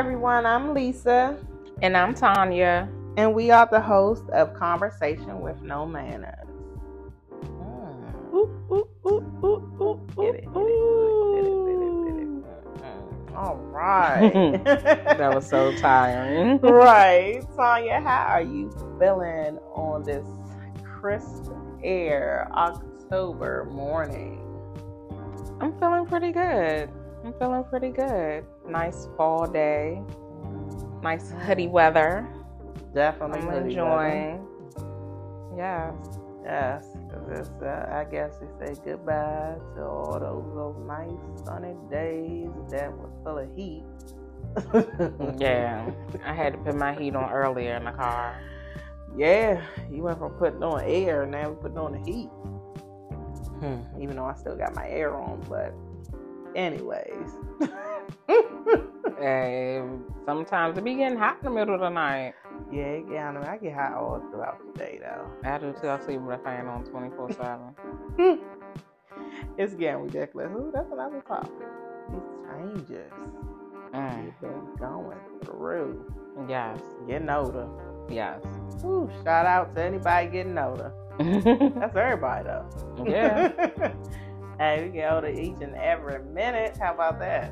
everyone. 0.00 0.46
I'm 0.46 0.72
Lisa, 0.72 1.36
And 1.82 1.94
I'm 1.94 2.14
Tanya. 2.14 2.88
and 3.18 3.34
we 3.34 3.50
are 3.50 3.68
the 3.70 3.82
host 3.82 4.24
of 4.30 4.54
Conversation 4.54 5.42
with 5.42 5.60
No 5.60 5.84
Manners. 5.84 6.48
All 13.36 13.56
right. 13.70 14.58
That 14.64 15.34
was 15.34 15.46
so 15.46 15.70
tiring. 15.76 16.58
right. 16.62 17.42
Tanya, 17.54 18.00
how 18.00 18.24
are 18.30 18.40
you 18.40 18.70
feeling 18.98 19.58
on 19.74 20.02
this 20.04 20.26
crisp 20.82 21.52
air 21.84 22.48
October 22.54 23.68
morning? 23.70 24.40
I'm 25.60 25.78
feeling 25.78 26.06
pretty 26.06 26.32
good. 26.32 26.88
I'm 27.22 27.34
feeling 27.34 27.64
pretty 27.64 27.90
good. 27.90 28.46
Nice 28.68 29.08
fall 29.16 29.46
day. 29.46 30.02
Nice 31.02 31.32
hoodie 31.46 31.68
weather. 31.68 32.28
Definitely. 32.94 33.40
I'm 33.40 33.46
hoodie 33.46 33.56
weather. 33.56 33.68
enjoying. 33.68 34.46
Yes. 35.56 35.94
Yes, 36.42 36.86
it's, 37.30 37.50
uh, 37.62 37.86
I 37.92 38.04
guess 38.10 38.34
we 38.40 38.66
say 38.66 38.74
goodbye 38.82 39.56
to 39.76 39.84
all 39.84 40.18
those, 40.18 40.54
those 40.54 40.86
nice 40.86 41.44
sunny 41.44 41.76
days 41.90 42.48
that 42.70 42.90
were 42.96 43.10
full 43.22 43.38
of 43.38 43.54
heat. 43.54 43.84
Yeah. 45.38 45.88
I 46.24 46.32
had 46.32 46.54
to 46.54 46.58
put 46.58 46.74
my 46.74 46.94
heat 46.94 47.14
on 47.14 47.30
earlier 47.30 47.76
in 47.76 47.84
the 47.84 47.92
car. 47.92 48.40
Yeah, 49.16 49.62
you 49.92 50.02
went 50.02 50.18
from 50.18 50.32
putting 50.32 50.62
on 50.62 50.82
air, 50.82 51.22
and 51.22 51.32
now 51.32 51.50
we're 51.50 51.56
putting 51.56 51.78
on 51.78 51.92
the 51.92 52.10
heat. 52.10 52.28
Hmm, 53.60 54.02
even 54.02 54.16
though 54.16 54.24
I 54.24 54.34
still 54.34 54.56
got 54.56 54.74
my 54.74 54.88
air 54.88 55.14
on, 55.14 55.44
but 55.48 55.74
anyways. 56.54 57.36
hey, 59.18 59.82
sometimes 60.24 60.78
it 60.78 60.84
be 60.84 60.94
getting 60.94 61.18
hot 61.18 61.38
in 61.40 61.44
the 61.44 61.50
middle 61.50 61.74
of 61.74 61.80
the 61.80 61.88
night. 61.90 62.34
yeah, 62.72 62.82
it 62.82 63.08
get, 63.08 63.24
I, 63.24 63.32
mean, 63.32 63.44
I 63.44 63.56
get 63.58 63.74
hot 63.74 63.92
all 63.94 64.22
throughout 64.30 64.58
the 64.72 64.78
day 64.78 65.00
though. 65.02 65.26
I 65.48 65.58
do 65.58 65.74
too. 65.80 65.88
I 65.88 65.98
sleep 66.00 66.20
with 66.20 66.40
a 66.40 66.42
fan 66.42 66.66
on 66.66 66.84
24 66.84 67.32
7. 67.32 68.38
It's 69.58 69.74
getting 69.74 70.02
ridiculous. 70.04 70.50
Ooh, 70.54 70.70
that's 70.72 70.90
another 70.92 71.20
topic. 71.26 71.50
These 72.12 72.22
changes 72.48 73.12
Mm. 73.92 74.24
we've 74.24 74.40
been 74.40 74.76
going 74.78 75.18
through. 75.44 76.14
Yes. 76.48 76.78
Getting 77.08 77.28
older. 77.28 77.68
Yes. 78.08 78.40
Ooh, 78.84 79.10
shout 79.24 79.46
out 79.46 79.74
to 79.74 79.82
anybody 79.82 80.28
getting 80.28 80.56
older. 80.56 80.92
That's 81.18 81.96
everybody 81.96 82.44
though. 82.44 83.04
yeah. 83.04 83.92
hey, 84.60 84.84
we 84.84 84.90
get 84.92 85.10
older 85.10 85.28
each 85.28 85.60
and 85.62 85.74
every 85.74 86.22
minute. 86.22 86.76
How 86.78 86.92
about 86.92 87.18
that? 87.18 87.50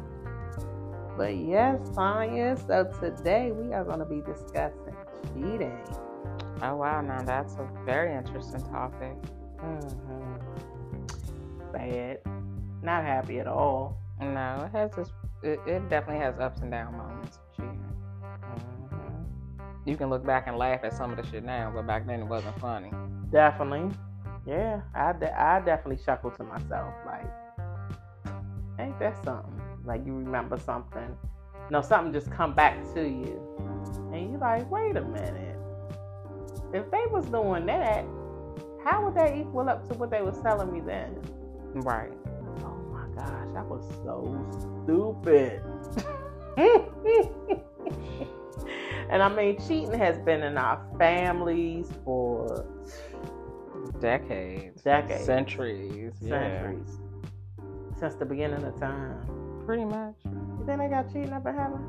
But 1.17 1.37
yes, 1.37 1.81
Tanya. 1.95 2.57
So 2.67 2.93
today 3.01 3.51
we 3.51 3.73
are 3.73 3.83
going 3.83 3.99
to 3.99 4.05
be 4.05 4.21
discussing 4.21 4.95
cheating. 5.35 5.83
Oh 6.63 6.77
wow, 6.77 7.01
now 7.01 7.23
that's 7.23 7.55
a 7.55 7.67
very 7.85 8.15
interesting 8.15 8.63
topic. 8.71 9.17
hmm 9.59 10.37
Bad. 11.73 12.19
Not 12.83 13.05
happy 13.05 13.41
at 13.41 13.47
all. 13.47 13.99
No, 14.21 14.65
it 14.67 14.77
has 14.77 14.91
this. 14.93 15.09
It, 15.43 15.61
it 15.67 15.89
definitely 15.89 16.23
has 16.23 16.39
ups 16.39 16.61
and 16.61 16.71
down 16.71 16.97
moments. 16.97 17.39
Cheating. 17.57 17.81
Mhm. 18.23 19.25
You 19.87 19.97
can 19.97 20.11
look 20.11 20.25
back 20.27 20.47
and 20.47 20.57
laugh 20.59 20.81
at 20.85 20.93
some 20.95 21.11
of 21.11 21.17
the 21.17 21.27
shit 21.31 21.45
now, 21.45 21.73
but 21.75 21.87
back 21.87 22.07
then 22.07 22.21
it 22.21 22.27
wasn't 22.27 22.59
funny. 22.61 22.91
Definitely. 23.31 23.91
Yeah, 24.49 24.81
I, 24.95 25.13
de- 25.13 25.39
I 25.39 25.61
definitely 25.61 26.03
chuckle 26.03 26.31
to 26.31 26.43
myself. 26.43 26.95
Like, 27.05 27.27
ain't 28.79 28.99
that 28.99 29.23
something? 29.23 29.61
Like, 29.85 30.07
you 30.07 30.15
remember 30.15 30.59
something. 30.59 31.15
No, 31.71 31.83
something 31.83 32.15
just 32.15 32.31
come 32.31 32.55
back 32.55 32.83
to 32.95 33.03
you. 33.03 33.39
And 34.15 34.31
you're 34.31 34.41
like, 34.41 34.71
wait 34.71 34.97
a 34.97 35.03
minute. 35.03 35.59
If 36.73 36.91
they 36.91 37.05
was 37.11 37.27
doing 37.27 37.67
that, 37.67 38.07
how 38.85 39.05
would 39.05 39.15
that 39.17 39.37
equal 39.37 39.69
up 39.69 39.87
to 39.89 39.95
what 39.95 40.11
they 40.11 40.23
was 40.23 40.41
telling 40.41 40.73
me 40.73 40.81
then? 40.81 41.21
Right. 41.75 42.17
Oh 42.61 42.79
my 42.91 43.07
gosh, 43.15 43.49
that 43.53 43.67
was 43.67 43.85
so 44.03 44.35
stupid. 44.83 45.63
and 49.11 49.23
I 49.23 49.29
mean, 49.29 49.59
cheating 49.69 49.99
has 49.99 50.19
been 50.21 50.43
in 50.43 50.57
our 50.57 50.83
families 50.99 51.93
for 52.03 52.65
Decades. 54.01 54.83
Decades. 54.83 55.25
Centuries. 55.25 56.15
Yeah. 56.21 56.31
centuries. 56.31 56.99
Since 57.99 58.15
the 58.15 58.25
beginning 58.25 58.63
of 58.65 58.79
time. 58.79 59.63
Pretty 59.67 59.85
much. 59.85 60.15
You 60.25 60.65
think 60.67 60.79
they 60.81 60.89
got 60.89 61.09
cheating 61.13 61.33
up 61.33 61.47
in 61.47 61.55
heaven? 61.55 61.85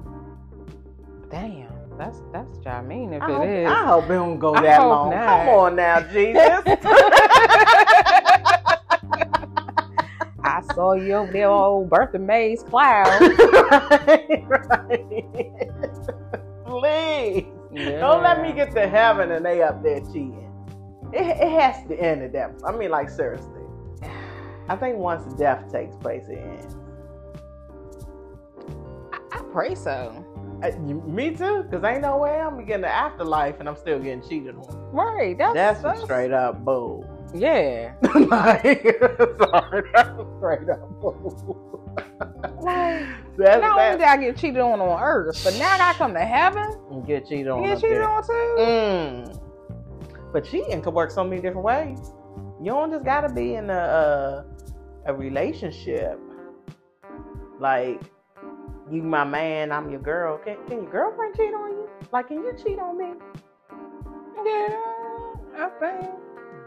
Damn. 1.29 1.69
That's 1.97 2.21
that's 2.31 2.57
what 2.57 2.67
I 2.67 2.81
mean. 2.81 3.13
If 3.13 3.21
I 3.21 3.25
it 3.29 3.35
hope, 3.35 3.47
is. 3.47 3.67
I 3.67 3.85
hope 3.85 4.03
it 4.05 4.07
don't 4.07 4.39
go 4.39 4.55
I 4.55 4.61
that 4.61 4.79
long. 4.79 5.09
not. 5.11 5.45
Come 5.45 5.49
on 5.49 5.75
now, 5.75 5.99
Jesus. 5.99 6.41
I 10.41 10.61
saw 10.73 10.93
you 10.93 11.13
over 11.13 11.31
there, 11.31 11.49
old 11.49 11.89
Bertha 11.89 12.17
Mays 12.17 12.63
cloud. 12.63 13.05
right, 13.21 14.43
right. 14.47 15.25
Please. 16.65 17.45
Don't 17.99 18.23
let 18.23 18.41
me 18.41 18.51
get 18.53 18.71
to 18.75 18.87
heaven 18.87 19.31
and 19.31 19.45
they 19.45 19.61
up 19.61 19.83
there 19.83 19.99
cheating. 19.99 20.48
It, 21.13 21.21
it 21.21 21.59
has 21.61 21.85
to 21.87 21.99
end 21.99 22.21
at 22.23 22.33
that. 22.33 22.51
I 22.65 22.71
mean, 22.71 22.89
like 22.91 23.09
seriously. 23.09 23.61
I 24.67 24.75
think 24.75 24.97
once 24.97 25.33
death 25.33 25.71
takes 25.71 25.95
place, 25.95 26.25
it 26.29 26.37
ends. 26.37 26.75
I, 29.11 29.19
I 29.39 29.41
pray 29.51 29.73
so. 29.75 30.25
Uh, 30.63 30.67
you- 30.85 31.01
me 31.07 31.31
too, 31.35 31.63
because 31.63 31.83
ain't 31.83 32.01
no 32.01 32.17
way 32.17 32.31
I'm 32.39 32.63
getting 32.65 32.81
the 32.81 32.87
afterlife 32.93 33.59
and 33.59 33.67
I'm 33.69 33.75
still 33.77 33.97
getting 33.99 34.21
cheated 34.27 34.55
on. 34.55 34.91
Right. 34.91 35.37
That's, 35.37 35.53
That's, 35.55 35.81
that's 35.81 36.03
straight 36.03 36.31
up 36.31 36.63
bull. 36.63 37.09
Yeah. 37.33 37.93
like, 38.15 38.97
sorry, 39.39 39.89
that's 39.93 40.09
straight 40.37 40.69
up 40.69 40.89
bull. 41.01 41.75
Like, 42.61 43.05
that's 43.37 43.61
not 43.61 43.71
only 43.71 43.97
that. 43.97 43.97
did 43.97 44.01
I 44.07 44.17
get 44.17 44.37
cheated 44.37 44.59
on 44.59 44.79
on 44.81 45.01
earth, 45.01 45.41
but 45.43 45.53
now 45.53 45.77
that 45.77 45.93
I 45.95 45.97
come 45.97 46.13
to 46.13 46.19
heaven 46.19 46.71
You 46.91 47.03
get 47.07 47.27
cheated 47.27 47.47
on. 47.47 47.59
and 47.63 47.67
get 47.67 47.81
cheated 47.81 47.97
there. 47.97 48.09
on 48.09 48.23
too. 48.23 48.31
Mm. 48.59 49.39
But 50.31 50.45
cheating 50.45 50.81
could 50.81 50.93
work 50.93 51.11
so 51.11 51.23
many 51.23 51.41
different 51.41 51.63
ways. 51.63 52.13
You 52.61 52.71
don't 52.71 52.91
just 52.91 53.05
gotta 53.05 53.33
be 53.33 53.55
in 53.55 53.69
a 53.69 53.73
a, 53.73 54.45
a 55.07 55.13
relationship. 55.13 56.19
Like 57.59 58.01
you 58.91 59.01
my 59.03 59.23
man, 59.23 59.71
I'm 59.71 59.89
your 59.89 60.01
girl. 60.01 60.37
Can, 60.39 60.57
can 60.67 60.83
your 60.83 60.91
girlfriend 60.91 61.35
cheat 61.35 61.53
on 61.53 61.71
you? 61.71 61.89
Like 62.11 62.27
can 62.27 62.37
you 62.37 62.53
cheat 62.61 62.79
on 62.79 62.97
me? 62.97 63.13
Yeah, 64.43 64.77
I 65.57 65.69
think. 65.79 66.09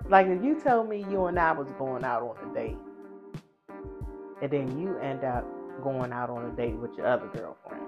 Like 0.09 0.27
if 0.27 0.43
you 0.43 0.61
tell 0.61 0.85
me 0.85 1.05
you 1.11 1.27
and 1.27 1.39
I 1.39 1.53
was 1.53 1.69
going 1.79 2.05
out 2.05 2.23
on 2.23 2.51
a 2.51 2.55
date, 2.55 2.77
and 4.41 4.51
then 4.51 4.79
you 4.79 4.99
end 4.99 5.25
up 5.25 5.47
going 5.83 6.13
out 6.13 6.31
on 6.31 6.45
a 6.45 6.51
date 6.57 6.77
with 6.77 6.97
your 6.97 7.07
other 7.07 7.29
girlfriend, 7.29 7.83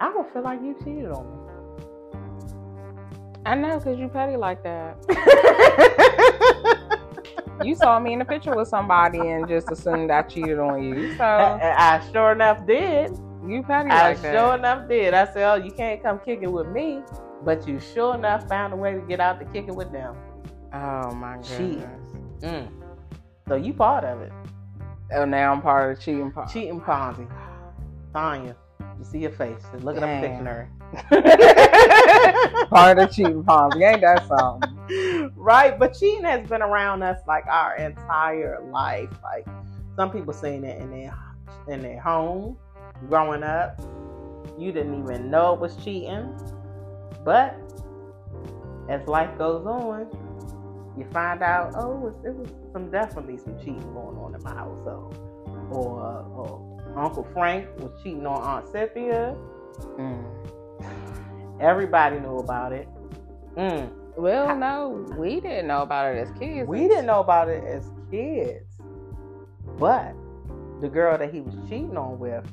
I 0.00 0.14
would 0.14 0.32
feel 0.32 0.42
like 0.42 0.62
you 0.62 0.76
cheated 0.84 1.10
on 1.10 1.26
me. 1.26 1.45
I 3.46 3.54
know, 3.54 3.80
cause 3.80 3.98
you 3.98 4.08
petty 4.08 4.36
like 4.36 4.62
that. 4.64 4.96
You 7.64 7.74
saw 7.74 7.98
me 7.98 8.12
in 8.12 8.18
the 8.18 8.24
picture 8.24 8.54
with 8.54 8.68
somebody 8.68 9.18
and 9.18 9.48
just 9.48 9.70
assumed 9.70 10.10
I 10.10 10.22
cheated 10.22 10.58
on 10.58 10.82
you. 10.82 11.16
So 11.16 11.24
I, 11.24 11.96
I 11.96 12.12
sure 12.12 12.32
enough 12.32 12.66
did. 12.66 13.12
you 13.46 13.62
petty 13.62 13.90
I 13.90 14.10
like 14.10 14.22
that. 14.22 14.34
sure 14.34 14.54
enough 14.54 14.88
did. 14.88 15.14
I 15.14 15.24
said, 15.32 15.50
"Oh, 15.50 15.54
you 15.54 15.72
can't 15.72 16.02
come 16.02 16.18
kicking 16.18 16.52
with 16.52 16.68
me," 16.68 17.00
but 17.44 17.66
you 17.66 17.80
sure 17.80 18.14
enough 18.14 18.46
found 18.48 18.72
a 18.74 18.76
way 18.76 18.92
to 18.92 19.00
get 19.00 19.20
out 19.20 19.40
to 19.40 19.46
kick 19.46 19.68
it 19.68 19.74
with 19.74 19.90
them. 19.90 20.14
Oh 20.74 21.12
my 21.14 21.36
goodness. 21.36 22.12
Mm. 22.40 22.68
So 23.48 23.54
you 23.56 23.72
part 23.72 24.04
of 24.04 24.20
it. 24.20 24.32
Oh, 25.14 25.24
now 25.24 25.52
I'm 25.52 25.62
part 25.62 25.90
of 25.92 25.96
the 25.96 26.02
cheating 26.04 26.30
part. 26.32 26.50
Cheating 26.50 26.80
Ponzi. 26.80 27.26
Tanya, 28.12 28.54
you 28.98 29.04
see 29.04 29.18
your 29.20 29.30
face. 29.30 29.62
Just 29.72 29.84
look 29.84 29.96
in 29.96 30.02
the 30.02 30.28
dictionary. 30.28 30.68
part 32.68 32.98
of 32.98 33.10
cheating 33.12 33.42
Ponzi. 33.42 33.82
Ain't 33.82 34.00
that 34.02 34.26
something? 34.26 35.32
right, 35.36 35.78
but 35.78 35.94
cheating 35.98 36.24
has 36.24 36.48
been 36.48 36.62
around 36.62 37.02
us 37.02 37.20
like 37.26 37.46
our 37.46 37.76
entire 37.76 38.60
life. 38.70 39.10
Like 39.22 39.46
some 39.96 40.10
people 40.10 40.32
seen 40.32 40.64
it 40.64 40.80
in 40.80 40.90
their 40.90 41.14
in 41.68 41.82
their 41.82 42.00
home 42.00 42.56
growing 43.08 43.42
up. 43.42 43.80
You 44.58 44.72
didn't 44.72 45.02
even 45.02 45.30
know 45.30 45.54
it 45.54 45.60
was 45.60 45.76
cheating. 45.76 46.34
But 47.24 47.58
as 48.88 49.06
life 49.08 49.36
goes 49.36 49.66
on, 49.66 50.06
you 50.96 51.04
find 51.12 51.42
out, 51.42 51.72
oh, 51.76 51.92
it 51.92 52.00
was, 52.00 52.14
it 52.24 52.34
was 52.34 52.48
some 52.72 52.90
definitely 52.90 53.36
some 53.36 53.58
cheating 53.58 53.92
going 53.92 54.16
on 54.16 54.34
in 54.34 54.42
my 54.42 54.54
household. 54.54 55.14
Or, 55.70 56.00
or 56.34 56.94
Uncle 56.96 57.26
Frank 57.32 57.68
was 57.78 57.90
cheating 58.02 58.26
on 58.26 58.40
Aunt 58.42 58.68
Cynthia. 58.68 59.36
Mm. 59.98 60.24
Everybody 61.60 62.20
knew 62.20 62.38
about 62.38 62.72
it. 62.72 62.88
Mm. 63.56 63.90
Well, 64.16 64.56
no, 64.56 65.06
we 65.18 65.40
didn't 65.40 65.66
know 65.66 65.82
about 65.82 66.14
it 66.14 66.18
as 66.18 66.38
kids. 66.38 66.68
We 66.68 66.88
didn't 66.88 67.06
know 67.06 67.20
about 67.20 67.48
it 67.48 67.62
as 67.64 67.90
kids. 68.10 68.64
But 69.78 70.14
the 70.80 70.88
girl 70.88 71.18
that 71.18 71.32
he 71.32 71.40
was 71.40 71.54
cheating 71.68 71.96
on 71.96 72.18
with 72.18 72.44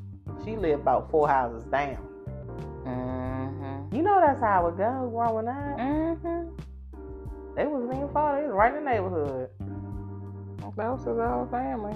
She 0.43 0.55
lived 0.55 0.81
about 0.81 1.09
four 1.11 1.27
houses 1.27 1.63
down. 1.65 1.97
Mm-hmm. 2.85 3.95
You 3.95 4.01
know 4.01 4.19
that's 4.19 4.39
how 4.41 4.67
it 4.67 4.77
goes 4.77 5.09
growing 5.09 5.47
up. 5.47 5.77
Mm-hmm. 5.79 6.49
They 7.55 7.65
was 7.65 7.89
being 7.89 8.09
far. 8.11 8.41
They 8.41 8.47
was 8.47 8.55
right 8.55 8.75
in 8.75 8.83
the 8.83 8.91
neighborhood. 8.91 9.49
That 10.75 10.89
was 10.89 10.99
his 11.05 11.19
other 11.19 11.47
family. 11.51 11.93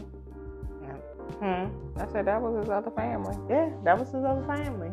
Hmm. 1.40 1.68
I 2.00 2.08
said 2.12 2.26
that 2.26 2.42
was 2.42 2.64
his 2.64 2.70
other 2.70 2.92
family. 2.92 3.36
Yeah, 3.50 3.70
that 3.84 4.00
was 4.00 4.08
his 4.08 4.24
other 4.24 4.46
family. 4.46 4.92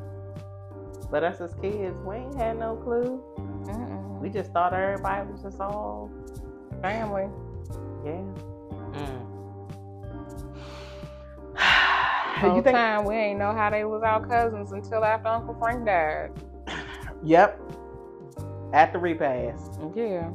But 1.15 1.23
us 1.23 1.41
as 1.41 1.55
kids, 1.63 1.97
we 2.01 2.17
ain't 2.17 2.35
had 2.35 2.59
no 2.59 2.75
clue. 2.75 3.23
Mm-mm. 3.39 4.19
We 4.21 4.29
just 4.29 4.51
thought 4.51 4.75
everybody 4.75 5.31
was 5.31 5.43
just 5.43 5.61
all 5.61 6.11
family. 6.83 7.29
yeah. 8.05 8.25
Mm. 8.91 9.27
Whole 12.41 12.57
you 12.57 12.63
think? 12.63 12.75
time 12.77 13.05
we 13.05 13.15
ain't 13.15 13.39
know 13.39 13.53
how 13.53 13.71
they 13.71 13.85
was 13.85 14.03
our 14.03 14.27
cousins 14.27 14.73
until 14.73 15.05
after 15.05 15.29
Uncle 15.29 15.55
Frank 15.61 15.87
died. 15.87 16.33
Yep. 17.23 17.61
At 18.73 18.93
the 18.93 18.99
repast, 18.99 19.79
Yeah. 19.95 20.31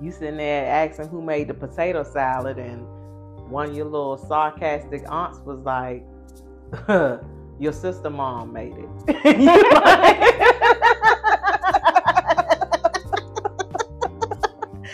you 0.00 0.12
sitting 0.12 0.36
there 0.36 0.64
asking 0.64 1.08
who 1.08 1.20
made 1.20 1.48
the 1.48 1.54
potato 1.54 2.04
salad, 2.04 2.56
and 2.56 2.86
one 3.50 3.70
of 3.70 3.74
your 3.76 3.86
little 3.86 4.16
sarcastic 4.16 5.02
aunts 5.10 5.40
was 5.40 5.58
like, 5.64 6.06
"Your 7.58 7.72
sister 7.72 8.10
mom 8.10 8.52
made 8.52 8.76
it." 8.76 8.88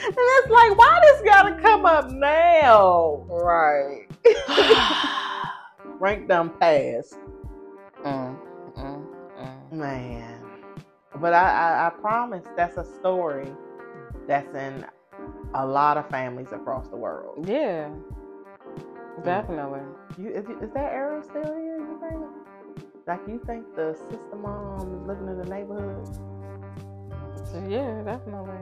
And 0.08 0.16
it's 0.16 0.50
like, 0.50 0.76
why 0.76 1.00
this 1.02 1.22
gotta 1.22 1.60
come 1.60 1.86
up 1.86 2.10
now? 2.10 3.24
Right. 3.28 4.06
Rank 6.00 6.28
them 6.28 6.50
past. 6.58 7.18
Mm, 8.04 8.38
mm, 8.76 9.06
mm. 9.38 9.72
Man. 9.72 10.40
But 11.16 11.34
I, 11.34 11.50
I, 11.50 11.86
I 11.86 11.90
promise 12.00 12.44
that's 12.56 12.78
a 12.78 12.84
story 12.84 13.48
that's 14.26 14.54
in 14.54 14.84
a 15.54 15.66
lot 15.66 15.96
of 15.96 16.08
families 16.08 16.52
across 16.52 16.88
the 16.88 16.96
world. 16.96 17.48
Yeah. 17.48 17.90
Definitely. 19.24 19.80
You, 20.18 20.30
is, 20.30 20.44
is 20.62 20.70
that 20.74 20.92
Arrow 20.92 21.22
still 21.22 21.54
here, 21.54 21.78
you 21.78 21.98
think? 22.00 22.20
Like, 23.06 23.20
you 23.28 23.40
think 23.46 23.74
the 23.76 23.94
sister 23.94 24.36
mom 24.36 25.00
is 25.00 25.06
living 25.06 25.28
in 25.28 25.38
the 25.38 25.44
neighborhood? 25.44 26.08
Yeah, 27.68 28.02
definitely. 28.02 28.58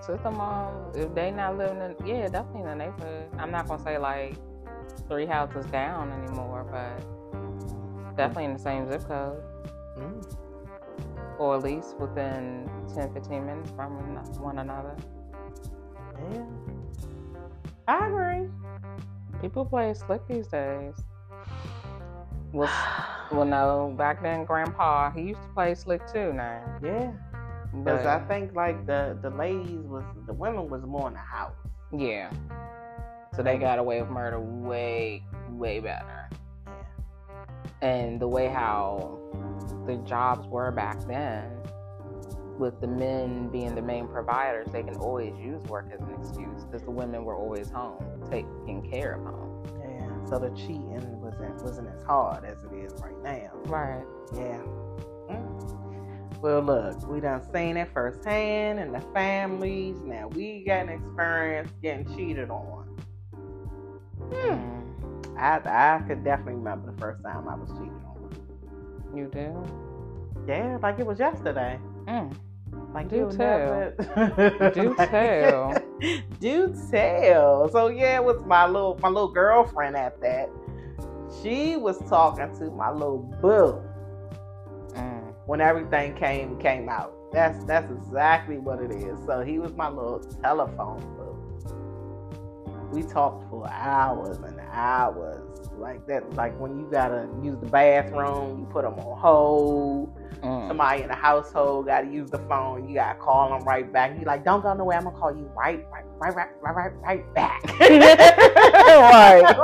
Sister 0.00 0.30
mom, 0.32 0.90
if 0.94 1.14
they 1.14 1.30
not 1.30 1.56
living 1.56 1.78
in, 1.78 2.06
yeah, 2.06 2.28
definitely 2.28 2.62
in 2.62 2.66
the 2.66 2.74
neighborhood. 2.74 3.28
I'm 3.38 3.50
not 3.52 3.68
gonna 3.68 3.82
say 3.82 3.98
like 3.98 4.36
three 5.08 5.26
houses 5.26 5.64
down 5.66 6.10
anymore, 6.12 6.66
but 6.70 8.16
definitely 8.16 8.44
in 8.46 8.52
the 8.54 8.58
same 8.58 8.86
zip 8.88 9.06
code, 9.06 9.42
Mm. 9.96 10.36
or 11.38 11.56
at 11.56 11.62
least 11.62 11.96
within 11.98 12.68
10, 12.94 13.14
15 13.14 13.46
minutes 13.46 13.70
from 13.70 13.92
one 14.40 14.58
another. 14.58 14.94
Yeah. 16.32 16.44
I 17.88 18.06
agree. 18.06 18.50
People 19.40 19.64
play 19.64 19.94
slick 19.94 20.26
these 20.28 20.46
days. 20.48 20.94
Well, 22.52 22.70
well, 23.32 23.44
no, 23.44 23.94
back 23.98 24.22
then, 24.22 24.44
Grandpa 24.44 25.10
he 25.10 25.22
used 25.22 25.42
to 25.42 25.48
play 25.48 25.74
slick 25.74 26.00
too. 26.10 26.32
Now, 26.32 26.62
Yeah. 26.82 27.10
Because 27.74 28.06
I 28.06 28.20
think, 28.20 28.54
like, 28.54 28.86
the, 28.86 29.18
the 29.20 29.28
ladies 29.30 29.80
was, 29.80 30.04
the 30.26 30.32
women 30.32 30.70
was 30.70 30.82
more 30.86 31.08
in 31.08 31.14
the 31.14 31.18
house. 31.18 31.56
yeah, 31.92 32.30
so 33.34 33.42
they 33.42 33.58
got 33.58 33.78
away 33.78 34.00
with 34.00 34.10
murder 34.10 34.40
way, 34.40 35.22
way 35.50 35.80
better. 35.80 36.30
Yeah, 36.66 36.72
and 37.82 38.18
the 38.18 38.28
way 38.28 38.46
how 38.48 39.18
the 39.86 39.96
jobs 40.06 40.46
were 40.48 40.70
back 40.70 40.98
then 41.06 41.50
with 42.58 42.80
the 42.80 42.86
men 42.86 43.48
being 43.48 43.74
the 43.74 43.82
main 43.82 44.06
providers 44.08 44.66
they 44.72 44.82
can 44.82 44.96
always 44.96 45.34
use 45.38 45.62
work 45.64 45.88
as 45.92 46.00
an 46.00 46.14
excuse 46.18 46.64
because 46.64 46.82
the 46.82 46.90
women 46.90 47.24
were 47.24 47.36
always 47.36 47.70
home 47.70 48.02
taking 48.30 48.88
care 48.90 49.14
of 49.14 49.24
home 49.24 49.62
Yeah. 49.80 50.24
So 50.28 50.38
the 50.38 50.50
cheating 50.50 51.20
wasn't, 51.20 51.62
wasn't 51.62 51.88
as 51.88 52.02
hard 52.04 52.44
as 52.44 52.56
it 52.64 52.74
is 52.76 52.92
right 53.02 53.22
now. 53.22 53.50
right 53.66 54.04
Yeah. 54.34 54.62
Mm. 55.30 56.40
Well, 56.40 56.60
look, 56.62 57.06
we 57.08 57.20
done 57.20 57.42
seen 57.54 57.76
it 57.76 57.88
firsthand 57.92 58.78
in 58.78 58.92
the 58.92 59.00
families. 59.14 59.96
Now 60.04 60.28
we 60.28 60.64
got 60.64 60.82
an 60.88 60.90
experience 60.90 61.70
getting 61.82 62.06
cheated 62.16 62.50
on. 62.50 62.88
mm. 64.30 64.82
I, 65.38 65.60
I 65.64 66.02
could 66.06 66.24
definitely 66.24 66.54
remember 66.54 66.92
the 66.92 66.98
first 66.98 67.22
time 67.22 67.48
I 67.48 67.54
was 67.56 67.70
cheated 67.70 67.92
on. 68.06 68.16
you 69.14 69.28
do 69.32 69.64
Yeah, 70.46 70.78
like 70.82 70.98
it 70.98 71.06
was 71.06 71.18
yesterday. 71.18 71.78
mm. 72.06 72.34
Like 72.94 73.08
Do 73.08 73.28
never- 73.36 73.94
Do 74.74 74.94
Like- 74.98 75.10
tell. 75.10 75.74
Do 76.40 76.74
tell. 76.90 77.68
So 77.68 77.88
yeah, 77.88 78.16
it 78.16 78.24
was 78.24 78.42
my 78.46 78.66
little 78.66 78.98
my 79.02 79.08
little 79.08 79.28
girlfriend 79.32 79.96
at 79.96 80.20
that. 80.22 80.48
She 81.42 81.76
was 81.76 81.98
talking 82.08 82.56
to 82.58 82.70
my 82.70 82.90
little 82.90 83.18
boo. 83.42 83.82
Mm. 84.94 85.34
when 85.44 85.60
everything 85.60 86.14
came 86.14 86.58
came 86.58 86.88
out. 86.88 87.12
That's 87.32 87.62
that's 87.64 87.90
exactly 87.90 88.56
what 88.56 88.80
it 88.80 88.90
is. 88.92 89.18
So 89.26 89.42
he 89.42 89.58
was 89.58 89.72
my 89.74 89.88
little 89.88 90.20
telephone 90.42 91.00
boo. 91.16 91.32
We 92.92 93.02
talked 93.02 93.50
for 93.50 93.68
hours 93.68 94.38
and 94.38 94.58
hours. 94.70 95.42
Like 95.76 96.06
that, 96.06 96.32
like 96.34 96.58
when 96.58 96.78
you 96.78 96.88
gotta 96.90 97.28
use 97.42 97.58
the 97.60 97.66
bathroom, 97.66 98.60
you 98.60 98.66
put 98.72 98.84
them 98.84 98.94
on 98.94 99.18
hold. 99.20 100.15
Mm. 100.42 100.68
Somebody 100.68 101.02
in 101.02 101.08
the 101.08 101.14
household 101.14 101.86
gotta 101.86 102.06
use 102.06 102.30
the 102.30 102.38
phone, 102.40 102.88
you 102.88 102.94
gotta 102.94 103.18
call 103.18 103.50
them 103.50 103.66
right 103.66 103.90
back. 103.92 104.18
You 104.18 104.24
like, 104.24 104.44
don't 104.44 104.62
go 104.62 104.74
nowhere. 104.74 104.98
I'm 104.98 105.04
gonna 105.04 105.18
call 105.18 105.34
you 105.34 105.50
right, 105.56 105.84
right, 105.90 106.04
right, 106.18 106.34
right, 106.34 106.48
right, 106.62 106.74
right, 106.74 106.92
right 107.02 107.34
back. 107.34 107.62
right. 107.80 109.56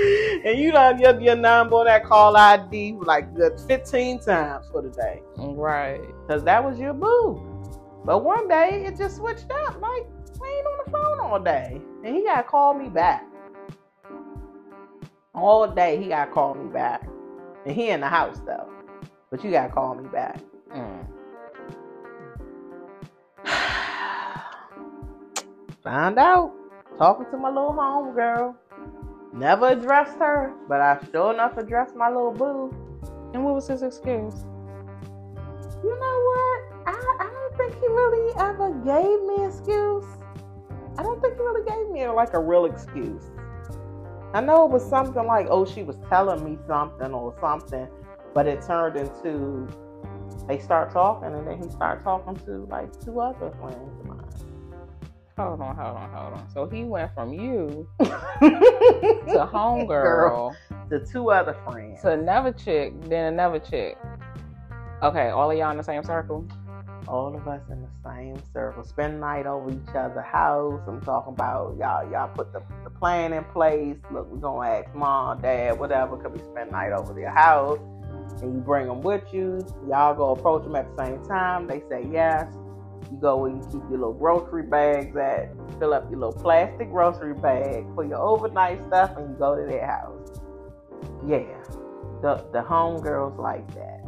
and 0.44 0.58
you 0.58 0.72
done 0.72 0.98
your, 0.98 1.20
your 1.20 1.36
number 1.36 1.76
on 1.76 1.86
that 1.86 2.04
call 2.04 2.36
ID 2.36 2.96
like 3.00 3.34
good 3.34 3.60
15 3.68 4.20
times 4.20 4.66
for 4.70 4.82
the 4.82 4.90
day. 4.90 5.22
right 5.36 6.00
Because 6.26 6.42
that 6.44 6.64
was 6.64 6.78
your 6.78 6.94
boo. 6.94 7.46
But 8.04 8.24
one 8.24 8.48
day 8.48 8.84
it 8.86 8.96
just 8.96 9.16
switched 9.16 9.50
up. 9.50 9.80
Like, 9.80 10.06
we 10.40 10.48
ain't 10.48 10.66
on 10.66 10.78
the 10.84 10.90
phone 10.90 11.20
all 11.20 11.38
day. 11.38 11.80
And 12.04 12.16
he 12.16 12.24
got 12.24 12.36
to 12.36 12.42
call 12.44 12.74
me 12.74 12.88
back. 12.88 13.26
All 15.34 15.68
day 15.68 16.02
he 16.02 16.08
got 16.08 16.26
to 16.26 16.30
call 16.32 16.54
me 16.54 16.72
back. 16.72 17.06
And 17.66 17.74
he 17.74 17.90
in 17.90 18.00
the 18.00 18.08
house 18.08 18.40
though. 18.46 18.68
But 19.30 19.44
you 19.44 19.50
got 19.50 19.66
to 19.68 19.72
call 19.72 19.94
me 19.94 20.08
back. 20.08 20.40
mm. 20.74 21.06
Found 25.84 26.18
out. 26.18 26.52
Talking 26.98 27.26
to 27.30 27.36
my 27.38 27.48
little 27.48 27.72
home 27.72 28.14
girl. 28.14 28.54
Never 29.32 29.68
addressed 29.68 30.18
her, 30.18 30.52
but 30.68 30.80
I 30.80 30.98
sure 31.12 31.32
enough 31.32 31.56
addressed 31.56 31.94
my 31.94 32.08
little 32.08 32.32
boo. 32.32 32.74
and 33.32 33.44
what 33.44 33.54
was 33.54 33.68
his 33.68 33.82
excuse 33.82 34.44
You 35.84 35.98
know 35.98 36.18
what? 36.28 36.60
I, 36.86 37.16
I 37.20 37.30
don't 37.32 37.56
think 37.56 37.74
he 37.80 37.86
really 37.86 38.32
ever 38.38 38.70
gave 38.84 39.22
me 39.28 39.44
an 39.44 39.50
excuse. 39.50 40.04
I 40.98 41.02
don't 41.02 41.20
think 41.22 41.34
he 41.36 41.40
really 41.40 41.64
gave 41.64 41.88
me 41.90 42.06
like 42.08 42.34
a 42.34 42.40
real 42.40 42.64
excuse. 42.64 43.22
I 44.32 44.40
know 44.40 44.64
it 44.64 44.70
was 44.70 44.88
something 44.88 45.26
like, 45.26 45.46
oh, 45.50 45.64
she 45.64 45.82
was 45.82 45.96
telling 46.08 46.44
me 46.44 46.58
something 46.66 47.12
or 47.12 47.34
something, 47.40 47.88
but 48.34 48.46
it 48.46 48.62
turned 48.62 48.96
into 48.96 49.68
they 50.46 50.58
start 50.58 50.92
talking 50.92 51.34
and 51.34 51.46
then 51.46 51.62
he 51.62 51.68
started 51.70 52.02
talking 52.02 52.36
to 52.46 52.66
like 52.70 52.88
two 53.04 53.20
other 53.20 53.50
friends 53.60 54.00
of 54.00 54.06
mine. 54.06 54.18
hold 55.36 55.60
on 55.60 55.76
hold 55.76 55.96
on 55.96 56.10
hold 56.12 56.34
on 56.34 56.50
so 56.52 56.68
he 56.68 56.84
went 56.84 57.12
from 57.14 57.32
you 57.32 57.88
to 57.98 58.04
to 58.40 59.48
homegirl 59.52 60.54
to 60.90 60.98
two 61.06 61.30
other 61.30 61.56
friends. 61.64 62.02
to 62.02 62.10
another 62.10 62.52
chick, 62.52 62.92
then 63.02 63.32
another 63.32 63.60
chick. 63.60 63.96
Okay, 65.02 65.28
all 65.30 65.50
of 65.50 65.56
y'all 65.56 65.70
in 65.70 65.78
the 65.78 65.84
same 65.84 66.02
circle. 66.04 66.46
All 67.10 67.34
of 67.34 67.46
us 67.48 67.60
in 67.70 67.82
the 67.82 67.88
same 68.04 68.36
circle, 68.52 68.84
spend 68.84 69.20
night 69.20 69.46
over 69.46 69.70
each 69.70 69.94
other's 69.94 70.24
house. 70.24 70.80
I'm 70.86 71.00
talking 71.00 71.34
about 71.34 71.76
y'all. 71.78 72.08
Y'all 72.10 72.28
put 72.28 72.52
the, 72.52 72.62
the 72.84 72.90
plan 72.90 73.32
in 73.32 73.44
place. 73.44 73.96
Look, 74.12 74.30
we're 74.30 74.38
gonna 74.38 74.68
ask 74.68 74.94
mom, 74.94 75.42
dad, 75.42 75.78
whatever. 75.78 76.16
Could 76.16 76.32
we 76.32 76.38
spend 76.38 76.70
night 76.70 76.92
over 76.92 77.12
their 77.12 77.30
house? 77.30 77.80
And 78.42 78.54
you 78.54 78.60
bring 78.60 78.86
them 78.86 79.00
with 79.02 79.24
you. 79.32 79.58
Y'all 79.88 80.14
go 80.14 80.30
approach 80.30 80.62
them 80.62 80.76
at 80.76 80.86
the 80.96 81.04
same 81.04 81.24
time. 81.26 81.66
They 81.66 81.80
say 81.90 82.06
yes. 82.10 82.46
You 83.10 83.18
go 83.20 83.38
where 83.38 83.50
you 83.50 83.60
keep 83.64 83.82
your 83.90 83.98
little 83.98 84.12
grocery 84.12 84.62
bags 84.62 85.16
at. 85.16 85.50
Fill 85.78 85.92
up 85.92 86.08
your 86.10 86.20
little 86.20 86.40
plastic 86.40 86.90
grocery 86.90 87.34
bag 87.34 87.84
for 87.94 88.04
your 88.04 88.18
overnight 88.18 88.78
stuff, 88.86 89.16
and 89.16 89.30
you 89.30 89.36
go 89.36 89.56
to 89.56 89.66
their 89.66 89.84
house. 89.84 90.40
Yeah, 91.26 91.64
the 92.22 92.46
the 92.52 92.62
homegirls 92.62 93.36
like 93.36 93.66
that. 93.74 94.00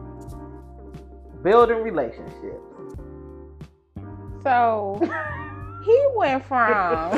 Building 1.42 1.82
relationships. 1.82 2.71
So 4.42 5.00
he 5.84 6.06
went 6.14 6.44
from 6.44 7.12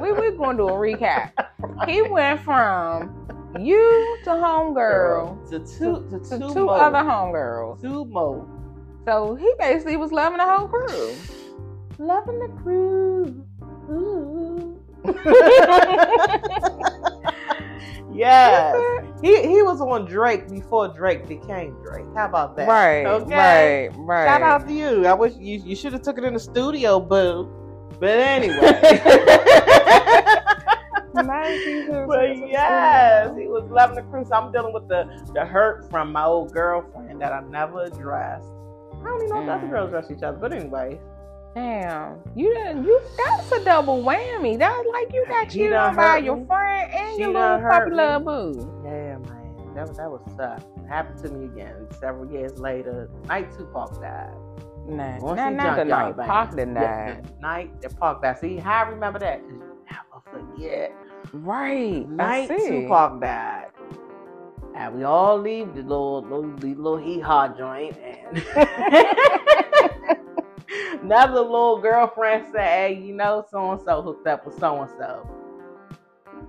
we 0.00 0.12
we 0.12 0.30
going 0.36 0.56
to 0.56 0.62
do 0.62 0.68
a 0.68 0.72
recap. 0.72 1.32
He 1.86 2.02
went 2.02 2.40
from 2.40 3.26
you 3.58 4.18
to 4.24 4.30
homegirl 4.30 5.50
to 5.50 5.58
two 5.60 6.08
to, 6.10 6.18
to 6.30 6.38
two, 6.38 6.54
two 6.54 6.68
other 6.68 6.98
homegirls. 6.98 7.80
two 7.80 8.04
more. 8.06 8.46
So 9.04 9.34
he 9.34 9.52
basically 9.58 9.96
was 9.96 10.12
loving 10.12 10.38
the 10.38 10.46
whole 10.46 10.68
crew. 10.68 11.14
Loving 11.98 12.38
the 12.38 12.48
crew. 12.62 13.44
Ooh. 13.90 14.41
yes. 18.12 18.74
He 19.22 19.40
he 19.42 19.62
was 19.62 19.80
on 19.80 20.04
Drake 20.06 20.48
before 20.48 20.88
Drake 20.88 21.26
became 21.28 21.76
Drake. 21.82 22.04
How 22.14 22.26
about 22.26 22.56
that? 22.56 22.68
Right, 22.68 23.06
Okay. 23.06 23.88
right, 23.88 23.96
right. 23.98 24.26
Shout 24.26 24.42
out 24.42 24.66
to 24.68 24.74
you. 24.74 25.06
I 25.06 25.14
wish 25.14 25.34
you 25.38 25.62
you 25.64 25.76
should 25.76 25.92
have 25.92 26.02
took 26.02 26.18
it 26.18 26.24
in 26.24 26.34
the 26.34 26.40
studio, 26.40 27.00
boo. 27.00 27.48
But 28.00 28.18
anyway. 28.18 28.56
Nice, 31.14 31.62
he 31.62 31.84
was- 31.88 32.06
but 32.08 32.48
yes, 32.48 33.36
he 33.36 33.46
was 33.46 33.64
loving 33.70 33.96
the 33.96 34.02
cruise. 34.02 34.32
I'm 34.32 34.50
dealing 34.50 34.72
with 34.72 34.88
the, 34.88 35.04
the 35.34 35.44
hurt 35.44 35.88
from 35.90 36.10
my 36.10 36.24
old 36.24 36.52
girlfriend 36.52 37.20
that 37.20 37.32
I 37.32 37.40
never 37.42 37.82
addressed. 37.84 38.46
I 39.00 39.04
don't 39.04 39.22
even 39.22 39.28
know 39.28 39.40
if 39.40 39.46
the 39.46 39.52
other 39.52 39.66
Mm. 39.66 39.70
girls 39.70 39.88
address 39.88 40.10
each 40.10 40.22
other, 40.22 40.38
but 40.38 40.52
anyway. 40.54 40.98
Damn, 41.54 42.18
you 42.34 42.52
didn't. 42.54 42.84
You 42.84 43.00
that's 43.26 43.52
a 43.52 43.64
double 43.64 44.02
whammy. 44.02 44.58
That's 44.58 44.86
like 44.92 45.12
you 45.12 45.26
got 45.28 45.44
He 45.52 45.58
cheated 45.58 45.74
on 45.74 45.96
by 45.96 46.18
your 46.18 46.36
me. 46.36 46.46
friend 46.46 46.92
and 46.92 47.14
She 47.16 47.20
your 47.22 47.32
little 47.32 47.60
puppy 47.68 47.90
love 47.90 48.24
boo. 48.24 48.82
Yeah, 48.84 49.18
man. 49.18 49.74
That 49.74 49.88
was 49.88 49.96
that 49.98 50.10
was 50.10 50.22
tough. 50.36 50.64
It 50.82 50.88
happened 50.88 51.18
to 51.24 51.30
me 51.30 51.46
again 51.46 51.88
several 52.00 52.30
years 52.30 52.58
later. 52.58 53.10
Night 53.28 53.50
Tupac 53.56 54.00
died. 54.00 54.34
Nah, 54.86 55.18
Once 55.20 55.36
nah, 55.36 55.50
not 55.50 55.76
the 55.76 55.84
night. 55.84 56.16
Pac 56.16 56.56
done 56.56 56.74
the 56.74 57.22
night 57.40 57.70
Pac 58.00 58.22
died. 58.22 58.38
See 58.38 58.56
how 58.56 58.84
I 58.84 58.88
remember 58.88 59.18
that? 59.18 59.40
never 59.42 60.22
forget. 60.30 60.92
Right. 61.32 62.08
Night. 62.08 62.48
Tupac 62.48 63.20
died. 63.20 63.66
And 64.74 64.94
we 64.96 65.04
all 65.04 65.38
leave 65.38 65.74
the 65.74 65.82
little 65.82 66.22
little, 66.22 66.50
the 66.56 66.74
little 66.74 66.96
hee 66.96 67.20
haw 67.20 67.48
joint 67.48 67.96
and 67.98 68.42
another 71.00 71.40
little 71.40 71.78
girlfriend 71.80 72.46
said, 72.52 72.60
Hey, 72.66 72.94
you 73.02 73.14
know, 73.14 73.44
so 73.50 73.72
and 73.72 73.80
so 73.82 74.02
hooked 74.02 74.26
up 74.26 74.46
with 74.46 74.58
so 74.58 74.80
and 74.82 74.90
so. 74.98 75.28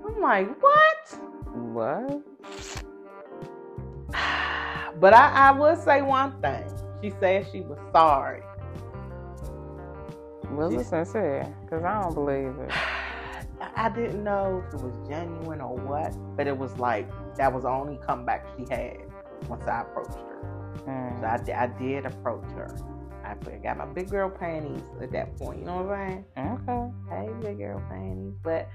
I'm 0.05 0.21
like, 0.21 0.61
what? 0.61 1.19
What? 1.53 2.21
But 4.99 5.13
I, 5.15 5.49
I 5.49 5.51
would 5.51 5.79
say 5.79 6.03
one 6.03 6.39
thing. 6.39 6.63
She 7.01 7.11
said 7.19 7.47
she 7.51 7.61
was 7.61 7.79
sorry. 7.91 8.43
Was 10.51 10.71
it 10.73 10.77
She's- 10.77 10.89
sincere? 10.89 11.53
Cause 11.69 11.83
I 11.83 12.01
don't 12.01 12.13
believe 12.13 12.55
it. 12.59 12.71
I- 13.75 13.89
didn't 13.89 14.23
know 14.23 14.63
if 14.67 14.73
it 14.73 14.81
was 14.81 14.93
genuine 15.09 15.61
or 15.61 15.75
what, 15.75 16.13
but 16.37 16.45
it 16.47 16.55
was 16.57 16.77
like 16.77 17.09
that 17.37 17.51
was 17.51 17.63
the 17.63 17.69
only 17.69 17.97
comeback 18.05 18.45
she 18.55 18.65
had 18.69 18.97
once 19.47 19.65
I 19.67 19.81
approached 19.81 20.13
her. 20.13 20.39
So 20.85 20.91
Mm. 20.91 21.49
I, 21.55 21.63
I 21.63 21.67
did 21.67 22.05
approach 22.05 22.45
her. 22.51 22.75
I 23.33 23.35
put- 23.43 23.63
got 23.63 23.77
my 23.77 23.85
big 23.85 24.09
girl 24.09 24.29
panties 24.29 24.81
at 25.01 25.11
that 25.11 25.35
point. 25.37 25.59
You 25.59 25.65
know 25.65 25.83
what 25.83 25.95
I'm 25.95 26.25
saying? 26.35 26.59
Okay. 26.69 26.91
Hey, 27.09 27.29
big 27.41 27.57
girl 27.57 27.81
panties. 27.89 28.33
But 28.43 28.69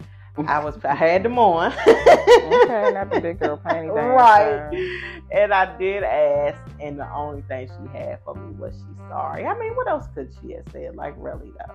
I 0.47 0.59
was 0.65 0.77
I 0.85 0.95
had 0.95 1.23
them 1.23 1.39
on. 1.39 1.73
Okay, 1.73 2.91
not 2.93 3.11
the 3.11 3.21
big 3.23 3.39
girl 3.39 3.61
panty 3.65 3.95
dance. 3.95 4.17
right. 4.17 5.01
And 5.33 5.53
I 5.53 5.77
did 5.79 6.03
ask, 6.03 6.61
and 6.81 6.99
the 6.99 7.11
only 7.13 7.43
thing 7.43 7.69
she 7.69 7.99
had 7.99 8.19
for 8.25 8.35
me 8.35 8.55
was 8.57 8.75
she's 8.75 9.09
sorry. 9.09 9.45
I 9.47 9.59
mean, 9.59 9.75
what 9.75 9.89
else 9.89 10.07
could 10.15 10.33
she 10.41 10.53
have 10.55 10.65
said? 10.73 10.97
Like, 10.97 11.15
really 11.19 11.53
though? 11.59 11.75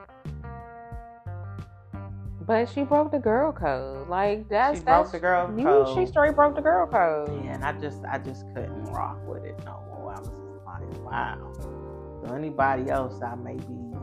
But 2.45 2.67
she 2.67 2.83
broke 2.83 3.11
the 3.11 3.19
girl 3.19 3.53
code. 3.53 4.09
Like 4.09 4.49
that's 4.49 4.79
she 4.79 4.83
broke 4.83 5.03
that's 5.03 5.11
the 5.11 5.19
girl 5.19 5.57
you. 5.57 5.63
code. 5.63 5.97
She 5.97 6.05
straight 6.05 6.35
broke 6.35 6.55
the 6.55 6.61
girl 6.61 6.85
code. 6.87 7.29
Yeah, 7.45 7.53
and 7.53 7.63
I 7.63 7.71
just 7.79 7.99
I 8.11 8.17
just 8.17 8.45
couldn't 8.53 8.83
rock 8.85 9.17
with 9.25 9.45
it 9.45 9.57
no 9.63 9.81
more. 9.95 10.13
I 10.13 10.19
was 10.19 10.27
just 10.27 10.65
like, 10.65 11.05
wow. 11.05 11.53
So 12.23 12.33
anybody 12.33 12.89
else 12.89 13.21
I 13.21 13.35
may 13.35 13.55
be 13.55 13.93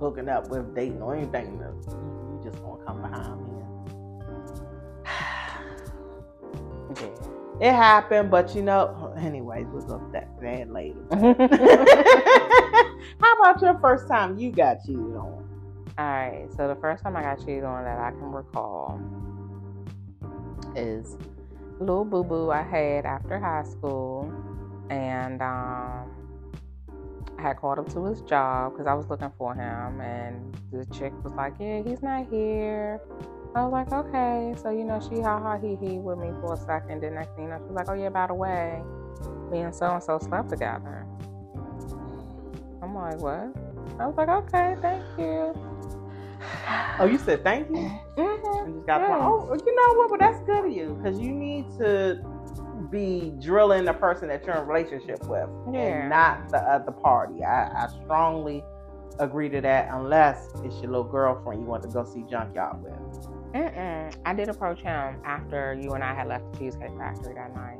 hooking 0.00 0.28
up 0.28 0.48
with, 0.48 0.72
dating 0.74 1.02
or 1.02 1.16
anything, 1.16 1.58
you 1.58 2.40
just 2.44 2.62
gonna 2.62 2.84
come 2.84 3.02
behind 3.02 3.42
me. 3.42 3.48
Yeah. 6.98 7.10
It 7.60 7.72
happened, 7.72 8.30
but 8.30 8.54
you 8.54 8.62
know, 8.62 9.12
anyways, 9.18 9.66
we'll 9.66 9.82
go 9.82 10.00
that 10.12 10.28
that 10.40 10.70
later. 10.70 11.00
How 13.20 13.40
about 13.40 13.60
your 13.60 13.76
first 13.80 14.06
time 14.08 14.38
you 14.38 14.52
got 14.52 14.84
cheated 14.84 15.00
on? 15.00 15.44
All 15.98 16.06
right. 16.06 16.46
So 16.56 16.68
the 16.68 16.76
first 16.76 17.02
time 17.02 17.16
I 17.16 17.22
got 17.22 17.40
cheated 17.40 17.64
on 17.64 17.82
that 17.84 17.98
I 17.98 18.12
can 18.12 18.30
recall 18.30 19.00
is 20.76 21.16
little 21.80 22.04
boo 22.04 22.22
boo 22.22 22.50
I 22.50 22.62
had 22.62 23.04
after 23.04 23.40
high 23.40 23.64
school, 23.64 24.32
and 24.88 25.42
um, 25.42 26.08
I 27.38 27.42
had 27.42 27.56
called 27.56 27.78
him 27.78 27.84
to 27.86 28.04
his 28.06 28.20
job 28.22 28.72
because 28.72 28.86
I 28.86 28.94
was 28.94 29.06
looking 29.08 29.30
for 29.38 29.54
him, 29.54 30.00
and 30.00 30.56
the 30.72 30.84
chick 30.86 31.12
was 31.22 31.32
like, 31.34 31.54
"Yeah, 31.60 31.82
he's 31.82 32.02
not 32.02 32.26
here." 32.26 33.00
I 33.54 33.64
was 33.64 33.72
like, 33.72 33.92
"Okay." 33.92 34.54
So 34.60 34.70
you 34.70 34.84
know, 34.84 35.00
she 35.00 35.20
ha 35.20 35.38
ha 35.38 35.56
he 35.56 35.76
he 35.76 35.98
with 35.98 36.18
me 36.18 36.30
for 36.40 36.54
a 36.54 36.56
second. 36.56 37.02
Then 37.02 37.14
next 37.14 37.34
thing 37.36 37.44
you 37.44 37.50
know, 37.50 37.58
she 37.58 37.64
was 37.64 37.76
like, 37.76 37.88
"Oh 37.88 37.94
yeah, 37.94 38.08
by 38.08 38.26
the 38.26 38.34
way, 38.34 38.82
me 39.52 39.60
and 39.60 39.74
so 39.74 39.86
and 39.94 40.02
so 40.02 40.18
slept 40.18 40.50
together." 40.50 41.06
I'm 42.82 42.94
like, 42.94 43.20
"What?" 43.20 43.54
I 44.00 44.06
was 44.06 44.16
like, 44.16 44.28
"Okay, 44.28 44.74
thank 44.82 45.04
you." 45.16 45.54
Oh, 47.00 47.06
you 47.06 47.18
said 47.18 47.44
thank 47.44 47.70
you. 47.70 47.90
Mm-hmm. 48.18 48.66
And 48.66 48.74
just 48.74 48.86
got 48.86 49.00
Yeah. 49.00 49.18
oh, 49.20 49.54
you 49.54 49.74
know 49.76 49.94
what? 49.94 50.10
But 50.10 50.18
that's 50.18 50.40
good 50.40 50.64
of 50.66 50.72
you 50.72 50.98
because 51.00 51.20
you 51.20 51.32
need 51.32 51.66
to 51.78 52.18
be 52.90 53.32
drilling 53.40 53.84
the 53.84 53.92
person 53.92 54.28
that 54.28 54.44
you're 54.44 54.54
in 54.56 54.62
a 54.62 54.64
relationship 54.64 55.22
with, 55.26 55.48
Yeah. 55.72 55.80
and 55.80 56.08
not 56.10 56.48
the 56.50 56.58
other 56.58 56.92
party. 56.92 57.44
I, 57.44 57.84
I 57.84 57.88
strongly 58.04 58.62
agree 59.20 59.48
to 59.50 59.60
that, 59.60 59.88
unless 59.92 60.48
it's 60.64 60.80
your 60.80 60.90
little 60.92 61.04
girlfriend 61.04 61.60
you 61.62 61.66
want 61.66 61.82
to 61.82 61.88
go 61.88 62.04
see 62.04 62.22
Junkyard 62.30 62.82
with. 62.82 62.92
Mm-mm. 63.54 64.14
I 64.26 64.34
did 64.34 64.48
approach 64.48 64.80
him 64.80 65.16
after 65.24 65.72
you 65.80 65.92
and 65.92 66.04
I 66.04 66.14
had 66.14 66.28
left 66.28 66.52
the 66.52 66.58
Cheesecake 66.58 66.96
Factory 66.98 67.34
that 67.34 67.54
night. 67.54 67.78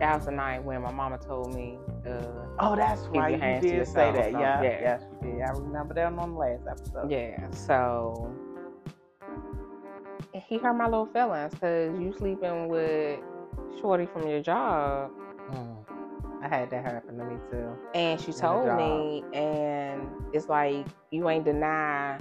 That 0.00 0.16
was 0.16 0.26
the 0.26 0.32
night 0.32 0.62
when 0.64 0.82
my 0.82 0.90
mama 0.92 1.18
told 1.18 1.54
me, 1.54 1.78
uh, 2.06 2.20
Oh, 2.58 2.74
that's 2.76 3.00
right. 3.14 3.32
You 3.62 3.70
did 3.70 3.86
say 3.86 4.10
that. 4.12 4.32
so, 4.32 4.38
Yeah, 4.40 4.62
yeah. 4.62 4.80
yes, 4.80 5.02
you 5.22 5.30
did. 5.32 5.40
I 5.42 5.50
remember 5.52 5.94
that 5.94 6.12
on 6.12 6.32
the 6.32 6.36
last 6.38 6.62
episode. 6.68 7.10
yeah, 7.10 7.48
so 7.50 8.30
he 10.32 10.58
hurt 10.58 10.74
my 10.74 10.84
little 10.86 11.06
feelings 11.06 11.54
because 11.54 11.98
you 11.98 12.12
sleeping 12.18 12.68
with 12.68 13.20
Shorty 13.80 14.06
from 14.06 14.26
your 14.28 14.40
job. 14.40 15.10
Mm. 15.52 15.76
I 16.42 16.48
had 16.48 16.70
that 16.70 16.84
happen 16.84 17.16
to 17.18 17.24
me 17.24 17.36
too. 17.50 17.70
And 17.94 18.20
she 18.20 18.32
told 18.32 18.76
me, 18.76 19.24
and 19.32 20.06
it's 20.32 20.48
like 20.48 20.86
you 21.10 21.28
ain't 21.28 21.44
deny 21.44 22.18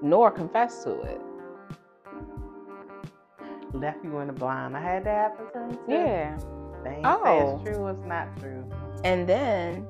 nor 0.00 0.30
confess 0.30 0.82
to 0.84 1.00
it. 1.02 1.20
Left 3.72 4.02
you 4.02 4.18
in 4.20 4.28
the 4.28 4.32
blind. 4.32 4.76
I 4.76 4.80
had 4.80 5.04
that 5.04 5.36
happen 5.38 5.46
to 5.52 5.66
me 5.68 5.74
too. 5.86 5.92
Yeah. 5.92 6.38
They 6.84 6.90
ain't 6.90 7.04
say 7.04 7.10
Oh. 7.10 7.60
it's 7.62 7.70
true. 7.70 7.86
It's 7.88 8.02
not 8.02 8.34
true. 8.40 8.64
And 9.04 9.28
then, 9.28 9.86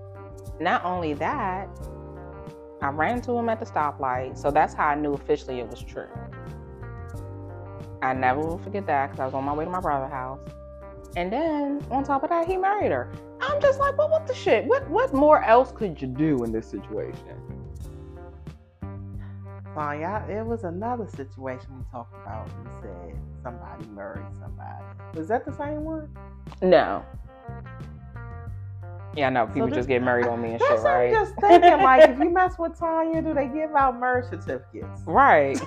not 0.59 0.85
only 0.85 1.14
that, 1.14 1.69
I 2.83 2.88
ran 2.88 3.17
into 3.17 3.33
him 3.33 3.49
at 3.49 3.61
the 3.61 3.67
stoplight. 3.67 4.37
So 4.37 4.50
that's 4.50 4.75
how 4.75 4.88
I 4.88 4.95
knew 4.95 5.12
officially 5.12 5.61
it 5.61 5.69
was 5.69 5.81
true. 5.83 6.09
I 8.02 8.12
never 8.14 8.40
will 8.40 8.59
forget 8.59 8.87
that 8.87 9.07
because 9.09 9.21
I 9.21 9.25
was 9.25 9.35
on 9.35 9.45
my 9.45 9.52
way 9.52 9.64
to 9.64 9.71
my 9.71 9.81
brother's 9.81 10.11
house. 10.12 10.40
And 11.17 11.33
then, 11.33 11.85
on 11.90 12.05
top 12.05 12.23
of 12.23 12.31
that, 12.31 12.47
he 12.47 12.57
married 12.57 12.93
her. 12.93 13.11
I'm 13.40 13.61
just 13.61 13.81
like, 13.81 13.97
well, 13.99 14.09
what 14.11 14.26
the 14.26 14.35
shit? 14.35 14.64
What 14.67 14.88
what 14.88 15.12
more 15.14 15.43
else 15.43 15.73
could 15.73 16.00
you 16.00 16.09
do 16.09 16.45
in 16.45 16.52
this 16.52 16.67
situation? 16.67 17.43
So 19.75 19.90
yeah, 19.93 20.26
it 20.26 20.45
was 20.45 20.64
another 20.64 21.07
situation 21.09 21.69
we 21.76 21.85
talked 21.90 22.14
about. 22.23 22.49
You 22.49 22.71
said 22.83 23.17
somebody 23.43 23.87
married 23.88 24.26
somebody. 24.40 24.85
Was 25.14 25.28
that 25.28 25.45
the 25.45 25.52
same 25.57 25.85
one? 25.85 26.09
No. 26.62 27.05
Yeah, 29.14 29.31
no, 29.31 29.47
people 29.47 29.69
this- 29.69 29.76
just 29.76 29.88
get 29.88 30.02
married 30.02 30.26
on 30.26 30.43
me 30.43 30.52
and 30.52 30.61
shit, 30.61 30.71
what 30.71 30.87
I'm 30.87 30.99
right? 31.00 31.12
just 31.12 31.35
thinking. 31.40 31.78
Like, 31.83 32.11
if 32.11 32.19
you 32.19 32.31
mess 32.35 32.59
with 32.59 32.78
Tanya, 32.78 33.23
do 33.23 33.35
they 33.35 33.47
give 33.49 33.75
out 33.75 33.99
marriage 33.99 34.26
certificates? 34.31 35.02
Right. 35.07 35.59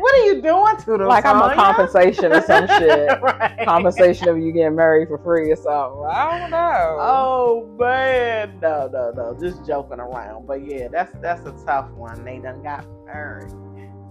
what 0.00 0.14
are 0.14 0.24
you 0.26 0.42
doing 0.42 0.76
to 0.78 0.84
them? 0.98 1.06
Like 1.08 1.24
I'm 1.24 1.40
a 1.40 1.54
compensation 1.54 2.32
or 2.32 2.40
some 2.42 2.66
shit. 2.78 3.20
right. 3.22 3.58
Compensation 3.64 4.28
of 4.28 4.38
you 4.38 4.52
getting 4.52 4.74
married 4.76 5.08
for 5.08 5.18
free 5.18 5.50
or 5.50 5.56
something. 5.56 6.04
I 6.10 6.38
don't 6.40 6.50
know. 6.50 6.96
Oh 7.00 7.76
man, 7.78 8.58
no, 8.60 8.88
no, 8.92 9.12
no, 9.14 9.36
just 9.40 9.66
joking 9.66 10.00
around. 10.00 10.46
But 10.46 10.64
yeah, 10.66 10.88
that's 10.88 11.12
that's 11.20 11.44
a 11.46 11.52
tough 11.66 11.90
one. 11.92 12.24
They 12.24 12.38
done 12.38 12.62
got 12.62 12.84
married. 13.06 13.50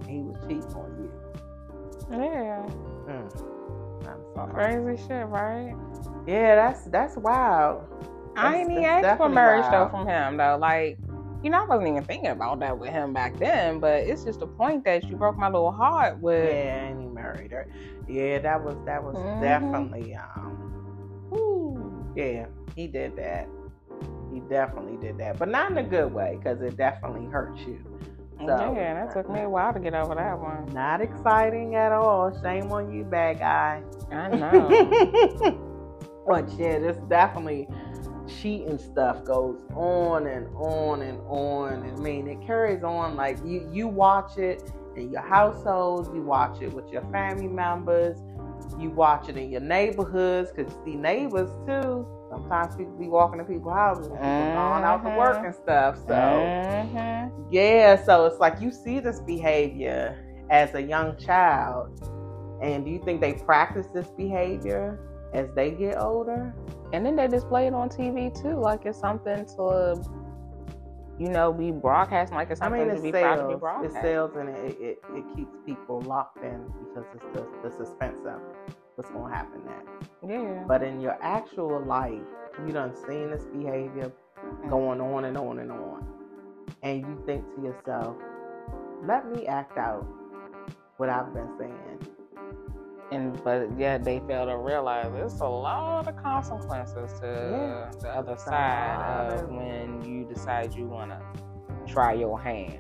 He 0.08 0.20
was 0.22 0.38
cheating 0.48 0.64
on 0.76 0.96
you. 1.00 1.12
Yeah. 2.12 2.66
Mm. 3.08 3.46
I'm 4.08 4.22
sorry. 4.34 4.54
Crazy 4.76 5.04
shit, 5.08 5.28
right? 5.28 5.76
Yeah, 6.26 6.56
that's 6.56 6.86
that's 6.86 7.16
wild. 7.18 7.84
I 8.36 8.44
That's- 8.44 8.60
ain't 8.62 8.72
even 8.72 8.84
asked 8.86 9.18
for 9.18 9.30
marriage 9.30 9.66
though 9.72 9.90
from 9.90 10.08
him 10.08 10.38
though. 10.38 10.58
Like, 10.60 10.98
you 11.44 11.50
know, 11.50 11.64
I 11.64 11.66
wasn't 11.66 11.90
even 11.90 12.04
thinking 12.04 12.30
about 12.32 12.60
that 12.60 12.78
with 12.78 12.90
him 12.90 13.14
back 13.14 13.38
then. 13.38 13.80
But 13.80 14.04
it's 14.04 14.24
just 14.24 14.40
the 14.40 14.48
point 14.48 14.84
that 14.86 15.06
you 15.06 15.16
broke 15.16 15.38
my 15.38 15.48
little 15.48 15.72
heart 15.72 16.20
with. 16.20 16.44
Yeah, 16.46 16.86
and 16.88 17.02
he 17.02 17.08
married 17.08 17.52
her. 17.52 17.68
Yeah, 18.08 18.40
that 18.40 18.64
was 18.64 18.76
that 18.86 19.04
was 19.04 19.16
Mhm. 19.16 19.42
definitely 19.42 20.16
um. 20.16 21.30
Ooh, 21.34 22.06
yeah, 22.16 22.46
he 22.76 22.88
did 22.88 23.16
that. 23.18 23.48
He 24.34 24.40
definitely 24.42 24.98
did 24.98 25.18
that, 25.20 25.38
but 25.40 25.48
not 25.50 25.72
in 25.72 25.78
a 25.78 25.84
good 25.84 26.14
way 26.14 26.38
because 26.38 26.62
it 26.62 26.78
definitely 26.78 27.26
hurt 27.28 27.56
you. 27.68 27.80
So, 28.46 28.74
yeah, 28.76 28.94
that 29.06 29.14
took 29.14 29.30
me 29.30 29.42
a 29.42 29.50
while 29.50 29.74
to 29.74 29.80
get 29.80 29.94
over 29.94 30.16
that 30.16 30.40
one. 30.40 30.66
Not 30.74 31.02
exciting 31.02 31.76
at 31.76 31.92
all. 31.92 32.32
Shame 32.42 32.72
on 32.72 32.92
you, 32.92 33.04
bad 33.04 33.40
guy. 33.40 33.84
I 34.12 34.30
know. 34.30 34.70
but 36.28 36.50
yeah, 36.58 36.80
this 36.80 36.98
definitely 37.10 37.68
cheating 38.42 38.78
stuff 38.78 39.24
goes 39.24 39.60
on 39.76 40.28
and 40.28 40.48
on 40.56 41.02
and 41.02 41.20
on. 41.28 41.84
I 41.84 42.00
mean, 42.00 42.28
it 42.28 42.46
carries 42.46 42.84
on 42.84 43.16
like 43.16 43.38
you 43.46 43.70
you 43.72 43.88
watch 43.88 44.38
it 44.38 44.72
in 44.96 45.12
your 45.12 45.22
households, 45.22 46.10
you 46.14 46.22
watch 46.22 46.62
it 46.62 46.74
with 46.74 46.92
your 46.92 47.04
family 47.12 47.48
members, 47.48 48.18
you 48.80 48.90
watch 48.90 49.30
it 49.30 49.38
in 49.38 49.50
your 49.50 49.62
neighborhoods 49.62 50.52
because 50.52 50.74
you 50.74 50.82
see 50.86 50.96
neighbors 50.96 51.50
too. 51.68 52.08
Sometimes 52.30 52.76
people 52.76 52.94
be 52.94 53.08
walking 53.08 53.40
in 53.40 53.46
people's 53.46 53.74
houses, 53.74 54.08
and 54.08 54.20
people 54.20 54.54
going 54.54 54.84
out 54.84 55.04
to 55.04 55.10
work 55.10 55.38
Mhm. 55.38 55.46
and 55.46 55.56
stuff. 55.56 55.98
So 56.08 56.52
Mhm. 56.70 57.32
yeah, 57.50 57.96
so 57.96 58.26
it's 58.26 58.40
like 58.40 58.62
you 58.62 58.72
see 58.72 59.00
this 59.00 59.20
behavior 59.22 60.18
as 60.50 60.74
a 60.76 60.82
young 60.82 61.16
child, 61.18 62.00
and 62.62 62.86
do 62.86 62.92
you 62.92 63.00
think 63.04 63.22
they 63.22 63.34
practice 63.34 63.88
this 63.88 64.08
behavior 64.10 65.00
as 65.34 65.48
they 65.56 65.72
get 65.72 66.00
older? 66.02 66.54
And 66.92 67.06
then 67.06 67.16
they 67.16 67.28
display 67.28 67.68
it 67.68 67.74
on 67.74 67.90
TV 67.90 68.34
too, 68.42 68.60
like 68.60 68.86
it's 68.86 69.00
something 69.00 69.46
to, 69.58 70.04
you 71.20 71.30
know, 71.30 71.54
be 71.54 71.72
broadcast, 71.72 72.34
like 72.34 72.50
it's 72.50 72.62
I 72.62 72.66
something 72.66 72.88
mean, 72.88 72.96
to 72.96 73.02
be 73.02 73.10
it 73.10 73.12
proud 73.12 73.36
to 73.36 73.58
be 73.58 73.60
sells. 73.60 73.86
It 73.86 74.02
sells, 74.02 74.36
and 74.36 74.50
it, 74.50 74.78
it, 74.80 75.00
it 75.14 75.24
keeps 75.36 75.56
people 75.66 76.02
locked 76.02 76.44
in 76.44 76.66
because 76.80 77.06
it's 77.14 77.26
the, 77.34 77.48
the 77.64 77.76
suspense 77.76 78.20
of 78.26 78.42
what's 78.96 79.12
going 79.12 79.30
to 79.32 79.36
happen 79.36 79.62
next. 79.66 80.10
Yeah. 80.28 80.64
But 80.68 80.82
in 80.82 81.00
your 81.00 81.18
actual 81.22 81.80
life, 81.82 82.22
you 82.66 82.74
done 82.74 82.96
seen 83.08 83.30
this 83.30 83.46
behavior 83.46 84.12
mm-hmm. 84.38 84.70
going 84.70 85.00
on 85.00 85.26
and 85.26 85.38
on 85.38 85.60
and 85.60 85.72
on, 85.72 86.08
and 86.82 87.02
you 87.02 87.24
think 87.26 87.46
to 87.56 87.62
yourself, 87.62 88.18
"Let 89.04 89.32
me 89.32 89.46
act 89.46 89.78
out 89.78 90.08
what 90.98 91.10
I've 91.10 91.34
been 91.34 91.50
saying." 91.60 92.19
And 93.12 93.44
but 93.44 93.70
yeah, 93.78 93.98
they 93.98 94.20
fail 94.28 94.46
to 94.46 94.58
realize 94.58 95.12
it's 95.16 95.40
a 95.42 95.48
lot 95.48 96.08
of 96.08 96.16
consequences 96.18 97.20
to 97.22 97.26
Yeah. 97.26 97.92
the 98.02 98.10
other 98.10 98.38
side 98.38 99.32
of 99.42 99.50
when 99.50 100.02
you 100.04 100.26
decide 100.26 100.74
you 100.76 100.88
want 100.88 101.12
to 101.12 101.20
try 101.92 102.14
your 102.14 102.40
hand. 102.40 102.78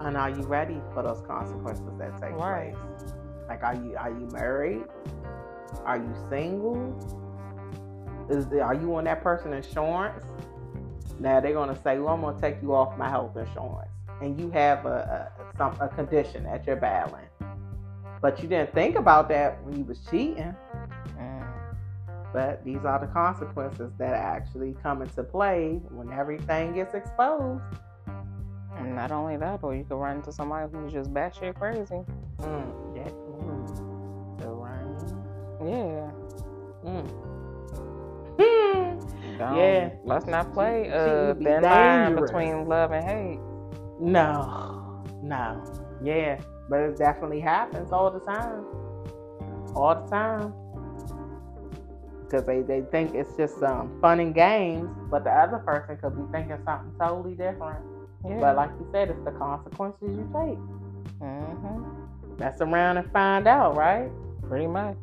And 0.00 0.16
are 0.16 0.30
you 0.30 0.42
ready 0.44 0.80
for 0.94 1.02
those 1.02 1.20
consequences 1.26 1.84
that 1.98 2.16
take 2.20 2.32
Right. 2.38 2.74
place? 2.74 3.14
Like, 3.48 3.62
are 3.62 3.74
you 3.74 3.96
are 3.98 4.10
you 4.10 4.28
married? 4.32 4.84
Are 5.84 5.98
you 5.98 6.14
single? 6.30 6.94
Is 8.30 8.46
there, 8.48 8.64
are 8.64 8.74
you 8.74 8.94
on 8.96 9.04
that 9.04 9.22
person 9.22 9.52
insurance? 9.52 10.24
Now 11.18 11.40
they're 11.40 11.52
gonna 11.52 11.76
say, 11.76 11.98
"Well, 11.98 12.14
I'm 12.14 12.22
gonna 12.22 12.40
take 12.40 12.62
you 12.62 12.74
off 12.74 12.96
my 12.96 13.08
health 13.10 13.36
insurance," 13.36 13.90
and 14.22 14.40
you 14.40 14.50
have 14.52 14.86
a 14.86 15.30
a, 15.38 15.56
some, 15.58 15.76
a 15.80 15.88
condition 15.88 16.44
that 16.44 16.66
you're 16.66 16.76
battling, 16.76 17.26
but 18.20 18.42
you 18.42 18.48
didn't 18.48 18.72
think 18.74 18.96
about 18.96 19.28
that 19.28 19.62
when 19.64 19.76
you 19.78 19.84
was 19.84 19.98
cheating. 20.10 20.54
Mm. 21.18 21.46
But 22.32 22.64
these 22.64 22.84
are 22.84 22.98
the 23.00 23.06
consequences 23.08 23.92
that 23.98 24.14
actually 24.14 24.76
come 24.82 25.02
into 25.02 25.22
play 25.22 25.80
when 25.90 26.12
everything 26.12 26.72
gets 26.74 26.94
exposed. 26.94 27.62
And 28.76 28.94
not 28.94 29.10
only 29.10 29.36
that, 29.36 29.60
but 29.60 29.70
you 29.70 29.84
could 29.84 29.96
run 29.96 30.16
into 30.18 30.32
somebody 30.32 30.70
who's 30.72 30.92
just 30.92 31.12
batshit 31.12 31.56
crazy. 31.56 32.02
Mm, 32.38 32.94
that, 32.94 33.12
mm, 33.12 34.38
the 34.38 34.48
rain. 34.48 34.96
Yeah. 35.68 36.10
Mm. 36.84 37.10
Don't- 39.38 39.56
Yeah. 39.56 39.90
Let's 40.04 40.26
not 40.26 40.52
play 40.52 40.84
She- 40.84 40.90
uh 40.92 41.34
thin 41.34 41.62
line 41.62 42.14
between 42.16 42.66
love 42.66 42.92
and 42.92 43.04
hate. 43.04 43.40
No, 44.00 45.02
no, 45.22 45.62
yeah, 46.02 46.40
but 46.70 46.78
it 46.80 46.96
definitely 46.96 47.40
happens 47.40 47.90
all 47.92 48.10
the 48.10 48.20
time, 48.20 48.64
all 49.74 49.94
the 49.94 50.08
time. 50.08 50.54
Because 52.22 52.46
they, 52.46 52.62
they 52.62 52.82
think 52.92 53.14
it's 53.16 53.36
just 53.36 53.60
um, 53.64 53.98
fun 54.00 54.20
and 54.20 54.32
games, 54.32 54.88
but 55.10 55.24
the 55.24 55.30
other 55.30 55.58
person 55.58 55.96
could 55.96 56.14
be 56.16 56.22
thinking 56.32 56.56
something 56.64 56.92
totally 56.98 57.34
different. 57.34 57.84
Yeah. 58.24 58.38
But 58.38 58.54
like 58.54 58.70
you 58.78 58.86
said, 58.92 59.10
it's 59.10 59.24
the 59.24 59.32
consequences 59.32 60.00
you 60.16 60.30
take. 60.32 60.58
hmm 61.18 61.82
Mess 62.38 62.60
around 62.60 62.98
and 62.98 63.10
find 63.12 63.48
out, 63.48 63.76
right? 63.76 64.08
Pretty 64.48 64.68
much. 64.68 64.96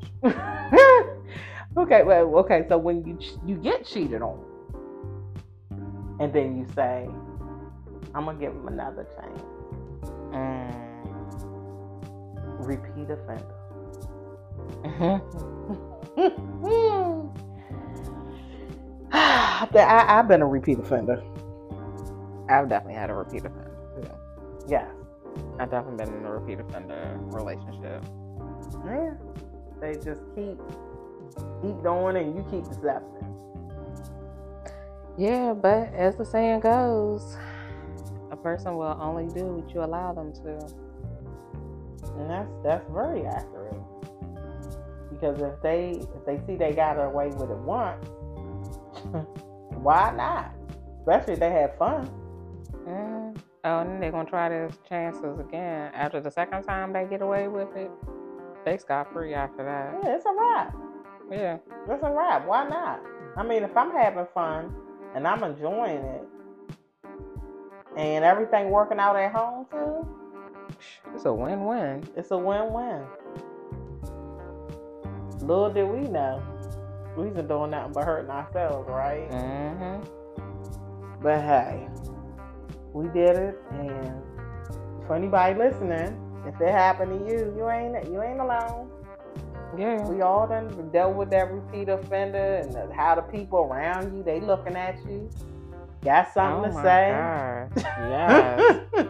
okay, 1.77 2.03
well, 2.03 2.33
okay. 2.37 2.65
So 2.69 2.77
when 2.77 3.05
you 3.05 3.17
you 3.45 3.55
get 3.57 3.85
cheated 3.85 4.21
on, 4.21 4.39
and 6.19 6.31
then 6.33 6.57
you 6.57 6.65
say, 6.73 7.07
"I'm 8.15 8.25
gonna 8.25 8.39
give 8.39 8.53
him 8.53 8.67
another 8.67 9.05
chance," 9.15 9.41
Mm. 10.31 10.86
Repeat 12.59 13.09
offender. 13.09 13.55
Mhm. 16.17 17.31
I, 19.11 19.67
I, 19.73 20.19
I've 20.19 20.27
been 20.27 20.41
a 20.41 20.47
repeat 20.47 20.79
offender. 20.79 21.23
I've 22.49 22.67
definitely 22.69 22.95
had 22.95 23.09
a 23.09 23.13
repeat 23.13 23.45
offender. 23.45 23.77
too. 24.01 24.09
Yeah, 24.67 24.87
I've 25.59 25.69
definitely 25.69 26.03
been 26.05 26.13
in 26.17 26.25
a 26.25 26.31
repeat 26.31 26.59
offender 26.59 27.17
relationship. 27.21 28.03
yeah. 28.85 29.13
They 29.79 29.93
just 29.95 30.21
keep 30.35 30.57
keep 31.61 31.83
going, 31.83 32.17
and 32.17 32.35
you 32.35 32.43
keep 32.49 32.65
accepting. 32.65 33.35
Yeah, 35.17 35.53
but 35.53 35.93
as 35.93 36.15
the 36.15 36.25
saying 36.25 36.61
goes, 36.61 37.37
a 38.31 38.35
person 38.35 38.75
will 38.75 38.97
only 38.99 39.27
do 39.33 39.45
what 39.45 39.73
you 39.73 39.83
allow 39.83 40.13
them 40.13 40.33
to. 40.33 40.67
And 42.17 42.29
that's 42.29 42.49
that's 42.63 42.85
very 42.91 43.25
accurate. 43.25 43.75
Because 45.09 45.41
if 45.41 45.61
they 45.61 46.01
if 46.15 46.25
they 46.25 46.39
see 46.45 46.55
they 46.55 46.73
got 46.73 46.93
away 46.93 47.27
with 47.27 47.49
it 47.49 47.57
once, 47.57 48.05
why 49.81 50.13
not? 50.15 50.53
Especially 50.99 51.33
if 51.33 51.39
they 51.39 51.51
had 51.51 51.77
fun. 51.77 52.09
Mm. 52.87 53.37
Oh, 53.63 53.79
and 53.79 54.01
they're 54.01 54.11
gonna 54.11 54.29
try 54.29 54.49
their 54.49 54.69
chances 54.87 55.39
again. 55.39 55.91
After 55.93 56.21
the 56.21 56.31
second 56.31 56.63
time 56.63 56.93
they 56.93 57.05
get 57.05 57.21
away 57.21 57.47
with 57.47 57.75
it, 57.75 57.91
they 58.65 58.77
scot 58.77 59.11
free 59.13 59.33
after 59.33 59.63
that. 59.63 59.99
Yeah, 60.03 60.15
it's 60.15 60.25
a 60.25 60.33
wrap. 60.37 60.75
Yeah. 61.29 61.57
It's 61.89 62.03
a 62.03 62.11
wrap. 62.11 62.47
Why 62.47 62.67
not? 62.67 63.01
I 63.35 63.43
mean, 63.43 63.63
if 63.63 63.75
I'm 63.75 63.91
having 63.91 64.25
fun 64.33 64.73
and 65.15 65.27
I'm 65.27 65.43
enjoying 65.43 66.03
it, 66.03 66.27
and 67.97 68.23
everything 68.23 68.69
working 68.69 68.99
out 68.99 69.15
at 69.15 69.31
home 69.31 69.65
too, 69.71 70.16
It's 71.13 71.25
a 71.25 71.33
win-win. 71.33 72.03
it's 72.15 72.31
a 72.31 72.37
win-win. 72.37 73.03
Little 75.41 75.71
did 75.71 75.87
we 75.87 76.01
know, 76.09 76.41
we 77.15 77.25
wasn't 77.27 77.47
doing 77.47 77.71
nothing 77.71 77.93
but 77.93 78.05
hurting 78.05 78.29
ourselves, 78.31 78.89
right? 78.89 79.29
Mm-hmm. 79.31 81.21
But 81.21 81.41
hey, 81.41 81.87
we 82.93 83.07
did 83.09 83.35
it, 83.37 83.57
and 83.71 84.21
for 85.05 85.15
anybody 85.15 85.57
listening, 85.57 86.19
if 86.45 86.59
it 86.61 86.69
happened 86.71 87.19
to 87.19 87.31
you, 87.31 87.53
you 87.57 87.69
ain't 87.69 88.05
you 88.11 88.21
ain't 88.21 88.39
alone. 88.39 88.89
Yeah. 89.77 90.01
We 90.07 90.21
all 90.21 90.47
done 90.47 90.89
dealt 90.91 91.15
with 91.15 91.29
that 91.31 91.51
repeat 91.51 91.89
offender 91.89 92.55
and 92.63 92.73
the- 92.73 92.93
how 92.93 93.15
the 93.15 93.21
people 93.21 93.59
around 93.59 94.15
you 94.15 94.23
they 94.23 94.39
looking 94.39 94.75
at 94.75 94.97
you. 95.05 95.29
Got 96.03 96.33
something 96.33 96.71
oh 96.71 96.73
to 96.73 96.73
my 96.73 96.83
say? 96.83 97.69
gosh. 97.75 97.83
Yes. 98.95 99.07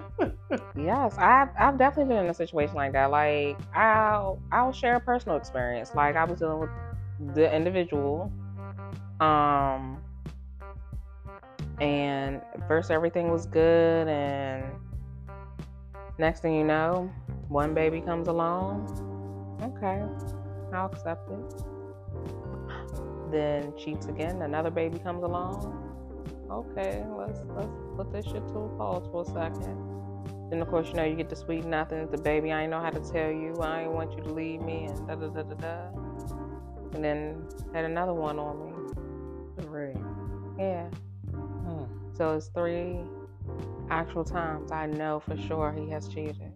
Yes. 0.76 1.16
I've 1.18 1.50
I've 1.58 1.78
definitely 1.78 2.14
been 2.14 2.26
in 2.26 2.30
a 2.30 2.34
situation 2.34 2.76
like 2.76 2.94
that. 2.94 3.12
Like 3.12 3.58
I'll 3.76 4.40
I'll 4.52 4.72
share 4.72 4.96
a 4.96 5.00
personal 5.00 5.38
experience. 5.38 5.94
Like 5.96 6.16
I 6.16 6.24
was 6.24 6.40
dealing 6.40 6.60
with 6.60 7.36
the 7.36 7.54
individual. 7.54 8.32
Um 9.20 10.02
and 11.80 12.42
first 12.68 12.90
everything 12.90 13.30
was 13.32 13.46
good 13.46 14.08
and 14.08 14.64
next 16.18 16.40
thing 16.42 16.56
you 16.56 16.64
know, 16.64 17.12
one 17.48 17.74
baby 17.74 18.02
comes 18.02 18.28
along. 18.28 18.88
Okay. 19.62 20.02
I'll 20.74 20.88
accept 20.88 21.30
it. 21.32 21.64
Then 23.32 23.74
cheats 23.78 24.08
again, 24.08 24.42
another 24.42 24.72
baby 24.72 25.00
comes 25.00 25.24
along 25.24 25.88
okay, 26.50 27.04
let's 27.18 27.40
let's 27.50 27.70
put 27.96 28.12
this 28.12 28.26
shit 28.26 28.48
to 28.50 28.60
a 28.60 28.70
pause 28.78 29.08
for 29.12 29.24
a 29.24 29.26
second. 29.26 29.97
Then 30.50 30.62
of 30.62 30.70
course 30.70 30.88
you 30.88 30.94
know 30.94 31.04
you 31.04 31.16
get 31.16 31.30
the 31.30 31.36
sweet 31.36 31.66
nothing, 31.66 32.10
the 32.10 32.18
baby 32.18 32.52
I 32.52 32.64
ain't 32.64 32.72
know 32.72 32.80
how 32.80 32.90
to 32.90 33.00
tell 33.00 33.30
you, 33.30 33.56
I 33.62 33.82
ain't 33.82 33.92
want 33.92 34.14
you 34.14 34.24
to 34.24 34.32
leave 34.32 34.62
me 34.62 34.86
and 34.86 35.08
da 35.08 35.16
da 35.16 35.28
da 35.28 35.44
da 35.44 35.56
da. 35.56 35.90
And 36.94 37.04
then 37.04 37.46
had 37.74 37.86
another 37.86 38.14
one 38.14 38.40
on 38.40 38.66
me. 38.66 39.64
Three. 39.64 39.96
Yeah. 40.58 40.88
Hmm. 41.32 41.84
So 42.14 42.36
it's 42.36 42.48
three 42.48 43.00
actual 43.90 44.24
times 44.24 44.72
I 44.72 44.86
know 44.86 45.20
for 45.20 45.38
sure 45.38 45.74
he 45.78 45.90
has 45.90 46.08
cheated. 46.08 46.54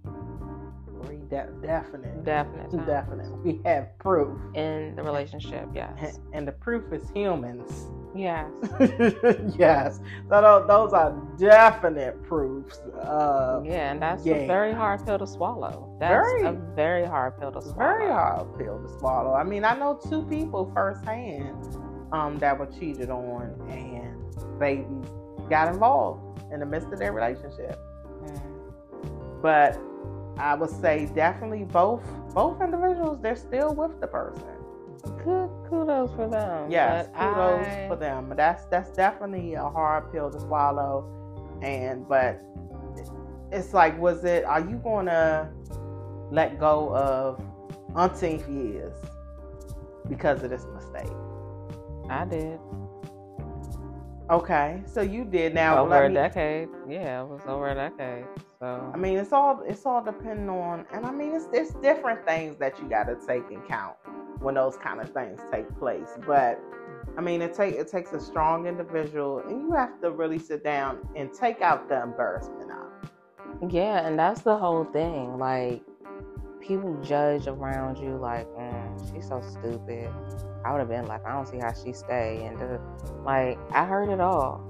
Three 1.04 1.18
De- 1.30 1.50
definite. 1.62 2.24
Definite. 2.24 2.72
times. 2.72 2.86
Definite. 2.86 3.32
We 3.44 3.62
have 3.66 3.98
proof. 4.00 4.38
In 4.56 4.96
the 4.96 5.04
relationship, 5.04 5.68
yes. 5.74 5.98
And, 6.00 6.20
and 6.34 6.48
the 6.48 6.52
proof 6.52 6.92
is 6.94 7.10
humans. 7.14 7.90
Yes. 8.14 8.52
yes. 9.58 10.00
So 10.30 10.66
those 10.68 10.94
are 10.94 11.12
definite 11.38 12.22
proofs. 12.24 12.78
Uh, 13.02 13.62
Yeah, 13.64 13.92
and 13.92 14.02
that's 14.02 14.26
a 14.26 14.48
very 14.48 14.74
hard 14.74 15.06
pill 15.06 15.20
to 15.20 15.28
swallow. 15.28 15.96
That's 16.00 16.12
Very. 16.12 16.46
a 16.46 16.52
very 16.76 17.06
hard 17.06 17.40
pill 17.40 17.52
to 17.52 17.62
swallow. 17.62 17.78
very 17.78 18.10
hard 18.10 18.58
pill 18.58 18.82
to 18.82 19.00
swallow. 19.00 19.34
I 19.34 19.44
mean, 19.44 19.64
I 19.64 19.76
know 19.78 20.00
two 20.10 20.24
people 20.24 20.70
firsthand 20.74 21.78
um, 22.12 22.38
that 22.40 22.58
were 22.58 22.66
cheated 22.68 23.10
on, 23.10 23.56
and 23.70 24.60
they 24.60 24.86
got 25.50 25.70
involved 25.74 26.42
in 26.52 26.60
the 26.60 26.66
midst 26.66 26.92
of 26.92 27.00
their 27.00 27.14
relationship. 27.14 27.80
Mm. 28.24 29.42
But 29.42 29.80
I 30.38 30.56
would 30.56 30.70
say 30.70 31.10
definitely 31.16 31.64
both 31.66 32.04
both 32.34 32.62
individuals 32.62 33.20
they're 33.22 33.36
still 33.36 33.74
with 33.74 34.00
the 34.00 34.08
person. 34.08 34.44
Good 35.04 35.50
kudos 35.70 36.14
for 36.16 36.28
them. 36.28 36.70
Yes, 36.70 37.08
but 37.14 37.20
kudos 37.20 37.68
I- 37.68 37.88
for 37.88 37.96
them. 37.96 38.34
That's 38.36 38.66
that's 38.66 38.92
definitely 38.92 39.54
a 39.56 39.64
hard 39.64 40.12
pill 40.12 40.30
to 40.32 40.40
swallow. 40.40 41.06
And 41.62 42.08
but 42.08 42.42
it's 43.52 43.74
like, 43.74 44.00
was 44.00 44.24
it? 44.24 44.46
Are 44.46 44.60
you 44.62 44.78
gonna 44.84 45.52
let 46.32 46.60
go 46.60 46.96
of 46.96 47.42
umpteenth 47.96 48.48
years 48.48 48.96
because 50.08 50.44
of 50.44 50.50
this 50.50 50.66
mistake? 50.74 51.12
I 52.10 52.26
did. 52.26 52.60
Okay, 54.30 54.82
so 54.86 55.02
you 55.02 55.26
did. 55.26 55.54
Now, 55.54 55.84
over 55.84 56.04
a 56.06 56.08
me- 56.10 56.16
decade. 56.16 56.70
Yeah, 56.88 57.22
it 57.24 57.28
was 57.28 57.42
over 57.46 57.68
a 57.70 57.76
decade. 57.76 58.26
So 58.62 58.92
I 58.94 58.98
mean, 58.98 59.18
it's 59.18 59.34
all 59.34 59.64
it's 59.66 59.88
all 59.88 60.04
depending 60.04 60.48
on, 60.48 60.86
and 60.94 61.04
I 61.04 61.12
mean, 61.12 61.34
it's 61.34 61.48
it's 61.52 61.74
different 61.82 62.24
things 62.28 62.58
that 62.60 62.78
you 62.78 62.88
got 62.88 63.06
to 63.06 63.16
take 63.16 63.50
in 63.50 63.60
count 63.62 63.96
when 64.40 64.54
those 64.54 64.78
kind 64.78 65.02
of 65.02 65.10
things 65.10 65.40
take 65.52 65.68
place. 65.80 66.10
But 66.28 66.60
I 67.18 67.22
mean, 67.22 67.42
it 67.42 67.56
take 67.56 67.74
it 67.74 67.88
takes 67.88 68.14
a 68.14 68.20
strong 68.20 68.68
individual, 68.68 69.40
and 69.40 69.64
you 69.64 69.72
have 69.72 70.00
to 70.02 70.12
really 70.12 70.38
sit 70.38 70.64
down 70.64 71.00
and 71.16 71.34
take 71.34 71.62
out 71.64 71.90
the 71.90 72.04
embarrassment 72.04 72.70
out. 72.70 73.72
yeah, 73.74 74.06
and 74.06 74.18
that's 74.18 74.42
the 74.42 74.56
whole 74.56 74.84
thing. 74.84 75.40
Like 75.40 75.82
people 76.60 77.02
judge 77.02 77.48
around 77.48 77.98
you 77.98 78.16
like, 78.16 78.46
mm, 78.50 79.12
she's 79.12 79.28
so 79.28 79.42
stupid. 79.42 80.08
I 80.64 80.72
would 80.72 80.78
have 80.78 80.90
been 80.90 81.08
like, 81.08 81.26
I 81.26 81.34
don't 81.34 81.48
see 81.48 81.58
how 81.58 81.74
she 81.74 81.94
stay, 81.94 82.46
and 82.46 82.62
uh, 82.62 82.78
like 83.26 83.58
I 83.72 83.86
heard 83.86 84.10
it 84.10 84.22
all. 84.22 84.64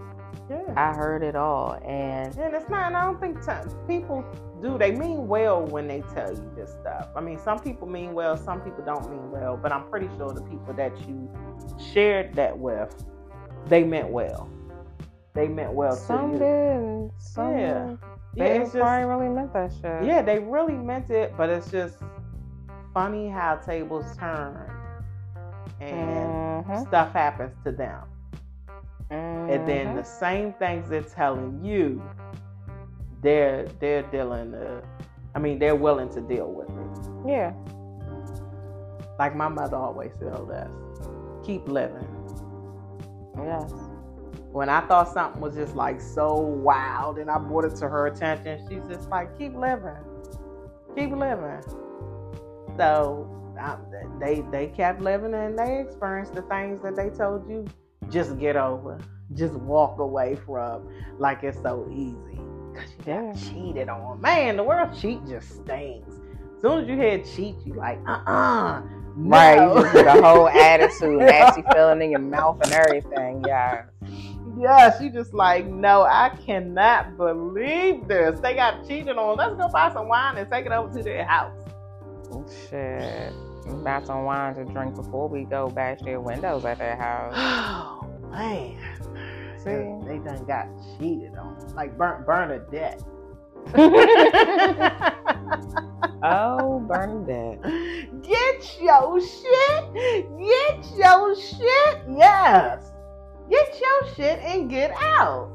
Yeah. 0.51 0.73
I 0.75 0.93
heard 0.93 1.23
it 1.23 1.35
all, 1.35 1.73
and 1.85 2.35
And 2.37 2.53
it's 2.53 2.69
not, 2.69 2.87
and 2.87 2.97
I 2.97 3.05
don't 3.05 3.19
think 3.21 3.41
t- 3.45 3.51
people 3.87 4.25
do. 4.61 4.77
They 4.77 4.91
mean 4.91 5.27
well 5.27 5.65
when 5.65 5.87
they 5.87 6.01
tell 6.13 6.29
you 6.33 6.51
this 6.55 6.71
stuff. 6.71 7.07
I 7.15 7.21
mean, 7.21 7.39
some 7.39 7.59
people 7.59 7.87
mean 7.87 8.13
well, 8.13 8.35
some 8.35 8.59
people 8.61 8.83
don't 8.83 9.09
mean 9.09 9.31
well, 9.31 9.55
but 9.55 9.71
I'm 9.71 9.85
pretty 9.89 10.09
sure 10.17 10.29
the 10.33 10.41
people 10.43 10.73
that 10.73 10.91
you 11.07 11.29
shared 11.93 12.33
that 12.35 12.57
with, 12.57 12.93
they 13.67 13.83
meant 13.83 14.09
well. 14.09 14.49
They 15.33 15.47
meant 15.47 15.71
well 15.71 15.93
some 15.95 16.31
to 16.31 16.33
you. 16.33 16.39
did, 16.39 17.21
some 17.21 17.57
Yeah. 17.57 17.95
they 18.35 18.45
Yeah, 18.45 18.45
it's 18.61 18.73
just, 18.73 18.81
probably 18.81 19.05
really 19.07 19.29
meant 19.29 19.53
that 19.53 19.71
shit. 19.71 20.03
yeah, 20.03 20.21
they 20.21 20.39
really 20.39 20.75
meant 20.75 21.09
it, 21.09 21.33
but 21.37 21.49
it's 21.49 21.71
just 21.71 21.97
funny 22.93 23.29
how 23.29 23.55
tables 23.55 24.05
turn 24.17 24.69
and 25.79 26.65
Mhm. 26.65 26.87
stuff 26.87 27.13
happens 27.13 27.53
to 27.63 27.71
them. 27.71 28.01
And 29.47 29.65
then 29.65 29.93
Mhm. 29.93 29.95
the 29.95 30.03
same 30.03 30.53
things 30.53 30.89
they're 30.89 31.01
telling 31.03 31.63
you, 31.63 32.01
they're 33.21 33.67
they're 33.79 34.03
dealing. 34.03 34.53
Uh, 34.55 34.81
I 35.35 35.39
mean, 35.39 35.59
they're 35.59 35.75
willing 35.75 36.09
to 36.09 36.21
deal 36.21 36.51
with 36.51 36.69
it. 36.69 36.91
yeah, 37.25 37.53
Like 39.19 39.35
my 39.35 39.47
mother 39.49 39.77
always 39.77 40.17
told 40.17 40.51
us, 40.51 40.73
keep 41.43 41.67
living. 41.67 42.07
yes, 43.37 43.71
When 44.51 44.69
I 44.69 44.81
thought 44.81 45.09
something 45.13 45.41
was 45.41 45.55
just 45.55 45.75
like 45.75 46.01
so 46.01 46.35
wild, 46.35 47.19
and 47.19 47.29
I 47.29 47.37
brought 47.39 47.65
it 47.65 47.75
to 47.77 47.89
her 47.89 48.07
attention, 48.07 48.59
she's 48.69 48.87
just 48.87 49.09
like, 49.09 49.37
keep 49.37 49.55
living, 49.55 49.95
keep 50.95 51.11
living. 51.11 51.61
So 52.77 53.29
um, 53.59 53.85
they 54.19 54.41
they 54.51 54.67
kept 54.67 55.01
living, 55.01 55.33
and 55.33 55.57
they 55.57 55.81
experienced 55.81 56.35
the 56.35 56.43
things 56.43 56.81
that 56.83 56.95
they 56.95 57.09
told 57.09 57.47
you. 57.49 57.65
Just 58.11 58.37
get 58.39 58.55
over. 58.55 58.99
Just 59.33 59.53
walk 59.53 59.99
away 59.99 60.37
from. 60.45 60.87
Like 61.17 61.43
it's 61.43 61.61
so 61.61 61.87
easy. 61.91 62.39
Cause 62.73 62.89
you 62.99 63.05
got 63.05 63.37
cheated 63.37 63.89
on. 63.89 64.21
Man, 64.21 64.57
the 64.57 64.63
word 64.63 64.93
cheat 64.99 65.25
just 65.27 65.63
stings. 65.63 66.07
As 66.55 66.61
soon 66.61 66.83
as 66.83 66.87
you 66.87 66.95
hear 66.95 67.23
cheat, 67.23 67.55
you 67.65 67.73
like, 67.73 67.99
uh 68.07 68.21
uh 68.25 68.81
right. 69.15 69.75
You 69.75 69.81
just 69.81 69.93
get 69.93 70.07
a 70.07 70.21
whole 70.21 70.47
attitude, 70.47 71.19
nasty 71.19 71.63
feeling 71.73 72.01
in 72.01 72.11
your 72.11 72.19
mouth 72.19 72.61
and 72.63 72.71
everything. 72.71 73.43
Yeah, 73.47 73.85
Yeah, 74.57 74.97
she 74.97 75.09
just 75.09 75.33
like, 75.33 75.65
no, 75.65 76.03
I 76.03 76.37
cannot 76.45 77.17
believe 77.17 78.07
this. 78.07 78.39
They 78.39 78.53
got 78.53 78.87
cheated 78.87 79.17
on. 79.17 79.37
Let's 79.37 79.55
go 79.55 79.67
buy 79.69 79.91
some 79.91 80.07
wine 80.07 80.37
and 80.37 80.49
take 80.51 80.65
it 80.65 80.71
over 80.71 80.95
to 80.97 81.03
their 81.03 81.25
house. 81.25 81.57
shit. 82.69 83.33
Buy 83.83 84.01
some 84.03 84.23
wine 84.25 84.55
to 84.55 84.65
drink 84.65 84.95
before 84.95 85.29
we 85.29 85.43
go 85.45 85.69
bash 85.69 86.01
their 86.01 86.19
windows 86.19 86.65
at 86.65 86.77
their 86.77 86.95
house. 86.95 87.97
Man. 88.31 88.77
See? 89.57 90.07
They 90.07 90.17
done 90.19 90.43
got 90.45 90.67
cheated 90.97 91.35
on. 91.37 91.57
Like 91.75 91.97
burn 91.97 92.23
Bernadette. 92.23 93.01
oh, 96.23 96.79
Bernadette. 96.87 97.61
Get 98.23 98.77
your 98.81 99.21
shit. 99.21 99.93
Get 99.93 100.97
your 100.97 101.35
shit. 101.35 102.01
Yes. 102.09 102.91
Get 103.49 103.79
your 103.79 104.13
shit 104.15 104.39
and 104.39 104.69
get 104.69 104.91
out. 104.91 105.49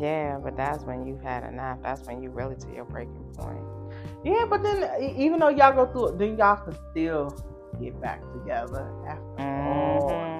Yeah, 0.00 0.38
but 0.42 0.56
that's 0.56 0.84
when 0.84 1.06
you've 1.06 1.22
had 1.22 1.44
enough. 1.44 1.78
That's 1.82 2.02
when 2.06 2.22
you 2.22 2.30
really 2.30 2.56
to 2.56 2.68
your 2.74 2.84
breaking 2.84 3.32
point. 3.36 3.62
Yeah, 4.24 4.44
but 4.48 4.62
then 4.62 4.90
even 5.16 5.38
though 5.38 5.48
y'all 5.50 5.72
go 5.72 5.86
through 5.92 6.08
it, 6.08 6.18
then 6.18 6.36
y'all 6.36 6.56
can 6.56 6.76
still 6.90 7.36
get 7.80 8.00
back 8.00 8.20
together 8.32 8.90
after 9.06 9.42
all 9.42 10.00
Mhm. 10.02 10.08
that. 10.10 10.35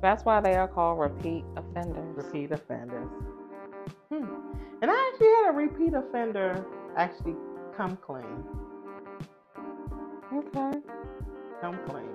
That's 0.00 0.24
why 0.24 0.40
they 0.40 0.54
are 0.54 0.68
called 0.68 0.98
repeat 0.98 1.44
offenders. 1.56 2.16
Repeat 2.16 2.52
offenders. 2.52 3.08
Hmm. 4.12 4.24
And 4.80 4.90
I 4.90 5.10
actually 5.12 5.28
had 5.28 5.50
a 5.50 5.52
repeat 5.52 5.94
offender 5.94 6.64
actually 6.96 7.34
come 7.76 7.96
clean. 7.96 8.44
Okay. 10.32 10.78
Come 11.60 11.78
clean. 11.88 12.08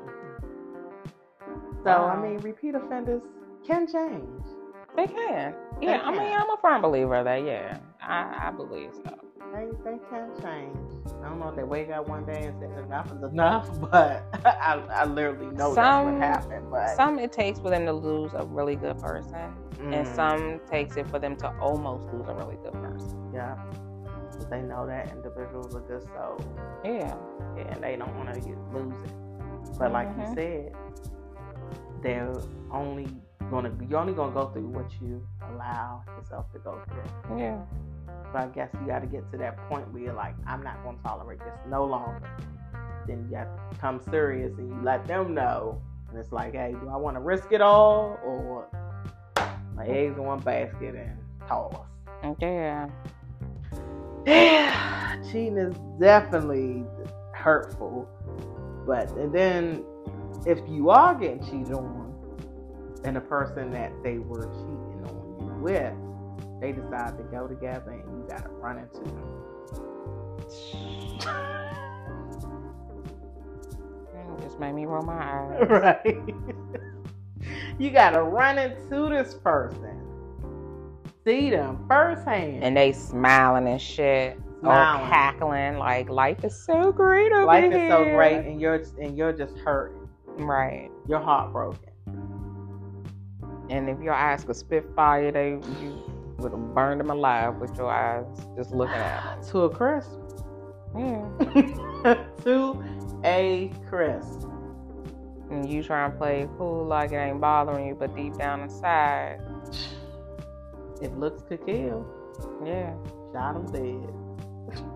So 1.84 1.92
I 1.92 2.22
mean, 2.22 2.38
repeat 2.38 2.76
offenders 2.76 3.24
can 3.68 3.86
change. 3.86 4.46
They 4.96 5.08
can. 5.08 5.54
Yeah, 5.82 6.02
I 6.04 6.12
mean. 6.12 6.22
I'm 6.22 6.50
a 6.50 6.58
firm 6.62 6.82
believer 6.82 7.24
that, 7.24 7.44
yeah, 7.44 7.80
I, 8.02 8.48
I 8.48 8.52
believe 8.52 8.92
so. 8.94 9.23
They 9.54 9.68
they 9.84 9.98
can 10.10 10.30
change. 10.42 10.76
I 11.24 11.30
don't 11.30 11.40
know 11.40 11.50
if 11.50 11.56
they 11.56 11.64
wake 11.64 11.92
up 11.92 12.08
one 12.10 12.26
day 12.26 12.46
and 12.46 12.60
say 12.60 12.84
enough 12.84 13.12
is 13.14 13.22
enough, 13.24 13.70
but 13.92 14.24
I, 14.46 14.82
I 14.92 15.06
literally 15.06 15.46
know 15.56 15.74
Some- 15.76 15.76
that's 15.76 16.06
what 16.06 16.16
happened. 16.16 16.72
But 16.72 16.96
Some 16.96 17.20
it 17.20 17.32
takes 17.32 17.60
for 17.60 17.70
them 17.70 17.86
to 17.86 17.94
lose 17.94 18.32
a 18.34 18.44
really 18.46 18.76
good 18.76 18.98
person, 19.00 19.36
and 19.80 20.08
Mm, 20.08 20.16
some 20.16 20.60
takes 20.70 20.98
it 20.98 21.08
for 21.10 21.20
them 21.20 21.36
to 21.38 21.50
almost 21.60 22.12
lose 22.14 22.28
a 22.28 22.34
really 22.34 22.58
good 22.64 22.74
person. 22.74 23.32
yeah, 23.34 23.56
'Cause 24.32 24.48
they 24.50 24.62
know 24.62 24.88
that 24.88 25.12
individuals 25.12 25.76
are 25.76 25.84
just 25.88 26.08
so 26.08 26.38
Yeah. 26.84 27.16
and 27.58 27.84
they 27.84 27.96
don't 27.96 28.16
want 28.18 28.34
to 28.34 28.40
lose 28.74 28.96
it. 29.04 29.78
But 29.78 29.92
like 29.92 30.08
you 30.18 30.24
Mhm. 30.24 30.34
said, 30.36 30.76
they're 32.02 32.34
only 32.72 33.08
gonna 33.52 33.72
you're 33.88 34.00
only 34.00 34.14
gonna 34.14 34.34
go 34.34 34.48
through 34.50 34.68
what 34.70 34.90
you 35.02 35.26
allow 35.52 36.02
yourself 36.18 36.52
to 36.54 36.60
go 36.60 36.82
through. 36.90 37.38
Yeah. 37.38 37.62
But 38.32 38.42
I 38.42 38.48
guess 38.48 38.70
you 38.74 38.88
got 38.88 39.00
to 39.00 39.08
get 39.08 39.30
to 39.32 39.38
that 39.38 39.58
point 39.70 39.92
where 39.94 40.04
you're 40.04 40.14
like, 40.14 40.36
I'm 40.48 40.64
not 40.64 40.84
gonna 40.84 40.98
tolerate 41.04 41.40
this 41.40 41.54
no 41.68 41.86
longer. 41.86 42.30
Then 43.08 43.28
you 43.30 43.36
have 43.38 43.48
to 43.72 43.78
come 43.80 44.02
serious 44.10 44.52
and 44.58 44.70
you 44.70 44.80
let 44.82 45.06
them 45.08 45.34
know, 45.34 45.82
and 46.10 46.18
it's 46.18 46.32
like, 46.32 46.54
hey, 46.54 46.76
do 46.80 46.90
I 46.90 46.96
want 46.96 47.16
to 47.16 47.22
risk 47.22 47.52
it 47.52 47.62
all 47.62 48.18
or 48.24 48.68
my 49.76 49.86
eggs 49.86 50.18
in 50.18 50.24
one 50.24 50.40
basket 50.40 50.96
and 50.96 51.18
toss? 51.48 51.76
Yeah. 52.40 52.90
Yeah, 54.26 55.22
cheating 55.32 55.58
is 55.58 55.76
definitely 56.00 56.86
hurtful. 57.34 58.08
But 58.88 59.10
and 59.12 59.34
then 59.34 59.84
if 60.46 60.60
you 60.68 60.90
are 60.90 61.14
getting 61.16 61.44
cheated 61.44 61.74
on, 61.74 62.14
and 63.04 63.16
the 63.16 63.22
person 63.22 63.72
that 63.72 63.92
they 64.02 64.18
were 64.18 64.46
cheating 64.46 65.06
on 65.06 65.38
you 65.42 65.54
with, 65.62 65.94
they 66.64 66.72
decide 66.72 67.18
to 67.18 67.24
go 67.26 67.46
together 67.46 67.92
and 67.92 68.18
you 68.18 68.26
gotta 68.30 68.48
run 68.52 68.78
into 68.78 69.00
them. 69.00 69.20
It 74.38 74.42
just 74.42 74.62
made 74.62 74.72
me 74.72 74.86
roll 74.86 75.04
my 75.04 75.14
eyes. 75.14 75.68
right. 75.70 76.34
you 77.78 77.90
gotta 77.92 78.24
run 78.24 78.58
into 78.58 79.10
this 79.10 79.34
person. 79.34 80.00
See 81.26 81.50
them 81.50 81.84
firsthand. 81.90 82.64
And 82.64 82.78
they 82.78 82.94
smiling 82.94 83.68
and 83.68 83.82
shit. 83.82 84.38
smiling. 84.62 85.02
All 85.02 85.10
cackling, 85.10 85.78
like 85.78 86.10
life 86.10 86.46
is 86.46 86.56
so 86.56 86.94
great 86.94 87.34
over 87.34 87.42
here. 87.42 87.46
Life 87.46 87.74
is 87.74 87.90
so 87.90 88.06
great, 88.06 88.46
and 88.46 88.62
you're 88.62 88.82
and 89.02 89.18
you're 89.18 89.34
just 89.34 89.58
hurting. 89.58 90.08
Right. 90.38 90.90
You're 91.10 91.20
heartbroken. 91.20 91.90
And 93.70 93.90
if 93.90 94.00
your 94.00 94.14
eyes 94.14 94.46
could 94.46 94.56
spit 94.56 94.86
fire, 94.96 95.30
they 95.32 95.60
you 95.82 96.13
would 96.44 96.52
have 96.52 96.76
burned 96.76 97.00
them 97.00 97.10
alive 97.10 97.56
with 97.56 97.76
your 97.78 97.90
eyes 97.90 98.26
just 98.56 98.72
looking 98.72 98.96
at 98.96 99.24
them. 99.42 99.50
To 99.52 99.62
a 99.62 99.70
crisp. 99.70 100.10
Yeah. 100.96 101.26
Mm. 101.40 102.18
to 102.44 102.84
a 103.24 103.72
crisp. 103.90 104.48
And 105.50 105.70
you 105.70 105.84
try 105.84 106.06
and 106.06 106.18
play 106.18 106.48
cool 106.58 106.86
like 106.86 107.12
it 107.12 107.16
ain't 107.16 107.42
bothering 107.42 107.88
you, 107.88 107.96
but 107.96 108.16
deep 108.16 108.38
down 108.38 108.62
inside, 108.62 109.40
it 111.02 111.18
looks 111.18 111.44
could 111.44 111.66
kill, 111.66 112.06
yeah. 112.66 112.94
shot 113.34 113.56
him 113.56 113.66
dead. 113.72 114.10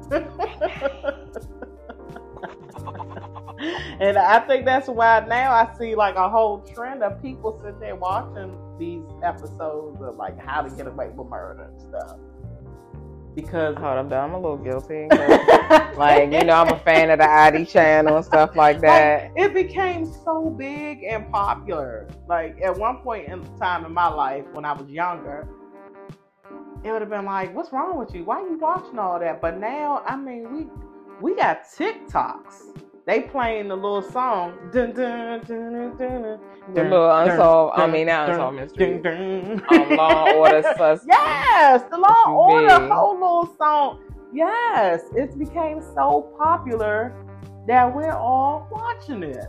and 3.99 4.17
I 4.17 4.39
think 4.39 4.65
that's 4.65 4.87
why 4.87 5.25
now 5.27 5.51
I 5.51 5.73
see 5.77 5.95
like 5.95 6.15
a 6.15 6.29
whole 6.29 6.59
trend 6.59 7.03
of 7.03 7.21
people 7.21 7.59
sitting 7.63 7.79
there 7.79 7.95
watching 7.95 8.57
these 8.79 9.03
episodes 9.23 10.01
of 10.01 10.15
like 10.15 10.39
how 10.39 10.61
to 10.61 10.69
get 10.75 10.87
away 10.87 11.09
with 11.09 11.27
murder 11.27 11.63
and 11.63 11.81
stuff. 11.81 12.17
Because 13.35 13.75
Hold 13.77 13.99
up, 13.99 14.09
though. 14.09 14.19
I'm 14.19 14.33
a 14.33 14.39
little 14.39 14.57
guilty. 14.57 15.07
like, 15.95 16.33
you 16.33 16.43
know, 16.43 16.55
I'm 16.55 16.73
a 16.73 16.79
fan 16.79 17.11
of 17.11 17.19
the 17.19 17.29
ID 17.29 17.65
channel 17.65 18.15
and 18.15 18.25
stuff 18.25 18.55
like 18.55 18.81
that. 18.81 19.31
it 19.35 19.53
became 19.53 20.05
so 20.05 20.49
big 20.49 21.03
and 21.03 21.31
popular. 21.31 22.07
Like 22.27 22.59
at 22.63 22.75
one 22.75 22.97
point 22.97 23.27
in 23.27 23.43
time 23.57 23.85
in 23.85 23.93
my 23.93 24.07
life 24.07 24.43
when 24.53 24.65
I 24.65 24.73
was 24.73 24.89
younger, 24.89 25.47
it 26.83 26.91
would 26.91 27.01
have 27.01 27.11
been 27.11 27.25
like, 27.25 27.53
"What's 27.55 27.71
wrong 27.71 27.99
with 27.99 28.15
you? 28.15 28.23
Why 28.23 28.41
are 28.41 28.49
you 28.49 28.57
watching 28.57 28.97
all 28.97 29.19
that?" 29.19 29.39
But 29.39 29.59
now, 29.59 30.01
I 30.07 30.15
mean, 30.15 30.51
we 30.51 30.67
we 31.21 31.35
got 31.35 31.63
TikToks. 31.77 32.86
They 33.07 33.21
playing 33.21 33.69
the 33.69 33.75
little 33.75 34.01
song. 34.01 34.53
Dun, 34.73 34.91
dun, 34.91 35.39
dun, 35.45 35.71
dun, 35.73 35.97
dun, 35.97 36.21
The 36.27 36.39
dun, 36.75 36.89
little 36.91 37.07
dun, 37.07 37.29
unsolved, 37.29 37.73
I 37.77 37.79
dun, 37.79 37.91
mean, 37.93 38.07
not 38.07 38.25
dun, 38.27 38.35
unsolved 38.35 38.55
mystery. 38.57 38.99
dun, 38.99 39.61
dun. 39.69 39.91
Um, 39.91 39.97
Law 39.97 40.25
and 40.25 40.35
Order 40.37 40.61
Sus. 40.77 41.05
Yes, 41.07 41.83
the 41.89 41.97
Law 41.97 42.23
and 42.25 42.35
What 42.35 42.49
you 42.49 42.69
Order 42.69 42.79
mean? 42.81 42.91
whole 42.91 43.13
little 43.13 43.55
song. 43.57 43.99
Yes, 44.33 45.03
it's 45.15 45.35
became 45.35 45.81
so 45.95 46.33
popular 46.37 47.13
that 47.65 47.95
we're 47.95 48.11
all 48.11 48.67
watching 48.69 49.21
this. 49.21 49.45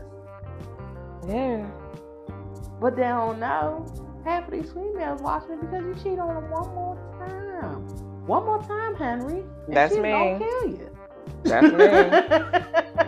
Yeah. 1.29 1.67
But 2.81 2.95
they 2.95 3.03
don't 3.03 3.41
know. 3.41 3.85
Half 4.25 4.47
of 4.47 4.53
these 4.53 4.71
females 4.73 5.21
watching 5.21 5.55
it 5.55 5.61
because 5.63 5.85
you 5.85 5.95
cheat 6.01 6.19
on 6.21 6.33
them 6.35 6.51
one 6.51 6.69
more 6.77 6.97
time. 7.19 7.89
One 8.27 8.45
more 8.45 8.63
time, 8.63 8.95
Henry. 8.95 9.43
That's 9.69 9.95
me. 9.97 10.11
Gonna 10.13 10.39
kill 10.39 10.69
you. 10.71 10.91
That's 11.43 13.08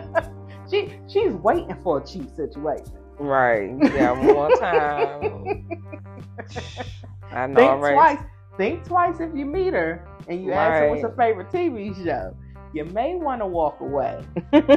she 0.71 0.93
she's 1.07 1.33
waiting 1.33 1.75
for 1.83 2.01
a 2.01 2.05
cheat 2.05 2.35
situation. 2.35 2.93
Right. 3.19 3.71
Yeah, 3.93 4.11
one 4.17 4.25
more 4.25 4.49
time. 4.57 5.67
I 7.31 7.47
know 7.47 7.55
Think 7.55 7.69
already. 7.71 7.95
twice. 7.95 8.19
Think 8.57 8.83
twice 8.85 9.19
if 9.19 9.35
you 9.35 9.45
meet 9.45 9.73
her 9.73 10.07
and 10.27 10.43
you 10.43 10.51
ask 10.53 10.81
her 10.81 10.89
what's 10.89 11.01
her 11.01 11.13
favorite 11.17 11.49
TV 11.51 11.93
show. 12.03 12.35
You 12.73 12.85
may 12.85 13.15
want 13.15 13.41
to 13.41 13.47
walk 13.47 13.81
away. 13.81 14.23
Of 14.53 14.67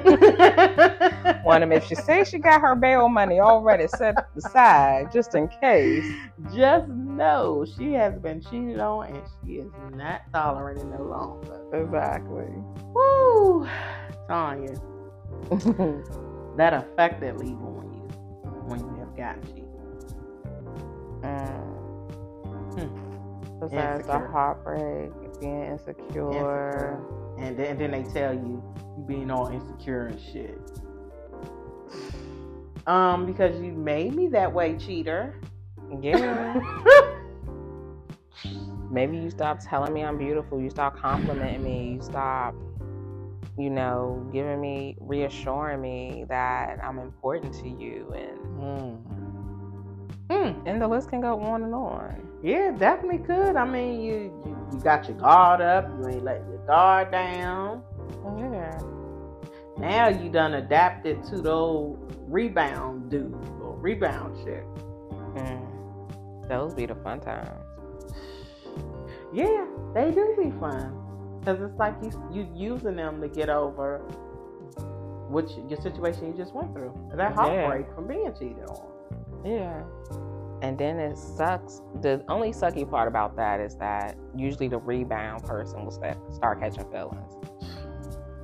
them, 1.61 1.71
if 1.73 1.85
she 1.87 1.95
says 1.95 2.29
she 2.29 2.39
got 2.39 2.61
her 2.61 2.75
bail 2.75 3.09
money 3.09 3.39
already 3.39 3.87
set 3.87 4.17
aside, 4.37 5.13
just 5.13 5.37
in 5.37 5.49
case. 5.61 6.05
Just 6.53 6.89
know 6.89 7.65
she 7.77 7.93
has 7.93 8.19
been 8.19 8.41
cheated 8.41 8.81
on 8.81 9.07
and 9.07 9.23
she 9.45 9.53
is 9.59 9.71
not 9.95 10.23
tolerating 10.33 10.91
no 10.91 11.03
longer. 11.05 11.61
Exactly. 11.73 12.53
Woo! 12.95 13.69
Tanya, 14.29 14.75
that 16.57 16.73
affected 16.73 17.37
legal 17.37 17.79
on 17.79 17.93
you 17.93 18.01
when 18.67 18.81
you 18.81 18.97
have 18.99 19.17
gotten 19.17 19.43
cheated. 19.47 19.65
mm. 22.77 23.15
Besides 23.61 24.07
the 24.07 24.19
heartbreak, 24.19 25.13
being 25.41 25.65
insecure. 25.65 26.99
And 27.39 27.57
then, 27.59 27.79
then 27.79 27.91
they 27.91 28.03
tell 28.03 28.35
you 28.35 28.63
you 28.97 29.05
being 29.07 29.31
all 29.31 29.49
insecure 29.49 30.07
and 30.07 30.21
shit. 30.21 30.59
Um, 32.87 33.27
because 33.27 33.61
you 33.61 33.73
made 33.73 34.15
me 34.15 34.29
that 34.29 34.53
way, 34.53 34.77
cheater. 34.77 35.41
Yeah. 36.01 36.61
Maybe 38.91 39.17
you 39.17 39.31
stop 39.31 39.59
telling 39.61 39.93
me 39.93 40.05
I'm 40.05 40.19
beautiful. 40.19 40.61
You 40.61 40.71
stop 40.71 40.97
complimenting 40.97 41.65
me. 41.65 41.95
You 41.95 42.03
stop, 42.03 42.55
you 43.59 43.71
know, 43.71 44.29
giving 44.33 44.61
me, 44.61 44.97
reassuring 45.01 45.81
me 45.81 46.25
that 46.29 46.79
I'm 46.83 46.99
important 46.99 47.55
to 47.55 47.69
you. 47.69 48.13
And, 48.15 48.39
Mm. 48.55 48.99
Mm. 50.29 50.63
and 50.67 50.81
the 50.81 50.89
list 50.89 51.11
can 51.11 51.21
go 51.21 51.39
on 51.41 51.63
and 51.63 51.75
on. 51.75 52.29
Yeah, 52.43 52.71
definitely 52.73 53.19
could. 53.19 53.57
I 53.57 53.65
mean, 53.65 54.01
you, 54.01 54.15
you 54.45 54.55
you 54.73 54.81
got 54.81 55.07
your 55.09 55.17
guard 55.19 55.61
up. 55.61 55.89
You 56.01 56.09
ain't 56.09 56.25
letting 56.25 56.49
your 56.49 56.67
guard 56.67 57.11
down. 57.13 57.83
Yeah. 58.39 58.79
Now 59.79 60.09
you 60.09 60.31
done 60.31 60.55
adapted 60.55 61.23
to 61.25 61.41
the 61.41 61.51
old 61.51 62.17
rebound 62.27 63.11
dude 63.11 63.35
or 63.61 63.77
rebound 63.77 64.37
chick. 64.45 64.65
Mm. 65.37 66.49
Those 66.49 66.75
be 66.75 66.87
the 66.87 66.95
fun 66.97 67.21
times. 67.21 67.49
Yeah, 69.33 69.67
they 69.95 70.13
do 70.13 70.37
be 70.41 70.53
fun 70.61 71.04
because 71.45 71.61
it's 71.61 71.79
like 71.79 71.95
you 72.03 72.11
you 72.33 72.49
using 72.55 72.97
them 72.97 73.21
to 73.21 73.29
get 73.29 73.49
over 73.51 73.99
which 75.29 75.51
your 75.69 75.81
situation 75.81 76.27
you 76.29 76.33
just 76.35 76.55
went 76.55 76.73
through. 76.73 76.93
That 77.15 77.31
Yeah. 77.31 77.35
heartbreak 77.35 77.95
from 77.95 78.07
being 78.07 78.33
cheated 78.39 78.65
on. 78.69 78.87
Yeah. 79.45 79.83
And 80.63 80.79
then 80.79 80.99
it 80.99 81.19
sucks. 81.19 81.83
The 82.01 82.23
only 82.29 82.51
sucky 82.53 82.89
part 82.89 83.09
about 83.09 83.37
that 83.37 83.61
is 83.61 83.77
that 83.77 84.17
usually 84.35 84.69
the 84.69 84.79
rebound 84.79 85.45
person 85.45 85.85
will 85.85 85.91
start 86.33 86.61
catching 86.61 86.85
feelings. 86.91 87.35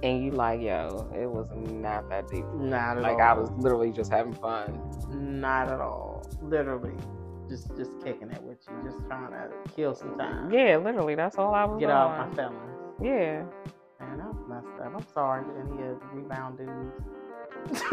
And 0.03 0.23
you 0.25 0.31
like, 0.33 0.61
yo, 0.61 1.11
it 1.15 1.27
was 1.31 1.47
not 1.55 2.09
that 2.11 2.29
deep. 2.29 2.45
Not 2.55 2.97
at 2.97 3.03
Like 3.03 3.15
all. 3.19 3.21
I 3.21 3.33
was 3.35 3.51
literally 3.53 3.93
just 3.93 4.11
having 4.11 4.33
fun. 4.35 4.81
not 5.11 5.69
at 5.69 5.81
all. 5.81 6.27
Literally, 6.43 6.95
just 7.49 7.75
just 7.77 7.91
kicking 8.03 8.31
it 8.31 8.43
with 8.43 8.59
you, 8.69 8.91
just 8.91 8.99
trying 9.07 9.31
to 9.31 9.51
kill 9.77 9.95
some 9.95 10.17
time. 10.19 10.51
Yeah, 10.51 10.79
literally, 10.79 11.15
that's 11.15 11.37
all 11.37 11.55
I 11.55 11.65
was 11.65 11.79
Get 11.79 11.87
doing. 11.87 11.97
off 11.97 12.29
my 12.29 12.35
feelings. 12.35 12.80
Yeah. 13.03 13.45
Man, 14.01 14.19
that 14.19 14.27
was 14.27 14.37
messed 14.49 14.81
up. 14.81 14.93
I'm 14.97 15.07
sorry 15.13 15.45
to 15.45 15.51
any 15.61 15.89
of 15.91 15.99
rebound 16.13 16.59
dudes. 16.59 17.83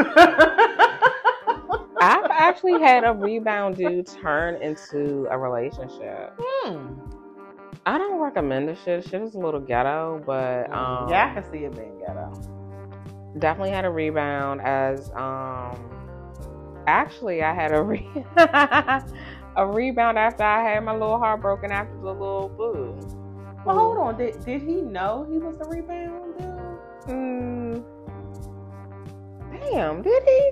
I've 1.99 2.29
actually 2.31 2.79
had 2.81 3.03
a 3.03 3.13
rebound 3.13 3.77
dude 3.77 4.07
turn 4.07 4.61
into 4.61 5.27
a 5.31 5.37
relationship. 5.37 6.33
Hmm. 6.39 6.93
I 7.85 7.97
don't 7.97 8.19
recommend 8.19 8.69
this 8.69 8.79
shit. 8.83 9.03
Shit 9.07 9.21
is 9.21 9.35
a 9.35 9.39
little 9.39 9.59
ghetto, 9.59 10.21
but 10.25 10.71
um, 10.71 11.09
yeah, 11.09 11.29
I 11.31 11.41
can 11.41 11.51
see 11.51 11.59
it 11.65 11.73
being 11.75 11.99
ghetto. 11.99 12.31
definitely 13.39 13.71
had 13.71 13.85
a 13.85 13.89
rebound 13.89 14.61
as 14.61 15.09
um 15.15 15.77
actually 16.87 17.43
I 17.43 17.53
had 17.53 17.71
a 17.73 17.81
re- 17.81 18.07
a 19.55 19.67
rebound 19.67 20.17
after 20.19 20.43
I 20.43 20.63
had 20.63 20.83
my 20.83 20.93
little 20.93 21.17
heart 21.17 21.41
broken 21.41 21.71
after 21.71 21.95
the 21.97 22.13
little 22.13 22.49
boo. 22.49 22.99
On. 24.07 24.17
Did, 24.17 24.43
did 24.45 24.61
he 24.61 24.75
know 24.81 25.27
he 25.29 25.37
was 25.37 25.59
a 25.59 25.65
rebound 25.65 26.37
dude? 26.37 26.77
Mm, 27.07 27.83
damn, 29.51 30.01
did 30.01 30.23
he? 30.23 30.51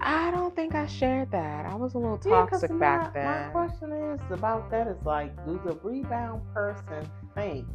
I 0.00 0.30
don't 0.30 0.54
think 0.54 0.74
I 0.74 0.86
shared 0.86 1.30
that. 1.32 1.66
I 1.66 1.74
was 1.74 1.94
a 1.94 1.98
little 1.98 2.20
Yeah, 2.24 2.46
toxic 2.46 2.70
back 2.78 3.02
my, 3.02 3.10
then. 3.10 3.46
My 3.46 3.48
question 3.50 3.92
is 3.92 4.20
about 4.30 4.70
that 4.70 4.86
is 4.86 4.96
like, 5.04 5.34
do 5.44 5.60
the 5.64 5.74
rebound 5.82 6.42
person 6.54 7.06
think 7.34 7.66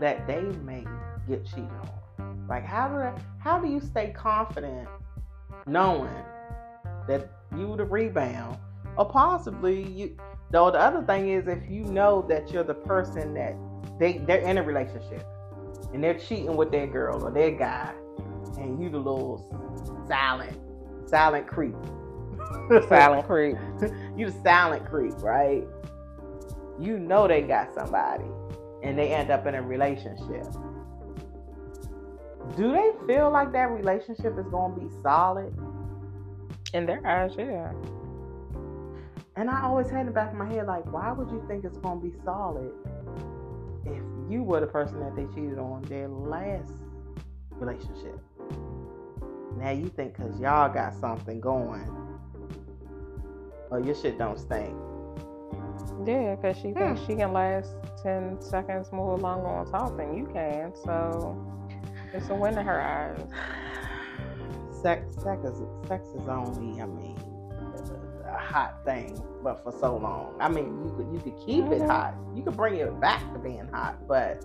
that 0.00 0.26
they 0.26 0.42
may 0.64 0.84
get 1.28 1.44
cheated 1.44 1.70
on? 2.18 2.46
Like, 2.48 2.64
how 2.64 2.88
do 2.88 3.22
how 3.38 3.60
do 3.60 3.68
you 3.68 3.80
stay 3.80 4.10
confident 4.10 4.88
knowing 5.66 6.24
that 7.06 7.30
you 7.56 7.76
the 7.76 7.84
rebound, 7.84 8.58
or 8.96 9.04
possibly 9.04 9.82
you? 9.82 10.16
Though 10.50 10.70
the 10.70 10.78
other 10.78 11.02
thing 11.02 11.28
is, 11.30 11.46
if 11.46 11.68
you 11.68 11.84
know 11.84 12.24
that 12.28 12.50
you're 12.50 12.64
the 12.64 12.74
person 12.74 13.34
that 13.34 13.54
they 13.98 14.18
they're 14.18 14.40
in 14.40 14.58
a 14.58 14.62
relationship 14.62 15.26
and 15.92 16.02
they're 16.02 16.18
cheating 16.18 16.56
with 16.56 16.70
their 16.70 16.86
girl 16.86 17.22
or 17.22 17.30
their 17.30 17.50
guy, 17.50 17.92
and 18.58 18.82
you 18.82 18.88
the 18.88 18.98
little 18.98 20.06
silent 20.08 20.58
silent 21.08 21.46
creep. 21.46 21.74
Silent 22.88 23.26
creep. 23.26 23.56
you 24.16 24.30
the 24.30 24.40
silent 24.42 24.88
creep, 24.88 25.14
right? 25.22 25.64
You 26.78 26.98
know 26.98 27.26
they 27.26 27.42
got 27.42 27.74
somebody 27.74 28.24
and 28.82 28.98
they 28.98 29.12
end 29.12 29.30
up 29.30 29.46
in 29.46 29.54
a 29.54 29.62
relationship. 29.62 30.46
Do 32.56 32.72
they 32.72 32.92
feel 33.06 33.30
like 33.30 33.52
that 33.52 33.70
relationship 33.70 34.38
is 34.38 34.46
going 34.46 34.74
to 34.74 34.80
be 34.80 35.02
solid? 35.02 35.54
In 36.72 36.86
their 36.86 37.04
eyes, 37.06 37.32
yeah. 37.38 37.72
And 39.38 39.48
I 39.48 39.62
always 39.62 39.88
had 39.88 40.00
in 40.00 40.06
the 40.06 40.12
back 40.12 40.32
of 40.32 40.36
my 40.36 40.48
head, 40.48 40.66
like, 40.66 40.84
why 40.92 41.12
would 41.12 41.30
you 41.30 41.44
think 41.46 41.64
it's 41.64 41.78
going 41.78 42.00
to 42.00 42.06
be 42.08 42.12
solid 42.24 42.72
if 43.86 44.02
you 44.28 44.42
were 44.42 44.58
the 44.58 44.66
person 44.66 44.98
that 44.98 45.14
they 45.14 45.26
cheated 45.32 45.60
on 45.60 45.82
their 45.82 46.08
last 46.08 46.72
relationship, 47.52 48.18
now 49.56 49.70
you 49.70 49.88
think 49.88 50.16
because 50.16 50.38
y'all 50.40 50.68
got 50.68 50.92
something 50.92 51.40
going, 51.40 51.88
or 53.70 53.78
your 53.78 53.94
shit 53.94 54.18
don't 54.18 54.40
stink. 54.40 54.76
Yeah, 56.04 56.34
because 56.34 56.56
she 56.56 56.72
thinks 56.72 57.00
hmm. 57.00 57.06
she 57.06 57.14
can 57.14 57.32
last 57.32 57.74
10 58.02 58.40
seconds 58.40 58.90
more 58.90 59.16
longer 59.18 59.46
on 59.46 59.70
top 59.70 59.96
than 59.96 60.16
you 60.16 60.26
can. 60.32 60.72
So 60.84 61.36
it's 62.12 62.28
a 62.28 62.34
win 62.34 62.58
in 62.58 62.66
her 62.66 62.80
eyes. 62.80 63.20
Sex, 64.82 65.14
sex 65.22 65.44
is, 65.44 65.88
sex 65.88 66.08
is 66.10 66.28
only, 66.28 66.80
I 66.80 66.86
mean, 66.86 67.18
a 68.38 68.40
hot 68.52 68.84
thing, 68.84 69.20
but 69.42 69.62
for 69.62 69.72
so 69.72 69.96
long. 69.96 70.34
I 70.40 70.48
mean, 70.48 70.84
you 70.84 70.90
could 70.96 71.12
you 71.12 71.20
could 71.20 71.38
keep 71.44 71.64
it 71.66 71.82
Mhm. 71.82 71.88
hot. 71.88 72.14
You 72.34 72.42
could 72.42 72.56
bring 72.56 72.74
it 72.76 73.00
back 73.00 73.22
to 73.32 73.38
being 73.38 73.68
hot, 73.72 73.96
but 74.06 74.44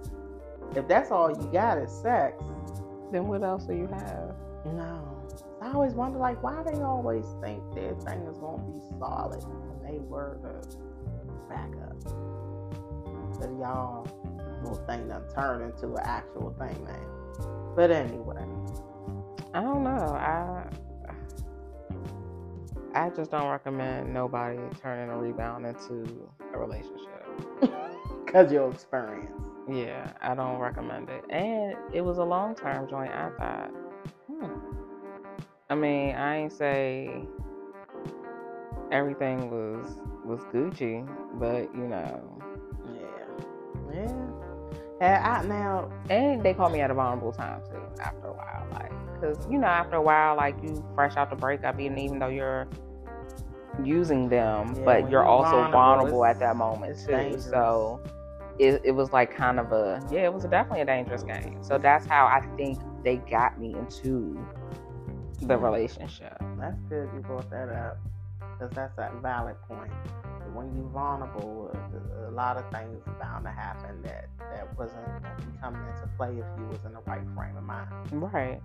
if 0.75 0.88
that's 0.88 1.12
all 1.12 1.29
you 1.29 1.47
got 1.51 1.77
is 1.77 1.91
sex, 1.91 2.41
Then 3.12 3.27
what 3.27 3.43
else 3.43 3.65
do 3.65 3.75
you 3.75 3.86
have? 3.88 4.36
no. 4.65 4.99
I 5.62 5.71
always 5.71 5.93
wonder, 5.93 6.17
like, 6.17 6.41
why 6.43 6.62
they 6.63 6.82
always 6.82 7.25
think 7.41 7.62
their 7.75 7.93
thing 7.93 8.21
is 8.23 8.38
gonna 8.39 8.63
be 8.63 8.82
solid 8.99 9.43
when 9.45 9.91
they 9.91 9.99
were 9.99 10.38
the 10.41 10.67
backup. 11.47 11.95
But 13.39 13.49
y'all 13.60 14.08
little 14.62 14.84
thing 14.88 15.08
done 15.08 15.23
turned 15.36 15.62
into 15.63 15.93
an 15.95 16.01
actual 16.03 16.53
thing 16.58 16.84
now. 16.86 17.45
But 17.75 17.91
anyway, 17.91 18.45
I 19.53 19.62
don't 19.62 19.84
know. 19.84 19.89
I 20.15 20.67
I 22.95 23.10
just 23.10 23.32
don't 23.32 23.49
recommend 23.49 24.13
nobody 24.13 24.60
turning 24.82 25.10
a 25.10 25.17
rebound 25.17 25.65
into 25.65 26.29
a 26.53 26.58
relationship. 26.58 27.10
because 28.34 28.51
your 28.51 28.69
experience. 28.71 29.32
Yeah, 29.69 30.12
I 30.21 30.34
don't 30.34 30.58
recommend 30.58 31.10
it. 31.10 31.23
And 31.29 31.75
it 31.93 32.01
was 32.01 32.17
a 32.17 32.23
long 32.23 32.56
term 32.56 32.89
joint, 32.89 33.12
I 33.12 33.29
thought. 33.38 33.71
Hmm. 34.27 34.60
I 35.69 35.75
mean, 35.75 36.15
I 36.15 36.38
ain't 36.38 36.51
say 36.51 37.23
everything 38.91 39.51
was 39.51 39.97
was 40.25 40.39
Gucci, 40.53 41.08
but 41.39 41.73
you 41.75 41.88
know, 41.88 42.41
Yeah. 42.91 43.93
Yeah. 43.93 44.34
And 45.01 45.25
I 45.25 45.43
now 45.43 45.91
and 46.10 46.41
they 46.41 46.53
caught 46.53 46.71
me 46.71 46.82
at 46.82 46.89
a 46.89 46.93
vulnerable 46.93 47.32
time 47.32 47.62
too. 47.69 48.01
After 48.01 48.27
a 48.27 48.34
while, 48.34 48.67
like, 48.73 49.21
cause 49.21 49.47
you 49.49 49.60
know, 49.60 49.67
after 49.67 49.97
a 49.97 50.01
while, 50.01 50.36
like 50.36 50.56
you 50.63 50.84
fresh 50.95 51.17
out 51.17 51.29
the 51.29 51.36
breakup, 51.36 51.77
and 51.77 51.99
even 51.99 52.19
though 52.19 52.29
you're 52.29 52.67
using 53.83 54.29
them, 54.29 54.75
Yeah, 54.75 54.83
but 54.86 55.09
you're 55.09 55.25
also 55.25 55.55
oh, 55.55 55.71
vulnerable, 55.71 55.71
vulnerable 55.71 56.25
at 56.25 56.39
that 56.39 56.55
moment 56.55 56.97
too. 57.05 57.39
So 57.39 58.01
it, 58.59 58.81
it 58.83 58.91
was 58.91 59.12
like 59.12 59.36
kind 59.36 59.59
of 59.59 59.71
a 59.71 60.01
yeah, 60.12 60.25
it 60.25 60.33
was 60.33 60.43
definitely 60.43 60.81
a 60.81 60.86
dangerous 60.86 61.23
game. 61.23 61.63
So 61.63 61.77
that's 61.77 62.05
how 62.05 62.25
I 62.25 62.45
think 62.55 62.79
they 63.03 63.17
got 63.17 63.59
me 63.59 63.73
into 63.73 64.39
the 65.41 65.57
relationship. 65.57 66.38
that's 66.57 66.79
good 66.88 67.09
you 67.13 67.19
brought 67.19 67.49
that 67.49 67.69
up 67.69 67.97
because 68.39 68.73
that's 68.75 68.97
a 68.97 69.12
valid 69.21 69.55
point. 69.67 69.91
When 70.53 70.75
you're 70.75 70.88
vulnerable, 70.89 71.75
a, 72.27 72.31
lot 72.31 72.57
of 72.57 72.69
things 72.71 73.01
are 73.07 73.13
bound 73.19 73.45
to 73.45 73.51
happen 73.51 74.01
that 74.03 74.27
that 74.39 74.77
wasn't 74.77 75.03
coming 75.59 75.81
into 75.95 76.07
play 76.15 76.29
if 76.29 76.45
you 76.57 76.65
was 76.67 76.79
in 76.86 76.93
the 76.93 77.01
right 77.07 77.21
frame 77.36 77.57
of 77.57 77.63
mind. 77.63 77.89
Right. 78.12 78.62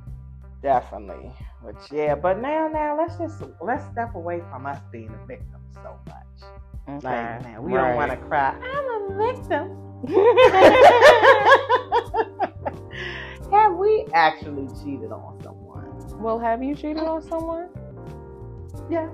Definitely. 0.63 1.33
But 1.63 1.77
yeah, 1.93 2.15
but 2.15 2.41
now 2.41 2.69
now 2.69 2.97
let's 2.99 3.17
just 3.17 3.43
let's 3.61 3.85
step 3.93 4.15
away 4.15 4.41
from 4.51 4.65
us 4.67 4.81
being 4.91 5.11
a 5.11 5.27
victim 5.27 5.61
so 5.75 5.99
much. 6.07 6.15
Okay. 6.89 7.07
Like 7.07 7.43
man, 7.43 7.63
we 7.63 7.73
don't 7.73 7.97
want 7.97 8.11
to 8.11 8.17
cry. 8.17 8.55
I'm 8.55 8.89
a 8.89 9.15
victim. 9.17 9.77
Have 13.51 13.77
we 13.77 14.07
actually 14.13 14.69
cheated 14.83 15.11
on 15.11 15.41
someone? 15.43 15.69
well, 16.19 16.39
have 16.39 16.63
you 16.63 16.75
cheated 16.75 16.99
on 16.99 17.23
someone? 17.23 17.69
Yes. 18.91 19.11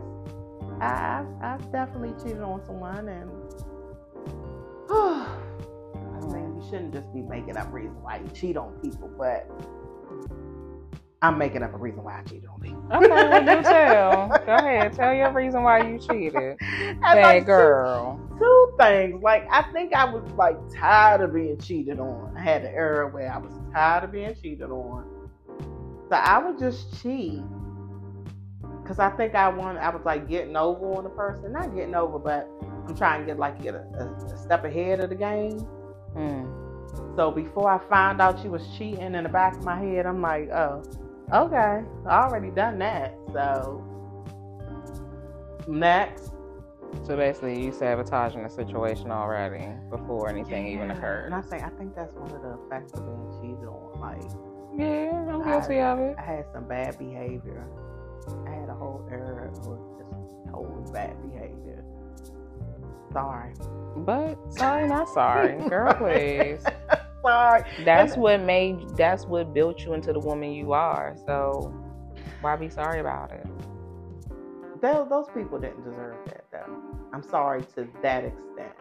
I, 0.81 1.21
I've, 1.21 1.43
I've 1.43 1.73
definitely 1.73 2.15
cheated 2.23 2.43
on 2.43 2.65
someone, 2.65 3.09
and 3.09 3.31
I 4.91 6.21
mean, 6.33 6.57
you 6.57 6.63
shouldn't 6.69 6.95
just 6.95 7.13
be 7.13 7.23
making 7.23 7.57
up 7.57 7.73
reasons 7.73 7.99
why 8.03 8.19
you 8.19 8.29
cheat 8.35 8.57
on 8.57 8.73
people, 8.81 9.11
but 9.17 9.49
I'm 11.25 11.39
making 11.39 11.63
up 11.63 11.73
a 11.73 11.79
reason 11.79 12.05
why 12.05 12.19
I 12.19 12.23
cheated 12.25 12.51
on 12.51 12.61
people. 12.61 12.85
Okay, 12.93 13.09
well, 13.09 13.41
do 13.41 13.63
tell. 13.63 14.29
Go 14.47 14.55
ahead, 14.57 14.93
tell 14.93 15.15
your 15.15 15.33
reason 15.33 15.63
why 15.63 15.89
you 15.89 15.99
cheated. 15.99 16.59
Bad 17.01 17.23
like, 17.23 17.47
girl. 17.47 18.21
Two 18.39 18.75
things. 18.79 19.23
Like, 19.23 19.49
I 19.51 19.63
think 19.73 19.95
I 19.95 20.05
was 20.05 20.23
like 20.33 20.57
tired 20.77 21.23
of 21.23 21.33
being 21.33 21.59
cheated 21.59 21.99
on. 21.99 22.37
I 22.37 22.43
had 22.43 22.63
an 22.63 22.75
era 22.75 23.09
where 23.09 23.33
I 23.33 23.39
was 23.39 23.55
tired 23.73 24.05
of 24.05 24.13
being 24.13 24.35
cheated 24.35 24.71
on. 24.71 25.31
So 26.11 26.15
I 26.15 26.45
would 26.45 26.59
just 26.59 27.03
cheat. 27.03 27.41
Cause 28.87 28.99
I 28.99 29.09
think 29.09 29.35
I 29.35 29.49
want 29.49 29.79
I 29.79 29.89
was 29.89 30.03
like 30.05 30.29
getting 30.29 30.57
over 30.57 30.93
on 30.93 31.05
the 31.05 31.11
person. 31.11 31.53
Not 31.53 31.75
getting 31.75 31.95
over, 31.95 32.19
but 32.19 32.51
I'm 32.87 32.95
trying 32.95 33.21
to 33.21 33.27
get 33.27 33.39
like 33.39 33.63
get 33.63 33.75
a, 33.75 33.87
a, 33.99 34.35
a 34.35 34.37
step 34.37 34.67
ahead 34.67 35.01
of 35.01 35.09
the 35.09 35.17
game. 35.17 35.67
Mm. 36.15 37.17
So 37.17 37.31
before 37.31 37.71
I 37.71 37.79
found 37.89 38.21
out 38.21 38.43
she 38.43 38.49
was 38.49 38.63
cheating 38.77 39.15
in 39.15 39.23
the 39.23 39.31
back 39.31 39.57
of 39.57 39.65
my 39.65 39.79
head, 39.79 40.05
I'm 40.05 40.21
like, 40.21 40.51
oh, 40.51 40.83
okay. 41.33 41.83
I 42.07 42.21
already 42.23 42.51
done 42.51 42.79
that. 42.79 43.15
So 43.33 43.85
next. 45.67 46.31
So 47.03 47.17
basically, 47.17 47.61
you 47.61 47.73
sabotaging 47.73 48.43
the 48.45 48.49
situation 48.49 49.11
already 49.11 49.67
before 49.91 50.29
anything 50.29 50.69
even 50.69 50.89
Yeah, 50.89 50.97
occurred. 50.97 51.27
And 51.27 51.35
I 51.35 51.41
think 51.43 51.63
I 51.63 51.69
think 51.71 51.95
that's 51.97 52.15
one 52.15 52.31
of 52.31 52.41
the 52.43 52.59
effects 52.67 52.93
of 52.95 53.05
being 53.05 53.33
cheated 53.41 53.69
on. 53.69 54.01
Like 54.01 54.31
Yeah, 54.79 55.35
I'm 55.35 55.43
guilty 55.45 55.81
of 55.81 55.99
it. 55.99 56.17
I 56.19 56.23
had 56.23 56.45
some 56.53 56.69
bad 56.69 56.99
behavior. 56.99 57.67
I 58.47 58.51
had 58.51 58.69
a 58.69 58.75
whole 58.75 59.07
era 59.11 59.49
of 59.49 59.55
just 59.99 60.11
totally 60.51 60.91
bad 60.93 61.17
behavior. 61.31 61.85
Sorry. 63.13 63.53
But 63.97 64.37
sorry, 64.53 64.89
not 64.89 65.09
sorry, 65.09 65.69
girl. 65.69 65.95
Please. 65.99 66.65
That's 67.25 68.13
And- 68.15 68.23
what 68.23 68.41
made. 68.43 68.89
That's 68.97 69.25
what 69.27 69.53
built 69.55 69.85
you 69.85 69.95
into 69.95 70.13
the 70.13 70.21
woman 70.21 70.53
you 70.53 70.73
are. 70.73 71.15
So 71.27 71.73
why 72.41 72.57
be 72.57 72.69
sorry 72.69 73.01
about 73.01 73.33
it? 73.33 73.47
Those, 74.81 75.09
those 75.09 75.27
people 75.35 75.59
didn't 75.59 75.83
deserve 75.85 76.17
that 76.27 76.45
though. 76.53 76.77
I'm 77.13 77.23
sorry 77.23 77.63
to 77.75 77.89
that 78.03 78.25
extent. 78.25 78.73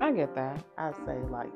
I 0.00 0.10
get 0.12 0.34
that. 0.34 0.62
I'd 0.76 0.96
say 1.06 1.18
like 1.30 1.52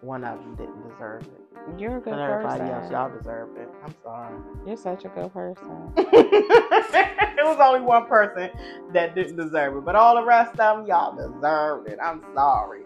one 0.00 0.24
of 0.24 0.38
them 0.38 0.54
didn't 0.54 0.88
deserve 0.88 1.22
it. 1.22 1.78
You're 1.78 1.98
a 1.98 2.00
good 2.00 2.10
But 2.14 2.20
everybody 2.20 2.60
person. 2.60 2.74
else, 2.74 2.90
y'all 2.90 3.10
deserve 3.16 3.56
it. 3.56 3.68
I'm 3.84 3.94
sorry. 4.02 4.34
You're 4.66 4.76
such 4.76 5.04
a 5.04 5.08
good 5.08 5.32
person. 5.32 5.92
it 5.96 7.44
was 7.44 7.58
only 7.60 7.80
one 7.80 8.06
person 8.06 8.50
that 8.92 9.14
didn't 9.14 9.36
deserve 9.36 9.76
it, 9.76 9.84
but 9.84 9.94
all 9.94 10.16
the 10.16 10.24
rest 10.24 10.58
of 10.58 10.78
them, 10.78 10.86
y'all 10.86 11.14
deserved 11.14 11.88
it. 11.88 11.98
I'm 12.02 12.24
sorry. 12.34 12.82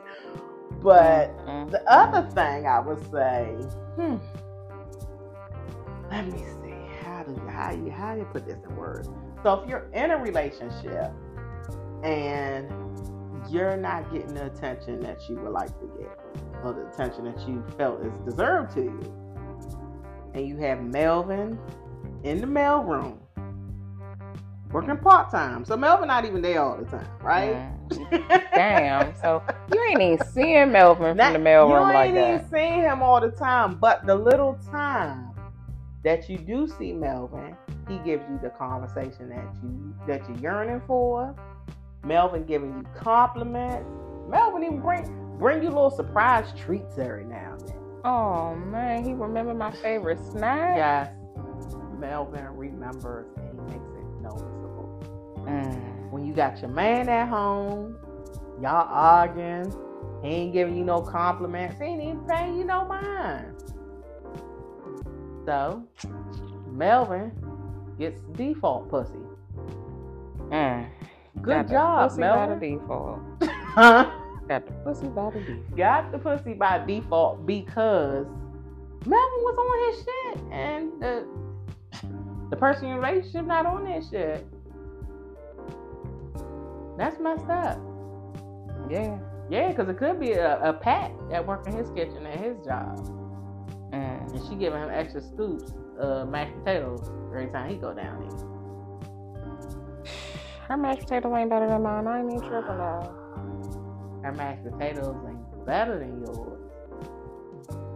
But 0.87 1.37
Mm. 1.49 1.69
the 1.73 1.83
other 1.93 2.23
thing 2.31 2.69
I 2.69 2.79
would 2.79 3.01
say, 3.11 3.57
hmm, 3.97 4.19
let 6.13 6.27
me 6.29 6.39
see, 6.39 6.77
how 7.03 7.25
do 7.25 7.33
you, 7.33 7.49
how 7.49 7.73
you 7.73 7.91
how 7.91 8.15
you 8.15 8.25
put 8.27 8.47
this 8.47 8.63
in 8.63 8.77
words? 8.77 9.09
So 9.43 9.55
if 9.55 9.69
you're 9.69 9.89
in 9.93 10.13
a 10.13 10.17
relationship 10.17 11.11
and 12.05 12.71
you're 13.51 13.77
not 13.77 14.13
getting 14.13 14.33
the 14.33 14.47
attention 14.47 15.01
that 15.01 15.29
you 15.29 15.35
would 15.41 15.51
like 15.51 15.77
to 15.81 15.91
get, 15.99 16.17
or 16.63 16.73
the 16.73 16.87
attention 16.87 17.25
that 17.25 17.49
you 17.49 17.65
felt 17.77 18.01
is 18.05 18.13
deserved 18.25 18.71
to 18.75 18.83
you, 18.85 19.01
and 20.35 20.47
you 20.47 20.57
have 20.59 20.85
Melvin 20.85 21.59
in 22.23 22.41
the 22.41 22.47
mailroom 22.47 23.19
working 24.73 24.97
part 24.97 25.31
time, 25.31 25.65
so 25.65 25.77
Melvin 25.77 26.09
not 26.09 26.25
even 26.25 26.43
there 26.43 26.61
all 26.63 26.77
the 26.77 26.85
time, 26.85 27.07
right? 27.23 27.55
Mm. 27.91 28.51
Damn. 28.55 29.15
So 29.17 29.43
you 29.73 29.83
ain't 29.91 30.01
even 30.03 30.27
seeing 30.29 30.73
Melvin 30.73 31.17
Not- 31.17 31.33
from 31.33 31.43
the 31.45 31.49
mailroom 31.49 31.93
like 31.93 32.13
that. 32.13 32.15
you 32.15 32.19
ain't 32.19 32.35
even 32.43 32.51
seeing 32.51 32.81
him 32.83 33.03
all 33.03 33.21
the 33.21 33.31
time, 33.31 33.77
but 33.79 34.07
the 34.07 34.15
little 34.15 34.59
time 34.71 35.31
that 36.05 36.29
you 36.29 36.39
do 36.39 36.67
see 36.67 36.93
Melvin, 36.93 37.57
he 37.89 37.99
gives 37.99 38.25
you 38.29 38.39
the 38.43 38.51
conversation 38.51 39.29
that 39.31 39.45
you 39.63 39.95
that 40.07 40.29
you're 40.29 40.39
yearning 40.39 40.83
for. 40.87 41.35
Melvin 42.05 42.45
giving 42.45 42.71
you 42.71 42.85
compliments. 42.99 43.89
Melvin 44.29 44.63
even 44.65 44.81
bring 44.81 45.37
bring 45.39 45.63
you 45.63 45.69
little 45.69 45.91
surprise 45.91 46.47
treats 46.57 46.99
every 46.99 47.25
now 47.25 47.57
and 47.59 47.69
then. 47.69 47.77
Oh 48.05 48.55
man, 48.55 49.05
he 49.05 49.13
remembered 49.15 49.57
my 49.59 49.73
favorite 49.73 50.21
snack. 50.31 50.77
Yes, 50.77 51.11
Melvin 51.99 52.47
remembers 52.57 53.27
Mm. 55.47 56.11
When 56.11 56.27
you 56.27 56.35
got 56.35 56.61
your 56.61 56.71
man 56.71 57.09
at 57.09 57.29
home, 57.29 57.97
y'all 58.61 58.89
arguing, 58.91 59.73
he 60.23 60.29
ain't 60.29 60.53
giving 60.53 60.77
you 60.77 60.85
no 60.85 61.01
compliments, 61.01 61.79
he 61.79 61.85
ain't 61.85 62.03
even 62.03 62.21
paying 62.27 62.57
you 62.57 62.65
no 62.65 62.85
mind. 62.85 63.55
So, 65.45 65.85
Melvin 66.73 67.33
gets 67.99 68.21
default 68.33 68.89
pussy. 68.89 69.15
Mm. 70.51 70.87
Good 71.43 71.45
Got 71.45 71.67
the 71.69 71.73
job, 71.73 72.09
pussy 72.09 72.21
by 72.23 72.47
the 72.47 72.55
default. 72.57 73.21
Huh? 73.77 74.11
Got 74.49 74.67
the 74.67 74.73
pussy 74.73 75.09
by 75.09 75.31
the 75.31 75.41
default. 75.41 75.77
Got 75.77 76.13
the 76.13 76.19
pussy 76.19 76.55
by 76.55 76.79
default 76.87 77.45
because 77.45 78.27
Melvin 79.05 79.43
was 79.43 79.59
on 79.59 79.93
his 79.93 80.05
shit 80.05 80.53
and 80.53 81.03
the 81.03 81.27
the 82.51 82.57
person 82.57 82.87
in 82.89 82.97
relationship 82.97 83.45
not 83.45 83.67
on 83.67 83.85
that 83.85 84.03
shit. 84.11 84.47
That's 86.97 87.19
messed 87.21 87.49
up. 87.49 87.79
Yeah. 88.91 89.19
Yeah, 89.49 89.69
because 89.71 89.89
it 89.89 89.99
could 89.99 90.19
be 90.19 90.33
a, 90.33 90.59
a 90.61 90.73
Pat 90.73 91.13
that 91.31 91.47
work 91.47 91.67
in 91.67 91.77
his 91.77 91.89
kitchen 91.91 92.27
at 92.27 92.39
his 92.41 92.57
job. 92.65 92.99
Mm. 93.93 94.33
And 94.33 94.49
she 94.49 94.57
giving 94.57 94.83
him 94.83 94.91
extra 94.91 95.23
scoops 95.23 95.73
of 95.99 96.29
mashed 96.29 96.55
potatoes 96.59 97.09
every 97.33 97.47
time 97.49 97.71
he 97.71 97.77
go 97.77 97.95
down 97.95 98.21
there. 98.21 100.13
Her 100.69 100.77
mashed 100.77 101.03
potatoes 101.03 101.33
ain't 101.37 101.51
better 101.51 101.69
than 101.69 101.83
mine. 101.83 102.07
I 102.07 102.21
ain't 102.21 102.33
even 102.33 102.41
tripping 102.49 102.77
though. 102.77 104.21
Her 104.23 104.33
mashed 104.33 104.65
potatoes 104.65 105.17
ain't 105.29 105.67
better 105.67 105.99
than 105.99 106.21
yours. 106.21 106.61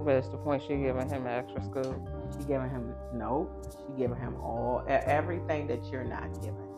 But 0.04 0.14
it's 0.14 0.28
the 0.28 0.38
point 0.38 0.62
she 0.62 0.76
giving 0.76 1.08
him 1.10 1.26
an 1.26 1.32
extra 1.32 1.62
scoop. 1.64 2.08
She 2.38 2.44
giving 2.46 2.70
him 2.70 2.94
no. 3.12 3.50
She 3.70 3.98
giving 3.98 4.18
him 4.18 4.36
all 4.36 4.84
everything 4.86 5.66
that 5.66 5.84
you're 5.90 6.04
not 6.04 6.32
giving. 6.40 6.69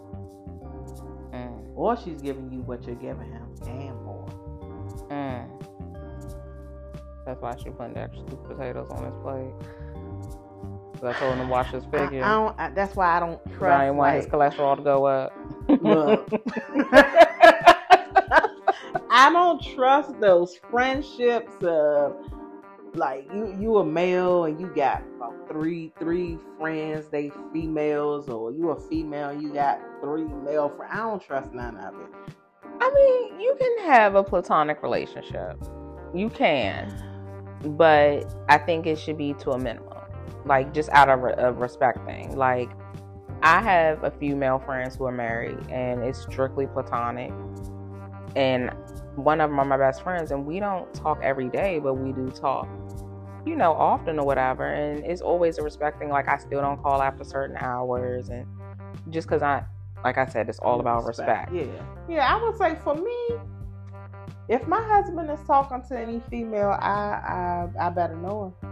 Or 1.75 1.97
she's 1.97 2.21
giving 2.23 2.51
you 2.53 2.61
what 2.61 2.85
you're 2.85 2.95
giving 2.97 3.31
him 3.31 3.47
and 3.67 4.03
more. 4.05 4.27
Mm. 5.11 5.49
That's 7.25 7.41
why 7.41 7.57
she 7.57 7.71
putting 7.71 7.95
the 7.95 8.01
extra 8.01 8.25
potatoes 8.25 8.89
on 8.91 9.05
his 9.05 9.15
plate. 9.23 9.53
'Cause 10.95 11.05
I 11.17 11.19
told 11.19 11.35
him 11.35 11.47
to 11.47 11.51
wash 11.53 11.71
his 11.73 11.85
figure. 11.87 12.23
I 12.25 12.35
don't. 12.35 12.61
I, 12.61 12.71
that's 12.71 12.95
why 12.95 13.17
I 13.17 13.21
don't 13.21 13.41
trust. 13.59 13.81
I 13.81 13.85
didn't 13.87 13.97
want 13.97 14.17
his 14.17 14.27
cholesterol 14.27 14.77
to 14.77 14.83
go 14.83 15.07
up. 15.07 15.33
Look. 15.69 16.29
I 19.15 19.31
don't 19.33 19.63
trust 19.75 20.19
those 20.21 20.57
friendships 20.71 21.53
of 21.63 22.17
like 22.95 23.27
you 23.33 23.57
you 23.59 23.79
a 23.79 23.85
male 23.85 24.45
and 24.45 24.61
you 24.61 24.69
got 24.75 25.03
about 25.17 25.49
three 25.49 25.93
three 25.99 26.39
friends 26.59 27.09
they 27.09 27.31
females 27.53 28.29
or 28.29 28.53
you 28.53 28.71
a 28.71 28.81
female 28.89 29.33
you 29.33 29.53
got 29.53 29.81
three 30.03 30.25
male 30.25 30.69
friends. 30.69 30.93
I 30.93 30.99
don't 30.99 31.23
trust 31.23 31.53
none 31.53 31.77
of 31.77 31.95
it. 31.95 32.37
I 32.83 32.91
mean, 32.91 33.41
you 33.41 33.57
can 33.61 33.87
have 33.87 34.17
a 34.17 34.25
platonic 34.25 34.83
relationship. 34.83 35.57
You 36.13 36.29
can. 36.29 36.93
But 37.77 38.35
I 38.49 38.59
think 38.59 38.87
it 38.87 38.99
should 38.99 39.17
be 39.17 39.35
to 39.35 39.53
a 39.53 39.59
minimum. 39.59 39.99
Like, 40.45 40.75
just 40.75 40.89
out 40.91 41.09
of 41.09 41.23
a 41.23 41.53
respect 41.53 42.05
thing. 42.05 42.37
Like, 42.37 42.71
I 43.43 43.63
have 43.63 44.03
a 44.03 44.11
few 44.11 44.35
male 44.35 44.59
friends 44.59 44.97
who 44.97 45.05
are 45.05 45.13
married, 45.13 45.59
and 45.71 46.03
it's 46.03 46.23
strictly 46.23 46.67
platonic. 46.67 47.33
And 48.35 48.71
one 49.15 49.41
of 49.41 49.51
them 49.51 49.61
are 49.61 49.65
my 49.65 49.77
best 49.77 50.03
friends, 50.03 50.33
and 50.33 50.45
we 50.45 50.59
don't 50.59 50.93
talk 50.93 51.21
every 51.23 51.49
day, 51.49 51.79
but 51.79 51.95
we 51.95 52.13
do 52.13 52.31
talk, 52.31 52.69
you 53.45 53.57
know, 53.57 53.73
often 53.73 54.19
or 54.19 54.27
whatever. 54.27 54.67
And 54.67 55.05
it's 55.05 55.21
always 55.21 55.59
a 55.59 55.63
respect 55.63 55.99
thing. 55.99 56.09
Like, 56.09 56.29
I 56.29 56.39
still 56.39 56.61
don't 56.61 56.83
call 56.83 57.03
after 57.03 57.25
certain 57.25 57.57
hours. 57.57 58.29
And 58.29 58.47
just 59.11 59.27
because 59.29 59.43
I, 59.43 59.65
like 60.05 60.19
I 60.19 60.27
said, 60.27 60.49
it's 60.49 60.59
all 60.59 60.81
about 60.81 61.05
respect. 61.05 61.53
Yeah. 61.53 61.65
Yeah, 62.09 62.35
I 62.35 62.43
would 62.43 62.57
say 62.57 62.77
for 62.83 62.95
me, 62.95 63.39
if 64.49 64.67
my 64.67 64.83
husband 64.83 65.31
is 65.31 65.41
talking 65.47 65.83
to 65.89 65.99
any 65.99 66.21
female, 66.31 66.77
I 66.81 67.69
I, 67.79 67.87
I 67.87 67.91
better 67.91 68.17
know 68.17 68.55
her. 68.61 68.69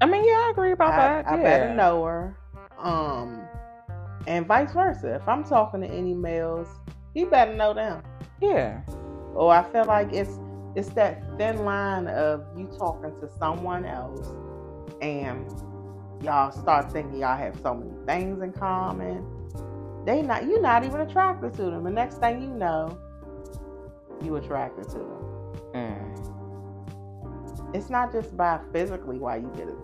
I 0.00 0.06
mean, 0.06 0.24
yeah, 0.24 0.32
I 0.32 0.50
agree 0.50 0.72
about 0.72 0.94
I, 0.94 0.96
that. 0.96 1.28
I 1.28 1.36
yeah. 1.36 1.42
better 1.42 1.74
know 1.74 2.04
her. 2.04 2.36
Um, 2.78 3.42
and 4.26 4.46
vice 4.46 4.72
versa. 4.72 5.16
If 5.16 5.28
I'm 5.28 5.44
talking 5.44 5.80
to 5.82 5.86
any 5.86 6.14
males, 6.14 6.68
he 7.14 7.24
better 7.24 7.54
know 7.54 7.74
them. 7.74 8.02
Yeah. 8.40 8.80
Or 9.34 9.52
I 9.52 9.62
feel 9.70 9.84
like 9.84 10.12
it's 10.12 10.38
it's 10.74 10.88
that 10.90 11.22
thin 11.38 11.64
line 11.64 12.06
of 12.08 12.44
you 12.56 12.66
talking 12.78 13.10
to 13.20 13.28
someone 13.38 13.84
else 13.84 14.26
and 15.02 15.46
y'all 16.22 16.50
start 16.52 16.90
thinking 16.92 17.18
y'all 17.20 17.36
have 17.36 17.58
so 17.62 17.74
many 17.74 17.90
things 18.06 18.42
in 18.42 18.52
common. 18.52 19.24
They 20.06 20.22
not 20.22 20.44
you're 20.46 20.60
not 20.62 20.84
even 20.84 21.00
attracted 21.02 21.52
to 21.54 21.62
them. 21.64 21.84
The 21.84 21.90
next 21.90 22.18
thing 22.18 22.40
you 22.42 22.48
know, 22.48 22.98
you 24.22 24.36
attracted 24.36 24.84
to 24.90 24.98
them. 24.98 25.22
Mm. 25.74 27.74
It's 27.74 27.90
not 27.90 28.12
just 28.12 28.36
by 28.36 28.60
physically 28.72 29.18
why 29.18 29.36
you 29.36 29.50
get 29.56 29.68
it, 29.68 29.74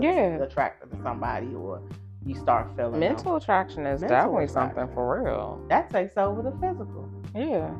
Yeah. 0.00 0.42
attracted 0.42 0.90
to 0.90 0.96
somebody 1.02 1.54
or 1.54 1.80
you 2.24 2.34
start 2.36 2.68
feeling 2.76 2.92
them. 2.92 3.00
Mental 3.00 3.36
attraction 3.36 3.84
is 3.86 4.00
Mental 4.00 4.16
definitely 4.16 4.44
attraction. 4.44 4.76
something 4.76 4.94
for 4.94 5.20
real. 5.22 5.60
that 5.68 5.90
takes 5.90 6.16
over 6.16 6.40
the 6.42 6.52
physical. 6.52 7.08
Yeah. 7.34 7.70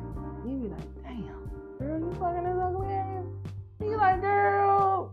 You 0.45 0.57
be 0.57 0.67
like, 0.67 0.79
girl, 1.99 2.11
you 2.11 2.19
fucking 2.19 2.43
this 2.43 2.57
ugly 2.61 2.87
ass. 2.93 3.25
You 3.81 3.97
like, 3.97 4.21
girl. 4.21 5.11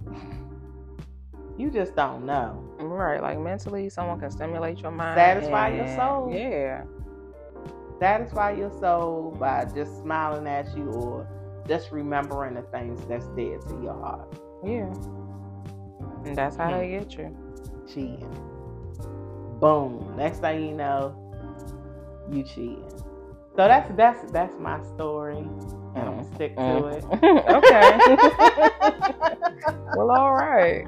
You 1.59 1.71
just 1.71 1.95
don't 1.95 2.25
know. 2.25 2.65
Right. 2.79 3.21
Like 3.21 3.39
mentally, 3.39 3.91
someone 3.91 4.19
can 4.21 4.31
stimulate 4.31 4.81
your 4.81 4.93
mind. 4.93 5.17
Satisfy 5.17 5.75
your 5.75 5.97
soul. 5.97 6.33
Yeah. 6.33 6.85
Satisfy 7.99 8.53
your 8.53 8.71
soul 8.81 9.37
by 9.39 9.67
just 9.75 9.99
smiling 10.01 10.47
at 10.47 10.75
you 10.77 10.85
or 10.85 11.29
just 11.69 11.93
remembering 11.93 12.55
the 12.55 12.63
things 12.63 13.05
that's 13.07 13.27
dear 13.29 13.59
to 13.59 13.81
your 13.83 14.01
heart. 14.01 14.35
Yeah. 14.65 14.93
And 16.25 16.37
that's 16.37 16.57
how 16.57 16.71
they 16.71 16.93
hmm. 16.93 16.99
get 16.99 17.19
you. 17.19 17.37
Cheating. 17.87 19.59
Boom. 19.61 20.15
Next 20.17 20.39
thing 20.39 20.67
you 20.67 20.75
know, 20.75 21.15
you 22.31 22.43
cheating. 22.43 22.89
So 23.57 23.69
that's 23.69 23.91
that's 23.97 24.31
that's 24.33 24.59
my 24.59 24.81
story. 24.95 25.39
And 25.39 25.97
I'm 25.97 26.17
gonna 26.17 26.23
mm. 26.23 26.35
stick 26.35 26.57
to 26.57 26.63
mm. 26.63 26.93
it. 26.97 27.05
okay. 27.57 27.99
well, 29.97 30.11
all 30.13 30.35
right. 30.35 30.87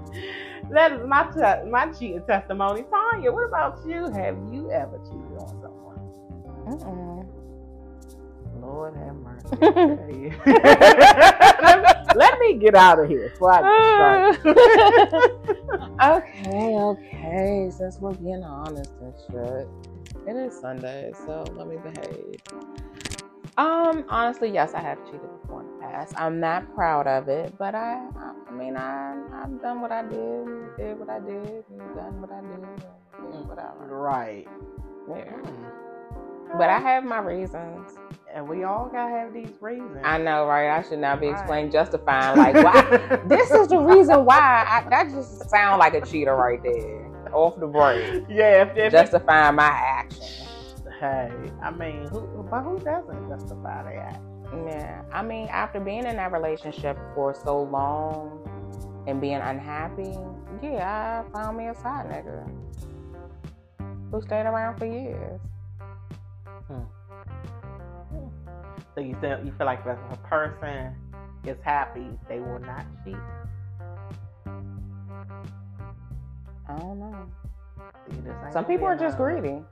That 0.70 0.92
is 0.92 1.06
my 1.06 1.24
te- 1.24 1.68
my 1.68 1.86
cheating 1.92 2.22
testimony. 2.26 2.84
Tanya, 2.90 3.32
what 3.32 3.44
about 3.44 3.80
you? 3.86 4.10
Have 4.12 4.38
you 4.52 4.70
ever 4.70 4.98
cheated 4.98 5.38
on 5.38 5.48
someone? 5.60 5.82
Mm-mm. 6.66 7.26
Lord 8.62 8.94
have 8.94 9.16
mercy. 9.16 10.32
Tell. 10.44 11.82
Let 12.14 12.38
me 12.38 12.54
get 12.54 12.74
out 12.74 13.00
of 13.00 13.08
here 13.08 13.28
before 13.30 13.52
I 13.52 14.34
get 14.34 14.40
started. 14.40 14.56
okay, 16.02 16.76
okay. 16.76 17.70
Since 17.76 17.98
we're 17.98 18.14
being 18.14 18.44
honest 18.44 18.92
and 19.00 19.14
shit, 19.28 19.68
it 20.26 20.36
is 20.36 20.58
Sunday, 20.60 21.12
so 21.26 21.44
let 21.56 21.66
me 21.66 21.76
behave. 21.76 22.40
Um, 23.58 24.04
honestly, 24.08 24.50
yes, 24.50 24.72
I 24.74 24.80
have 24.80 24.98
cheated 25.06 25.28
before 25.42 25.60
in 25.60 25.66
the 25.66 25.86
past. 25.86 26.14
I'm 26.16 26.40
not 26.40 26.74
proud 26.74 27.06
of 27.06 27.28
it, 27.28 27.56
but 27.58 27.74
I, 27.74 28.08
I, 28.16 28.32
I 28.48 28.52
mean, 28.52 28.76
I, 28.76 29.14
I've 29.34 29.60
done 29.60 29.82
what 29.82 29.92
I 29.92 30.02
did, 30.02 30.76
did 30.78 30.98
what 30.98 31.10
I 31.10 31.20
did, 31.20 31.64
and 31.68 31.78
done 31.94 32.20
what 32.20 32.30
I 32.32 32.40
did, 32.40 32.52
and 32.54 33.32
did 33.32 33.48
whatever. 33.48 33.86
right. 33.88 34.48
Yeah. 35.08 35.32
Hmm. 35.32 36.58
But 36.58 36.70
I 36.70 36.78
have 36.78 37.04
my 37.04 37.18
reasons. 37.18 37.90
And 38.34 38.48
we 38.48 38.64
all 38.64 38.88
gotta 38.90 39.10
have 39.10 39.32
these 39.34 39.50
reasons. 39.60 39.98
I 40.04 40.18
know, 40.18 40.46
right? 40.46 40.70
I 40.70 40.82
should 40.82 40.98
not 40.98 41.20
be 41.20 41.26
Right. 41.28 41.38
explaining, 41.38 41.70
justifying, 41.70 42.38
like, 42.38 42.54
why. 42.54 43.20
this 43.26 43.50
is 43.50 43.68
the 43.68 43.78
reason 43.78 44.24
why. 44.24 44.64
I, 44.68 44.88
that 44.90 45.10
just 45.10 45.48
sound 45.50 45.78
like 45.78 45.94
a 45.94 46.00
cheater 46.00 46.34
right 46.34 46.62
there. 46.62 47.08
Off 47.32 47.58
the 47.58 47.66
break. 47.66 48.24
yeah, 48.28 48.62
if, 48.62 48.76
if 48.76 48.92
Justifying 48.92 49.56
my 49.56 49.64
action. 49.68 50.22
hey, 51.00 51.30
I 51.62 51.70
mean, 51.70 52.06
who, 52.08 52.46
but 52.50 52.62
who 52.62 52.78
doesn't 52.80 53.28
justify 53.28 53.82
that? 53.84 54.20
Yeah. 54.66 55.02
I 55.12 55.22
mean, 55.22 55.48
after 55.48 55.80
being 55.80 56.04
in 56.04 56.16
that 56.16 56.30
relationship 56.32 56.98
for 57.14 57.32
so 57.34 57.62
long 57.62 58.38
and 59.06 59.18
being 59.20 59.36
unhappy, 59.40 60.14
yeah, 60.62 61.24
I 61.26 61.32
found 61.32 61.56
me 61.56 61.68
a 61.68 61.74
side 61.74 62.06
nigga 62.10 62.46
who 64.10 64.20
stayed 64.20 64.44
around 64.44 64.76
for 64.78 64.84
years. 64.84 65.40
Hmm. 66.68 66.80
So 68.94 69.00
you 69.00 69.16
feel 69.20 69.40
you 69.44 69.52
feel 69.56 69.66
like 69.66 69.80
if 69.86 69.98
a 70.10 70.16
person 70.28 70.94
is 71.44 71.56
happy, 71.62 72.06
they 72.28 72.40
will 72.40 72.60
not 72.60 72.84
cheat. 73.04 73.16
I 76.68 76.78
don't 76.78 76.98
know. 76.98 77.26
You 78.10 78.16
just 78.18 78.44
ain't 78.44 78.52
Some 78.52 78.64
people 78.64 78.86
are 78.86 78.96
just 78.96 79.16
greedy. 79.16 79.62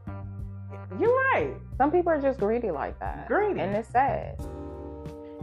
You're 0.98 1.16
right. 1.32 1.54
Some 1.76 1.92
people 1.92 2.12
are 2.12 2.20
just 2.20 2.40
greedy 2.40 2.70
like 2.70 2.98
that. 3.00 3.28
Greedy. 3.28 3.60
And 3.60 3.76
it's 3.76 3.88
sad. 3.90 4.36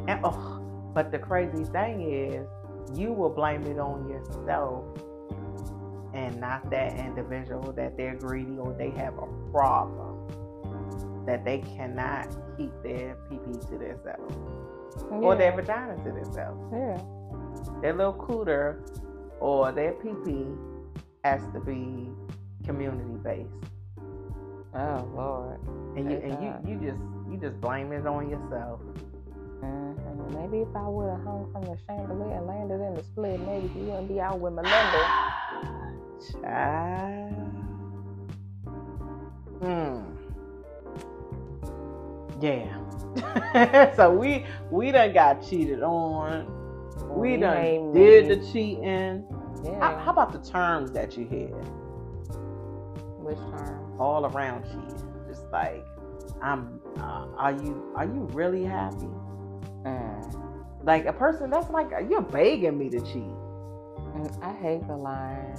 And 0.08 0.20
oh, 0.24 0.62
but 0.94 1.12
the 1.12 1.20
crazy 1.20 1.64
thing 1.66 2.02
is, 2.12 2.48
you 2.98 3.14
will 3.14 3.30
blame 3.30 3.64
it 3.64 3.80
on 3.80 4.10
yourself 4.10 4.84
and 6.14 6.40
not 6.40 6.70
that 6.72 6.98
individual 6.98 7.72
that 7.74 7.96
they're 7.98 8.16
greedy 8.16 8.58
or 8.58 8.74
they 8.74 8.90
have 8.92 9.14
a 9.18 9.28
problem 9.52 10.16
that 11.28 11.46
they 11.46 11.60
cannot 11.60 12.28
keep 12.58 12.72
their 12.84 13.16
PP 13.30 13.70
to 13.70 13.78
themselves 13.78 14.36
or 15.12 15.36
their 15.36 15.52
vagina 15.56 15.96
to 16.04 16.12
themselves. 16.12 16.60
yeah. 16.74 17.00
Their 17.82 17.94
little 17.94 18.14
cooter 18.14 18.80
or 19.40 19.72
their 19.72 19.94
PP 19.94 20.58
has 21.24 21.42
to 21.54 21.60
be 21.60 22.10
community 22.66 23.18
based. 23.24 23.50
Oh 24.74 25.08
Lord. 25.16 25.60
And 25.98 26.10
you 26.12 26.18
Praise 26.18 26.34
and 26.34 26.44
you, 26.44 26.50
God. 26.50 26.68
you 26.68 26.76
just 26.90 27.02
you 27.30 27.38
just 27.40 27.60
blame 27.62 27.92
it 27.92 28.08
on 28.08 28.30
yourself. 28.30 28.80
hmm 29.62 29.94
maybe 30.34 30.60
if 30.60 30.76
I 30.76 30.88
would 30.88 31.10
have 31.10 31.24
hung 31.24 31.50
from 31.52 31.64
the 31.64 31.78
chandelier 31.88 32.36
and 32.38 32.48
landed 32.48 32.82
in 32.86 32.94
the 32.96 33.04
split, 33.04 33.40
maybe 33.42 33.68
you 33.76 33.86
wouldn't 33.86 34.08
be 34.08 34.20
out 34.20 34.40
with 34.40 34.54
Melinda. 34.54 35.04
Child. 36.42 37.34
Hmm. 39.62 40.16
Yeah. 42.40 43.94
so 43.96 44.12
we 44.12 44.46
we 44.70 44.92
done 44.92 45.14
got 45.14 45.48
cheated 45.48 45.82
on. 45.82 46.54
We 47.10 47.38
done 47.38 47.94
did 47.94 48.28
the 48.28 48.38
cheating. 48.52 49.26
Yeah. 49.64 49.80
How, 49.80 49.98
how 49.98 50.12
about 50.12 50.34
the 50.34 50.40
terms 50.50 50.92
that 50.92 51.18
you 51.18 51.26
had 51.26 51.50
Which 53.20 53.38
term? 53.38 54.00
all 54.00 54.26
around 54.26 54.66
cheating? 54.66 55.04
Just 55.28 55.46
like, 55.52 55.84
I'm. 56.42 56.80
Uh, 56.98 57.28
are 57.38 57.54
you 57.54 57.92
are 57.96 58.06
you 58.06 58.28
really 58.34 58.64
happy? 58.64 59.10
Mm. 59.84 60.54
Like 60.84 61.06
a 61.06 61.14
person 61.14 61.50
that's 61.50 61.70
like 61.70 61.90
you're 62.10 62.22
begging 62.22 62.78
me 62.78 62.90
to 62.90 63.00
cheat. 63.00 63.36
Mm, 64.14 64.44
I 64.44 64.54
hate 64.54 64.88
the 64.88 64.96
line. 64.96 65.56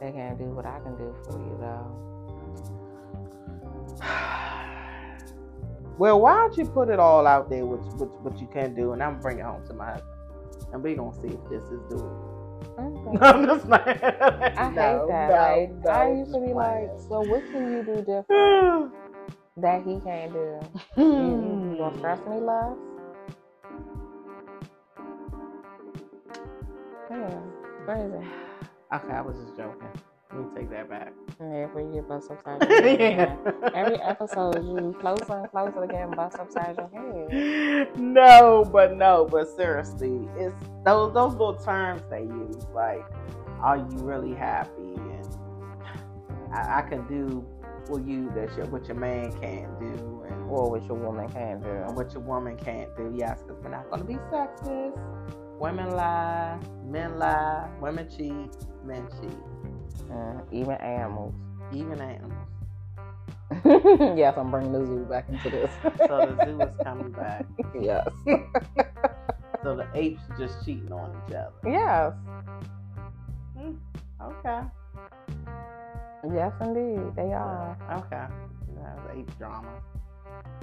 They 0.00 0.12
can't 0.12 0.38
do 0.38 0.44
what 0.44 0.66
I 0.66 0.78
can 0.80 0.96
do 0.96 1.14
for 1.24 1.38
you, 1.38 1.56
though. 1.60 1.86
well, 5.98 6.20
why 6.20 6.34
don't 6.34 6.56
you 6.56 6.66
put 6.66 6.88
it 6.88 6.98
all 6.98 7.26
out 7.26 7.48
there, 7.48 7.64
what, 7.64 7.80
what, 7.94 8.22
what 8.22 8.40
you 8.40 8.46
can 8.48 8.74
do, 8.74 8.92
and 8.92 9.02
I'm 9.02 9.12
gonna 9.12 9.22
bring 9.22 9.38
it 9.38 9.44
home 9.44 9.66
to 9.66 9.74
my 9.74 9.92
husband, 9.92 10.10
and 10.72 10.82
we 10.82 10.94
gonna 10.94 11.14
see 11.14 11.28
if 11.28 11.48
this 11.48 11.62
is 11.70 11.80
doable. 11.90 12.32
Okay. 12.78 13.18
I'm 13.22 13.46
just 13.46 13.66
like, 13.66 14.02
I 14.02 14.70
hate 14.70 15.08
that. 15.08 15.30
like, 15.30 15.86
I 15.88 16.12
used 16.12 16.32
to 16.34 16.40
be 16.40 16.52
like, 16.52 16.90
so 17.08 17.22
what 17.22 17.44
can 17.50 17.72
you 17.72 17.82
do 17.82 17.96
different 18.02 18.92
that 19.56 19.82
he 19.86 20.00
can't 20.00 20.32
do? 20.32 20.60
You, 20.96 21.04
you, 21.04 21.70
you 21.72 21.76
gonna 21.78 21.98
stress 21.98 22.20
me 22.26 22.40
less? 22.40 22.76
Yeah, 27.10 27.40
crazy. 27.84 28.26
Okay, 28.92 29.12
I 29.12 29.20
was 29.22 29.36
just 29.38 29.56
joking. 29.56 29.88
Let 30.32 30.40
me 30.40 30.46
take 30.56 30.70
that 30.70 30.90
back. 30.90 31.12
Yeah, 31.40 31.66
we 31.74 31.82
get 31.94 32.08
bust 32.08 32.30
upside. 32.30 32.62
Yeah. 32.98 33.36
Every 33.74 34.00
episode, 34.00 34.56
you 34.64 34.96
closer 35.00 35.34
and 35.34 35.50
closer 35.50 35.80
to 35.82 35.86
getting 35.86 36.12
bust 36.12 36.38
upside 36.38 36.76
your 36.78 36.88
head. 36.88 37.98
no, 38.00 38.64
but 38.72 38.96
no, 38.96 39.28
but 39.30 39.48
seriously, 39.54 40.28
it's 40.38 40.56
those 40.84 41.12
those 41.12 41.32
little 41.32 41.54
terms 41.56 42.02
they 42.10 42.22
use. 42.22 42.66
Like, 42.74 43.04
are 43.60 43.76
you 43.76 43.98
really 43.98 44.34
happy? 44.34 44.94
And 44.96 45.28
I, 46.54 46.78
I 46.78 46.82
can 46.88 47.06
do 47.06 47.46
for 47.86 48.00
you 48.00 48.30
that 48.34 48.56
your, 48.56 48.66
what 48.66 48.86
your 48.86 48.96
man 48.96 49.30
can't 49.40 49.78
do, 49.78 50.24
and 50.28 50.48
Or 50.50 50.70
what 50.70 50.84
your 50.86 50.96
woman 50.96 51.28
can't 51.28 51.62
do. 51.62 51.68
and 51.68 51.94
what 51.94 52.12
your 52.14 52.22
woman 52.22 52.56
can't 52.56 52.94
do. 52.96 53.12
Yes, 53.14 53.42
because 53.42 53.62
we're 53.62 53.70
not 53.70 53.90
going 53.90 54.00
to 54.00 54.06
be 54.08 54.14
sexist. 54.32 54.98
Women 55.60 55.90
lie, 55.90 56.58
men 56.84 57.18
lie, 57.18 57.68
women 57.80 58.08
cheat, 58.10 58.50
men 58.84 59.06
cheat, 59.20 59.38
Mm, 60.10 60.42
even 60.52 60.74
animals. 60.76 61.34
even 61.72 62.00
animals. 62.00 62.48
yes, 64.18 64.36
I'm 64.36 64.50
bringing 64.50 64.72
the 64.72 64.84
zoo 64.84 65.06
back 65.08 65.28
into 65.28 65.50
this. 65.50 65.70
So 66.06 66.34
the 66.36 66.44
zoo 66.44 66.60
is 66.60 66.74
coming 66.82 67.12
back. 67.12 67.46
yes. 67.80 68.08
So 69.62 69.76
the 69.76 69.86
apes 69.94 70.20
are 70.30 70.36
just 70.36 70.64
cheating 70.64 70.92
on 70.92 71.10
each 71.28 71.34
other. 71.34 71.52
yes. 71.64 72.12
Okay. 74.22 74.60
Yes, 76.34 76.52
indeed. 76.60 77.14
They 77.14 77.32
are. 77.32 77.76
Okay. 77.92 78.26
That's 78.82 79.16
ape 79.16 79.38
drama. 79.38 79.68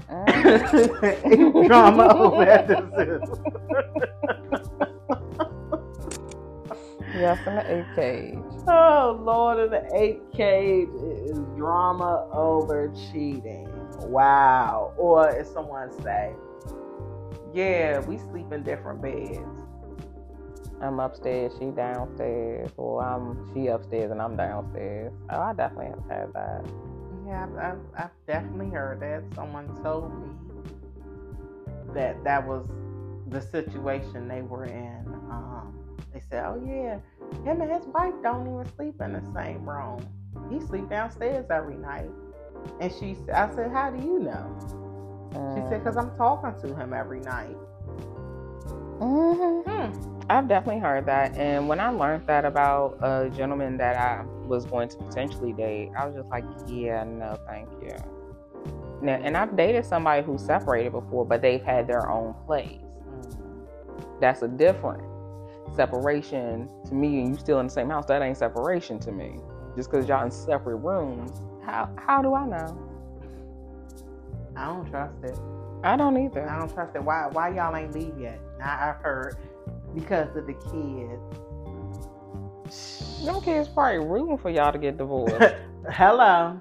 Mm. 0.09 1.61
ape 1.63 1.67
drama 1.67 2.15
over 2.15 2.43
at 2.43 2.67
the 2.67 3.21
zoo. 4.79 4.89
Yes, 7.15 7.39
in 7.47 7.55
the 7.55 7.71
ape 7.71 7.95
cage. 7.95 8.39
Oh 8.67 9.19
Lord, 9.21 9.59
in 9.59 9.69
the 9.71 9.89
ape 9.95 10.31
cage 10.33 10.89
it 10.89 11.31
is 11.31 11.39
drama 11.55 12.27
over 12.31 12.91
cheating. 13.11 13.69
Wow. 13.99 14.93
Or 14.97 15.29
if 15.29 15.47
someone 15.47 15.91
say, 16.01 16.33
Yeah, 17.53 17.99
we 18.01 18.17
sleep 18.17 18.51
in 18.51 18.63
different 18.63 19.01
beds. 19.01 19.39
I'm 20.81 20.99
upstairs, 20.99 21.53
she 21.59 21.65
downstairs, 21.67 22.69
or 22.75 23.03
I'm 23.03 23.53
she 23.53 23.67
upstairs 23.67 24.11
and 24.11 24.21
I'm 24.21 24.35
downstairs. 24.35 25.13
Oh, 25.29 25.39
I 25.39 25.53
definitely 25.53 25.91
have 25.91 26.09
had 26.09 26.33
that. 26.33 26.65
Yeah, 27.25 27.43
I've, 27.43 27.57
I've, 27.57 27.79
I've 27.97 28.25
definitely 28.27 28.69
heard 28.69 28.99
that. 28.99 29.23
Someone 29.33 29.67
told 29.81 30.11
me 30.19 30.29
that 31.93 32.21
that 32.25 32.45
was 32.45 32.65
the 33.29 33.39
situation 33.39 34.27
they 34.27 34.41
were 34.41 34.65
in. 34.65 35.05
Um, 35.29 35.82
they 36.13 36.21
said, 36.29 36.45
"Oh 36.45 36.61
yeah, 36.65 36.99
him 37.43 37.61
and 37.61 37.71
his 37.71 37.85
wife 37.87 38.13
don't 38.21 38.47
even 38.47 38.71
sleep 38.75 39.01
in 39.01 39.13
the 39.13 39.23
same 39.33 39.67
room. 39.67 40.05
He 40.49 40.59
sleep 40.59 40.89
downstairs 40.89 41.45
every 41.49 41.75
night." 41.75 42.09
And 42.79 42.91
she, 42.91 43.17
I 43.33 43.53
said, 43.53 43.71
"How 43.71 43.91
do 43.91 44.03
you 44.03 44.19
know?" 44.19 44.57
She 45.55 45.61
said, 45.69 45.83
"Cause 45.83 45.97
I'm 45.97 46.15
talking 46.15 46.53
to 46.61 46.75
him 46.75 46.93
every 46.93 47.19
night." 47.21 47.57
hmm 48.99 49.61
Hmm. 49.61 50.13
I've 50.29 50.47
definitely 50.47 50.81
heard 50.81 51.05
that. 51.07 51.37
And 51.37 51.67
when 51.67 51.79
I 51.79 51.89
learned 51.89 52.25
that 52.27 52.45
about 52.45 52.97
a 53.01 53.29
gentleman 53.29 53.77
that 53.77 53.97
I 53.97 54.23
was 54.47 54.65
going 54.65 54.89
to 54.89 54.97
potentially 54.97 55.53
date, 55.53 55.91
I 55.97 56.05
was 56.05 56.15
just 56.15 56.29
like, 56.29 56.45
yeah, 56.67 57.03
no, 57.03 57.37
thank 57.47 57.69
you. 57.81 57.95
Now, 59.01 59.19
and 59.21 59.35
I've 59.35 59.57
dated 59.57 59.85
somebody 59.85 60.23
who's 60.23 60.41
separated 60.41 60.93
before, 60.93 61.25
but 61.25 61.41
they've 61.41 61.63
had 61.63 61.87
their 61.87 62.09
own 62.09 62.33
place. 62.45 62.79
That's 64.21 64.41
a 64.41 64.47
different 64.47 65.03
separation 65.75 66.69
to 66.87 66.93
me, 66.93 67.19
and 67.21 67.29
you 67.29 67.37
still 67.37 67.59
in 67.59 67.67
the 67.67 67.71
same 67.71 67.89
house. 67.89 68.05
That 68.05 68.21
ain't 68.21 68.37
separation 68.37 68.99
to 68.99 69.11
me. 69.11 69.39
Just 69.75 69.89
because 69.89 70.07
y'all 70.07 70.23
in 70.23 70.31
separate 70.31 70.77
rooms, 70.77 71.41
how 71.65 71.89
how 71.97 72.21
do 72.21 72.35
I 72.35 72.45
know? 72.45 72.77
I 74.55 74.65
don't 74.65 74.89
trust 74.89 75.23
it. 75.23 75.37
I 75.83 75.97
don't 75.97 76.17
either. 76.17 76.47
I 76.49 76.59
don't 76.59 76.73
trust 76.73 76.95
it. 76.95 77.03
Why? 77.03 77.27
Why 77.31 77.49
y'all 77.49 77.75
ain't 77.75 77.93
leave 77.93 78.17
yet? 78.19 78.39
Now 78.59 78.77
I've 78.79 79.03
heard 79.03 79.35
because 79.95 80.35
of 80.35 80.47
the 80.47 80.53
kids. 80.53 81.21
Them 83.25 83.41
kids 83.41 83.67
probably 83.69 84.05
rooting 84.05 84.37
for 84.37 84.49
y'all 84.49 84.71
to 84.71 84.77
get 84.79 84.97
divorced, 84.97 85.55
Hello. 85.91 86.59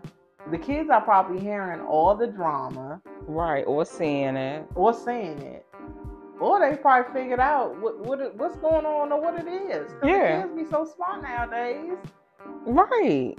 The 0.51 0.59
kids 0.59 0.91
are 0.91 1.01
probably 1.01 1.41
hearing 1.41 1.81
all 1.81 2.17
the 2.17 2.27
drama 2.27 3.01
right? 3.27 3.65
Or 3.67 3.85
seeing 3.85 4.37
it. 4.37 4.67
or 4.75 4.93
seeing 4.93 5.39
it. 5.41 5.67
Or 6.43 6.59
they 6.59 6.76
probably 6.76 7.12
figured 7.12 7.38
out 7.38 7.80
what, 7.80 8.01
what 8.01 8.20
it, 8.20 8.34
what's 8.34 8.57
going 8.57 8.84
on 8.84 9.12
or 9.12 9.20
what 9.20 9.38
it 9.38 9.49
is. 9.49 9.93
Yeah. 10.03 10.43
Kids 10.43 10.53
be 10.57 10.64
so 10.68 10.84
smart 10.84 11.22
nowadays. 11.22 11.97
Right. 12.66 13.36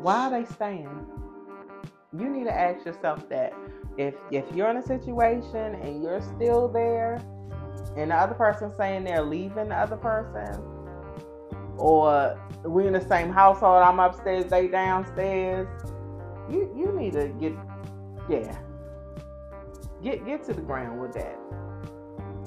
Why 0.00 0.14
are 0.14 0.30
they 0.30 0.46
staying? 0.46 1.06
You 2.18 2.30
need 2.30 2.44
to 2.44 2.58
ask 2.58 2.86
yourself 2.86 3.28
that. 3.28 3.52
If 3.98 4.14
if 4.30 4.44
you're 4.54 4.70
in 4.70 4.78
a 4.78 4.82
situation 4.82 5.74
and 5.74 6.02
you're 6.02 6.22
still 6.22 6.68
there 6.68 7.20
and 7.96 8.10
the 8.10 8.14
other 8.14 8.34
person 8.34 8.72
saying 8.78 9.04
they're 9.04 9.22
leaving 9.22 9.68
the 9.68 9.74
other 9.74 9.96
person, 9.96 10.62
or 11.76 12.40
we're 12.64 12.86
in 12.86 12.94
the 12.94 13.08
same 13.08 13.30
household, 13.30 13.82
I'm 13.82 13.98
upstairs, 14.00 14.46
they 14.46 14.68
downstairs, 14.68 15.68
you 16.48 16.72
you 16.74 16.92
need 16.92 17.12
to 17.12 17.28
get 17.40 17.52
yeah. 18.30 18.56
Get 20.02 20.24
get 20.26 20.44
to 20.44 20.52
the 20.54 20.62
ground 20.62 21.00
with 21.00 21.12
that. 21.14 21.38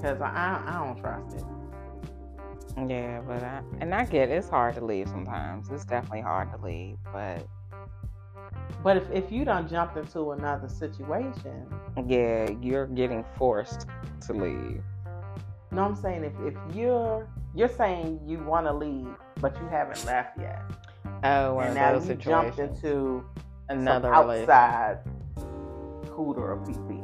Cause 0.02 0.22
I 0.22 0.30
I, 0.30 0.64
I 0.68 0.86
don't 0.86 1.00
trust 1.00 1.36
it. 1.36 1.44
Yeah, 2.90 3.22
but 3.22 3.44
I 3.44 3.62
and 3.80 3.94
I 3.94 4.06
get 4.06 4.30
it's 4.30 4.50
hard 4.50 4.76
to 4.76 4.86
leave 4.86 5.08
sometimes. 5.10 5.70
It's 5.70 5.86
definitely 5.86 6.22
hard 6.22 6.52
to 6.54 6.58
leave, 6.66 6.98
but 7.12 7.46
But 8.84 8.98
if, 8.98 9.12
if 9.12 9.32
you 9.32 9.44
don't 9.46 9.70
jump 9.70 9.98
into 9.98 10.32
another 10.32 10.70
situation, 10.70 11.66
yeah, 12.08 12.50
you're 12.62 12.88
getting 12.88 13.26
forced 13.38 13.88
to 14.28 14.34
leave. 14.34 14.82
what 15.70 15.82
I'm 15.82 15.96
saying? 15.96 16.24
If 16.24 16.34
if 16.46 16.76
you're 16.76 17.28
you're 17.54 17.68
saying 17.70 18.22
you 18.26 18.40
want 18.40 18.66
to 18.68 18.74
leave, 18.74 19.08
but 19.42 19.56
you 19.62 19.68
haven't 19.68 20.04
left 20.06 20.40
yet, 20.40 20.64
Oh, 21.24 21.60
and 21.60 21.76
now 21.76 22.00
you 22.00 22.16
jumped 22.16 22.60
into 22.60 23.24
Another 23.70 24.14
outside 24.14 25.00
cooter 26.08 26.40
or 26.40 26.58
PP. 26.66 27.01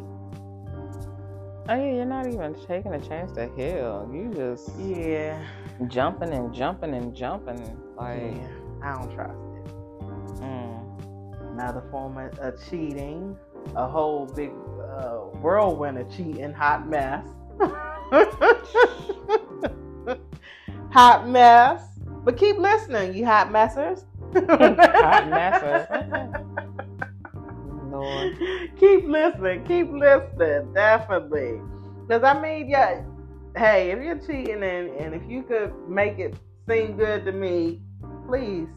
Oh 1.69 1.75
yeah, 1.75 1.93
you're 1.95 2.05
not 2.05 2.27
even 2.27 2.53
taking 2.65 2.93
a 2.93 2.99
chance 2.99 3.31
to 3.33 3.49
heal. 3.55 4.09
You 4.11 4.31
just 4.33 4.69
Yeah, 4.79 5.43
jumping 5.87 6.33
and 6.33 6.53
jumping 6.53 6.93
and 6.93 7.13
jumping. 7.13 7.77
Like, 7.97 8.35
yeah, 8.35 8.47
I 8.83 8.93
don't 8.93 9.13
trust 9.13 9.33
it. 9.33 9.67
mm. 10.41 11.51
Another 11.51 11.83
form 11.91 12.17
of, 12.17 12.37
of 12.39 12.53
cheating, 12.69 13.35
a 13.75 13.87
whole 13.87 14.27
big 14.27 14.51
uh, 14.81 15.17
whirlwind 15.41 15.97
of 15.97 16.09
cheating, 16.15 16.53
hot 16.53 16.87
mess. 16.87 17.25
hot 20.91 21.27
mess. 21.27 21.81
But 22.23 22.37
keep 22.37 22.57
listening, 22.57 23.13
you 23.15 23.25
hot 23.25 23.49
messers. 23.49 24.03
Hot 24.33 25.23
messers. 25.31 26.63
Lord. 27.99 28.37
keep 28.79 29.05
listening. 29.05 29.65
Keep 29.65 29.91
listening. 29.91 30.73
Definitely. 30.73 31.61
Because 32.07 32.23
I 32.23 32.39
mean, 32.41 32.69
yeah. 32.69 33.01
Hey, 33.55 33.91
if 33.91 34.03
you're 34.03 34.19
cheating 34.19 34.63
and, 34.63 34.89
and 34.91 35.15
if 35.15 35.23
you 35.27 35.43
could 35.43 35.73
make 35.89 36.19
it 36.19 36.35
seem 36.69 36.95
good 36.95 37.25
to 37.25 37.31
me, 37.31 37.81
please 38.27 38.67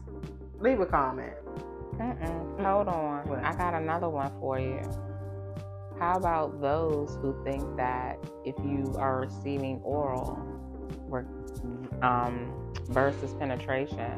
leave 0.59 0.79
a 0.79 0.85
comment. 0.85 1.33
Mm-mm. 1.97 2.65
Hold 2.65 2.87
on. 2.87 3.27
What? 3.27 3.43
I 3.43 3.53
got 3.55 3.73
another 3.73 4.09
one 4.09 4.31
for 4.39 4.59
you. 4.59 4.81
How 5.99 6.13
about 6.17 6.61
those 6.61 7.15
who 7.21 7.35
think 7.43 7.77
that 7.77 8.17
if 8.43 8.55
you 8.65 8.95
are 8.97 9.19
receiving 9.21 9.79
oral 9.83 10.39
um, 12.01 12.73
versus 12.89 13.35
penetration, 13.35 14.17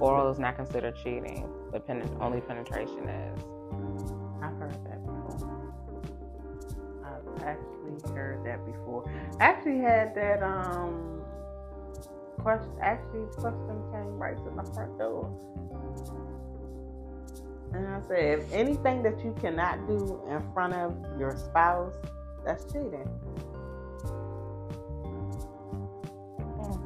oral 0.00 0.30
is 0.30 0.38
not 0.38 0.56
considered 0.56 0.96
cheating, 0.96 1.46
but 1.70 1.86
pen- 1.86 2.08
only 2.20 2.40
penetration 2.40 3.08
is? 3.08 3.44
That 8.48 8.64
before. 8.66 9.04
I 9.40 9.44
actually 9.44 9.78
had 9.78 10.14
that 10.14 10.42
um 10.42 11.22
question. 12.38 12.70
Actually, 12.82 13.26
question 13.36 13.82
came 13.92 14.18
right 14.18 14.36
to 14.36 14.50
my 14.50 14.64
front 14.74 14.98
door, 14.98 15.30
and 17.72 17.86
I 17.86 18.00
said, 18.08 18.38
if 18.40 18.52
anything 18.52 19.02
that 19.02 19.22
you 19.24 19.34
cannot 19.40 19.86
do 19.86 20.20
in 20.28 20.42
front 20.52 20.74
of 20.74 20.94
your 21.18 21.36
spouse, 21.36 21.94
that's 22.44 22.64
cheating. 22.64 23.08
Hmm. 26.56 26.78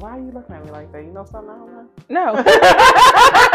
Why 0.00 0.18
are 0.18 0.20
you 0.20 0.32
looking 0.32 0.56
at 0.56 0.64
me 0.64 0.70
like 0.72 0.90
that? 0.92 1.04
You 1.04 1.12
know 1.12 1.24
something 1.24 1.50
I 1.50 1.58
don't 1.58 1.72
know? 1.72 1.88
No. 2.08 3.48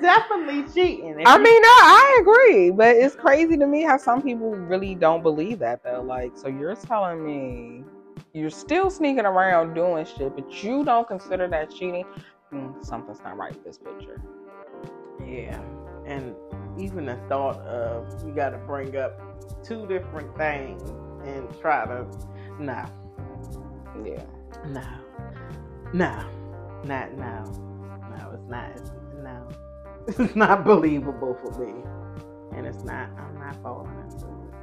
definitely 0.00 0.64
cheating. 0.72 1.22
I 1.26 1.38
mean, 1.38 1.62
no, 1.62 1.68
I 1.68 2.18
agree, 2.20 2.70
but 2.70 2.96
it's 2.96 3.14
crazy 3.14 3.56
to 3.56 3.66
me 3.66 3.82
how 3.82 3.96
some 3.96 4.22
people 4.22 4.50
really 4.50 4.94
don't 4.94 5.22
believe 5.22 5.58
that 5.60 5.82
though. 5.84 6.02
Like, 6.02 6.36
so 6.36 6.48
you're 6.48 6.74
telling 6.74 7.24
me 7.24 7.84
you're 8.32 8.50
still 8.50 8.90
sneaking 8.90 9.26
around 9.26 9.74
doing 9.74 10.04
shit, 10.04 10.34
but 10.34 10.62
you 10.62 10.84
don't 10.84 11.06
consider 11.06 11.48
that 11.48 11.70
cheating? 11.70 12.04
Hmm, 12.50 12.70
something's 12.82 13.20
not 13.22 13.36
right 13.36 13.52
with 13.52 13.64
this 13.64 13.78
picture. 13.78 14.20
Yeah, 15.26 15.60
and 16.06 16.34
even 16.78 17.06
the 17.06 17.16
thought 17.28 17.58
of 17.60 18.26
you 18.26 18.32
got 18.32 18.50
to 18.50 18.58
bring 18.58 18.96
up 18.96 19.20
two 19.64 19.86
different 19.86 20.36
things 20.36 20.82
and 21.24 21.48
try 21.60 21.84
to 21.84 22.06
no, 22.58 22.84
Yeah. 24.04 24.24
no, 24.66 24.82
no, 25.92 26.24
not 26.84 27.12
no, 27.14 27.44
no. 28.10 28.30
It's 28.34 28.48
not. 28.48 28.90
No, 29.22 29.48
it's 30.08 30.36
not 30.36 30.64
believable 30.64 31.36
for 31.42 31.52
me, 31.64 31.84
and 32.56 32.66
it's 32.66 32.84
not. 32.84 33.10
I'm 33.18 33.38
not 33.38 33.56
falling 33.62 33.98
into 34.00 34.26
it 34.26 34.54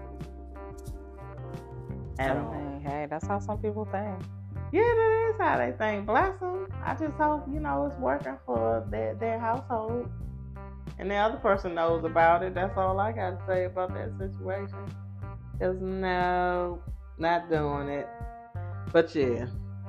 at 2.19 2.37
I 2.37 2.39
all. 2.39 2.51
mean, 2.51 2.81
hey, 2.81 3.07
that's 3.09 3.27
how 3.27 3.39
some 3.39 3.59
people 3.59 3.85
think. 3.91 4.19
Yeah, 4.71 4.81
that 4.81 5.29
is 5.29 5.35
how 5.39 5.57
they 5.57 5.73
think. 5.77 6.05
Bless 6.07 6.39
them. 6.39 6.67
I 6.83 6.95
just 6.95 7.15
hope 7.17 7.45
you 7.51 7.59
know 7.59 7.85
it's 7.87 7.97
working 7.99 8.37
for 8.45 8.85
their 8.89 9.15
their 9.15 9.39
household, 9.39 10.09
and 10.99 11.09
the 11.11 11.15
other 11.15 11.37
person 11.37 11.75
knows 11.75 12.03
about 12.03 12.43
it. 12.43 12.55
That's 12.55 12.77
all 12.77 12.99
I 12.99 13.11
got 13.11 13.39
to 13.39 13.45
say 13.47 13.65
about 13.65 13.93
that 13.93 14.11
situation. 14.17 14.77
Cause 15.59 15.77
no, 15.79 16.81
not 17.17 17.49
doing 17.49 17.89
it. 17.89 18.07
But 18.91 19.13
yeah, 19.15 19.47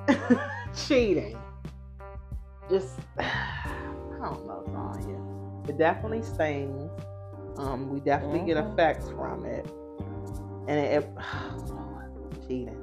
cheating. 0.87 1.39
Just 2.71 3.01
I 3.19 4.19
don't 4.21 4.47
know. 4.47 4.65
It 5.69 5.79
definitely 5.79 6.23
stings. 6.23 6.91
Um, 7.59 7.89
we 7.89 8.01
definitely 8.01 8.41
get 8.41 8.57
Mhm. 8.57 8.73
effects 8.73 9.09
from 9.11 9.45
it, 9.45 9.67
and 10.69 10.79
it, 10.79 11.03
it 11.03 11.09
cheating. 12.49 12.83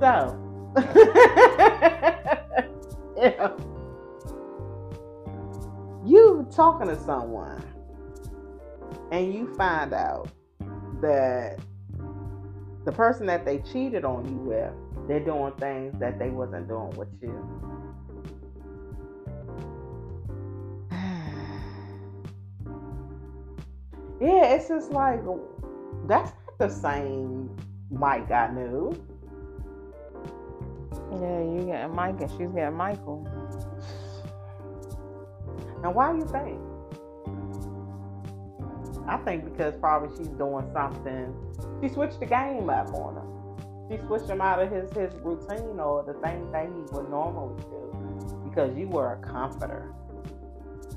So, 0.00 0.36
you 6.04 6.46
talking 6.50 6.88
to 6.88 6.98
someone 7.00 7.62
and 9.10 9.32
you 9.32 9.54
find 9.56 9.94
out 9.94 10.28
that 11.00 11.58
the 12.84 12.92
person 12.92 13.26
that 13.26 13.44
they 13.44 13.58
cheated 13.60 14.04
on 14.04 14.24
you 14.26 14.36
with, 14.36 14.72
they're 15.08 15.20
doing 15.20 15.52
things 15.54 15.98
that 15.98 16.18
they 16.18 16.30
wasn't 16.30 16.68
doing 16.68 16.90
with 16.90 17.08
you. 17.22 17.75
Yeah, 24.20 24.54
it's 24.54 24.68
just 24.68 24.92
like 24.92 25.20
that's 26.06 26.30
not 26.30 26.58
the 26.58 26.68
same 26.68 27.54
Mike 27.90 28.30
I 28.30 28.50
knew. 28.52 28.92
Yeah, 31.12 31.40
you 31.42 31.64
getting 31.66 31.94
Mike 31.94 32.20
and 32.20 32.30
she's 32.30 32.50
getting 32.50 32.74
Michael. 32.76 33.26
And 35.84 35.94
why 35.94 36.14
you 36.14 36.24
think? 36.26 36.60
I 39.06 39.16
think 39.18 39.44
because 39.44 39.74
probably 39.78 40.16
she's 40.16 40.28
doing 40.28 40.68
something. 40.72 41.34
She 41.82 41.88
switched 41.88 42.18
the 42.18 42.26
game 42.26 42.68
up 42.70 42.92
on 42.94 43.16
him. 43.16 43.90
She 43.90 44.04
switched 44.06 44.28
him 44.28 44.40
out 44.40 44.60
of 44.60 44.70
his 44.70 44.90
his 44.92 45.14
routine 45.22 45.78
or 45.78 46.02
the 46.02 46.14
things 46.26 46.50
that 46.52 46.66
he 46.66 46.80
would 46.92 47.08
normally 47.08 47.62
do 47.62 48.42
because 48.44 48.76
you 48.76 48.88
were 48.88 49.12
a 49.12 49.16
comforter. 49.18 49.92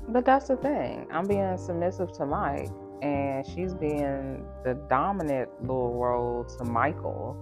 But 0.08 0.24
that's 0.24 0.48
the 0.48 0.56
thing. 0.56 1.06
I'm 1.12 1.26
being 1.26 1.56
submissive 1.56 2.12
to 2.14 2.26
Mike, 2.26 2.70
and 3.02 3.46
she's 3.46 3.74
being 3.74 4.46
the 4.64 4.74
dominant 4.88 5.48
little 5.60 5.94
role 5.94 6.44
to 6.58 6.64
Michael. 6.64 7.36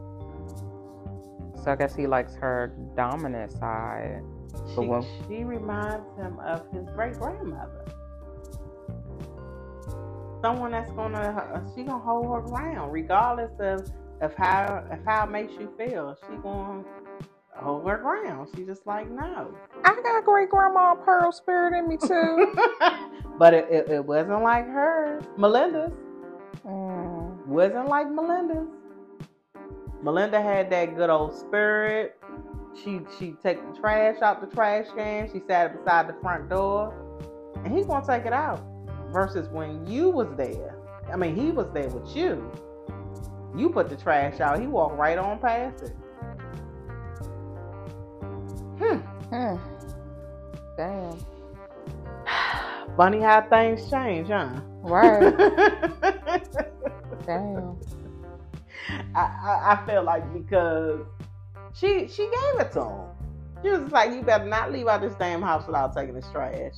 So 1.63 1.73
I 1.73 1.77
guess 1.77 1.95
he 1.95 2.07
likes 2.07 2.35
her 2.37 2.73
dominant 2.97 3.53
side. 3.53 4.23
She, 4.75 4.81
when- 4.81 5.03
she 5.27 5.45
reminds 5.45 6.07
him 6.17 6.39
of 6.41 6.71
his 6.73 6.87
great 6.95 7.15
grandmother. 7.19 7.85
Someone 10.43 10.71
that's 10.71 10.91
gonna 10.93 11.65
she 11.75 11.83
gonna 11.83 11.99
hold 11.99 12.27
her 12.27 12.41
ground 12.43 12.93
regardless 12.93 13.51
of 13.59 13.91
of 14.21 14.35
how 14.35 14.85
of 14.91 15.05
how 15.05 15.25
it 15.25 15.31
makes 15.31 15.53
you 15.55 15.69
feel. 15.77 16.17
She 16.29 16.37
gonna 16.37 16.85
her 17.61 17.99
ground. 17.99 18.49
She 18.57 18.65
just 18.65 18.87
like 18.87 19.11
no. 19.11 19.55
I 19.85 20.01
got 20.03 20.25
great 20.25 20.51
grandma 20.51 20.95
Pearl 20.95 21.33
spirit 21.33 21.77
in 21.79 21.89
me 21.89 21.97
too. 21.97 22.55
but 23.39 23.55
it, 23.55 23.67
it, 23.71 23.91
it 23.91 24.05
wasn't 24.05 24.43
like 24.43 24.67
her. 24.67 25.21
Melinda's 25.37 25.93
Mm. 26.65 27.47
wasn't 27.47 27.89
like 27.89 28.11
Melinda's. 28.11 28.69
Melinda 30.03 30.41
had 30.41 30.71
that 30.71 30.97
good 30.97 31.11
old 31.11 31.35
spirit. 31.37 32.17
She 32.75 33.01
she 33.19 33.33
take 33.43 33.59
the 33.73 33.79
trash 33.81 34.21
out 34.23 34.41
the 34.41 34.55
trash 34.55 34.87
can. 34.97 35.31
She 35.33 35.41
sat 35.49 35.77
beside 35.77 36.09
the 36.09 36.15
front 36.21 36.49
door, 36.51 36.95
and 37.65 37.73
he's 37.77 37.87
gonna 37.87 38.07
take 38.07 38.27
it 38.27 38.33
out. 38.33 38.61
Versus 39.11 39.49
when 39.49 39.87
you 39.87 40.11
was 40.11 40.29
there. 40.37 40.77
I 41.13 41.17
mean, 41.17 41.35
he 41.35 41.51
was 41.51 41.67
there 41.73 41.89
with 41.89 42.15
you. 42.15 42.51
You 43.57 43.71
put 43.71 43.89
the 43.89 43.97
trash 43.97 44.41
out. 44.41 44.61
He 44.61 44.67
walked 44.67 44.99
right 44.99 45.17
on 45.17 45.39
past 45.39 45.83
it. 45.85 45.97
Hmm. 48.79 48.99
Hmm. 49.31 49.57
Damn. 50.77 51.19
Funny 52.97 53.21
how 53.21 53.43
things 53.49 53.89
change, 53.91 54.29
huh? 54.29 54.61
Right. 54.83 55.37
Damn. 57.27 57.77
I, 59.15 59.21
I, 59.21 59.73
I 59.73 59.87
feel 59.87 60.03
like 60.03 60.33
because 60.33 61.01
she 61.75 62.09
she 62.09 62.23
gave 62.23 62.61
it 62.61 62.73
to 62.73 62.85
him. 62.85 63.01
She 63.63 63.71
was 63.71 63.91
like, 63.93 64.13
"You 64.13 64.23
better 64.23 64.47
not 64.47 64.73
leave 64.73 64.87
out 64.87 65.01
this 65.01 65.15
damn 65.15 65.43
house 65.43 65.67
without 65.67 65.95
taking 65.95 66.15
this 66.15 66.29
trash. 66.33 66.75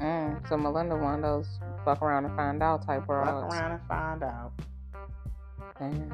Mm. 0.00 0.48
So 0.48 0.56
Melinda 0.56 0.96
one 0.96 1.16
of 1.16 1.22
those 1.22 1.48
fuck 1.84 2.00
around 2.02 2.24
and 2.24 2.36
find 2.36 2.62
out 2.62 2.86
type 2.86 3.00
Fuck 3.00 3.08
girls. 3.08 3.52
around 3.52 3.72
and 3.72 3.80
find 3.88 4.22
out." 4.22 4.52
Damn. 5.78 6.08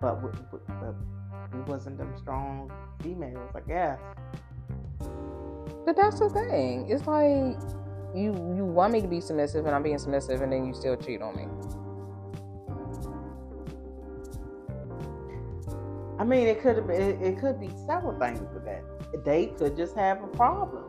But, 0.00 0.22
but, 0.22 0.34
but 0.80 0.94
we 1.52 1.60
wasn't 1.62 1.98
them 1.98 2.14
strong 2.20 2.70
females, 3.02 3.50
I 3.54 3.60
guess. 3.60 3.98
But 5.88 5.96
that's 5.96 6.18
the 6.18 6.28
thing. 6.28 6.86
It's 6.90 7.06
like 7.06 7.56
you 8.14 8.34
you 8.54 8.62
want 8.62 8.92
me 8.92 9.00
to 9.00 9.08
be 9.08 9.22
submissive 9.22 9.64
and 9.64 9.74
I'm 9.74 9.82
being 9.82 9.96
submissive 9.96 10.42
and 10.42 10.52
then 10.52 10.66
you 10.66 10.74
still 10.74 10.98
cheat 10.98 11.22
on 11.22 11.34
me. 11.34 11.46
I 16.18 16.24
mean, 16.24 16.46
it 16.46 16.60
could 16.60 16.76
have 16.76 16.86
been, 16.86 17.00
it, 17.00 17.22
it 17.22 17.38
could 17.38 17.58
be 17.58 17.70
several 17.86 18.18
things 18.18 18.38
with 18.52 18.66
that. 18.66 18.84
They 19.24 19.46
could 19.46 19.78
just 19.78 19.96
have 19.96 20.22
a 20.22 20.26
problem. 20.26 20.84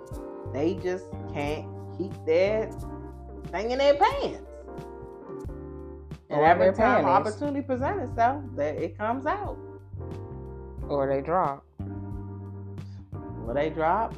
They 0.52 0.74
just 0.84 1.06
can't 1.34 1.66
keep 1.98 2.12
their 2.26 2.70
thing 3.54 3.72
in 3.72 3.78
their 3.78 3.94
pants. 3.94 4.42
And 6.30 6.42
Or 6.42 6.46
every 6.46 6.74
time 6.74 7.06
panties. 7.06 7.06
opportunity 7.06 7.62
presents 7.62 8.10
itself, 8.10 8.44
that 8.58 8.76
it 8.76 8.98
comes 8.98 9.26
out. 9.26 9.58
Or 10.90 11.08
they 11.08 11.22
drop. 11.22 11.66
Will 13.46 13.54
they 13.54 13.70
drop? 13.70 14.14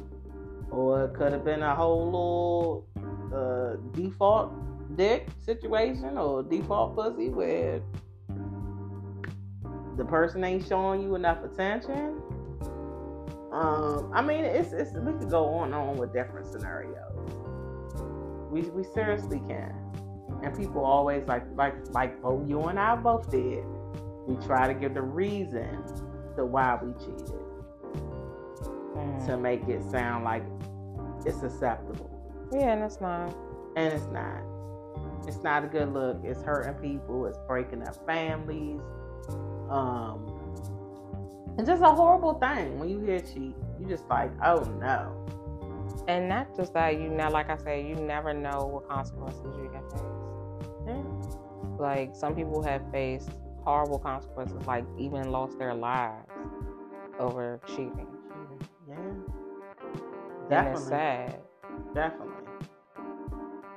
Or 0.72 1.04
it 1.04 1.14
could 1.14 1.32
have 1.32 1.44
been 1.44 1.62
a 1.62 1.74
whole 1.74 2.06
little 2.06 2.86
uh, 3.34 3.76
default 3.92 4.52
dick 4.96 5.28
situation 5.44 6.18
or 6.18 6.42
default 6.42 6.94
pussy 6.94 7.28
where 7.28 7.80
the 9.96 10.04
person 10.04 10.42
ain't 10.44 10.66
showing 10.66 11.02
you 11.02 11.14
enough 11.14 11.44
attention. 11.44 12.20
Um, 13.52 14.10
I 14.14 14.22
mean, 14.22 14.44
it's, 14.44 14.72
it's 14.72 14.92
we 14.94 15.12
could 15.12 15.28
go 15.28 15.46
on 15.46 15.66
and 15.66 15.74
on 15.74 15.96
with 15.98 16.12
different 16.12 16.46
scenarios. 16.46 16.96
We 18.50 18.62
we 18.62 18.82
seriously 18.82 19.40
can, 19.46 19.74
and 20.42 20.56
people 20.56 20.84
always 20.84 21.26
like 21.26 21.44
like 21.54 21.74
like 21.90 22.20
both 22.22 22.48
you 22.48 22.60
and 22.62 22.78
I 22.78 22.96
both 22.96 23.30
did. 23.30 23.64
We 24.26 24.36
try 24.46 24.72
to 24.72 24.74
give 24.74 24.94
the 24.94 25.02
reason 25.02 25.82
to 26.36 26.46
why 26.46 26.78
we 26.82 26.92
cheated 26.94 27.41
Mm. 28.94 29.26
to 29.26 29.36
make 29.36 29.66
it 29.68 29.82
sound 29.90 30.24
like 30.24 30.42
it's 31.24 31.42
acceptable, 31.42 32.10
Yeah, 32.52 32.72
and 32.74 32.82
it's 32.82 33.00
not. 33.00 33.34
and 33.76 33.92
it's 33.92 34.06
not. 34.06 34.42
It's 35.26 35.42
not 35.42 35.64
a 35.64 35.68
good 35.68 35.92
look. 35.92 36.18
It's 36.24 36.42
hurting 36.42 36.74
people. 36.74 37.26
It's 37.26 37.38
breaking 37.46 37.82
up 37.86 37.94
families. 38.06 38.80
Um, 39.70 40.26
and 41.56 41.66
just 41.66 41.82
a 41.82 41.86
horrible 41.88 42.34
thing 42.34 42.78
when 42.78 42.88
you 42.88 42.98
hear 43.00 43.20
cheat. 43.20 43.54
You 43.78 43.86
just 43.88 44.08
like, 44.08 44.30
oh 44.44 44.60
no. 44.80 45.18
And 46.08 46.28
not 46.28 46.56
just 46.56 46.74
that, 46.74 47.00
you 47.00 47.08
know, 47.08 47.28
like 47.30 47.50
I 47.50 47.56
said, 47.56 47.86
you 47.86 47.94
never 47.94 48.34
know 48.34 48.66
what 48.66 48.88
consequences 48.88 49.44
you 49.62 49.70
can 49.70 49.88
face. 49.90 50.88
Yeah. 50.88 51.78
Like 51.78 52.16
some 52.16 52.34
people 52.34 52.62
have 52.62 52.82
faced 52.90 53.30
horrible 53.64 54.00
consequences, 54.00 54.66
like 54.66 54.84
even 54.98 55.30
lost 55.30 55.56
their 55.58 55.74
lives 55.74 56.26
over 57.20 57.60
cheating. 57.68 58.08
Yeah. 60.50 60.64
And 60.64 60.68
it's 60.68 60.88
Definitely. 60.88 60.90
sad. 60.90 61.40
Definitely. 61.94 62.34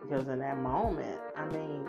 Because 0.02 0.28
in 0.28 0.40
that 0.40 0.60
moment, 0.60 1.20
I 1.36 1.46
mean, 1.46 1.88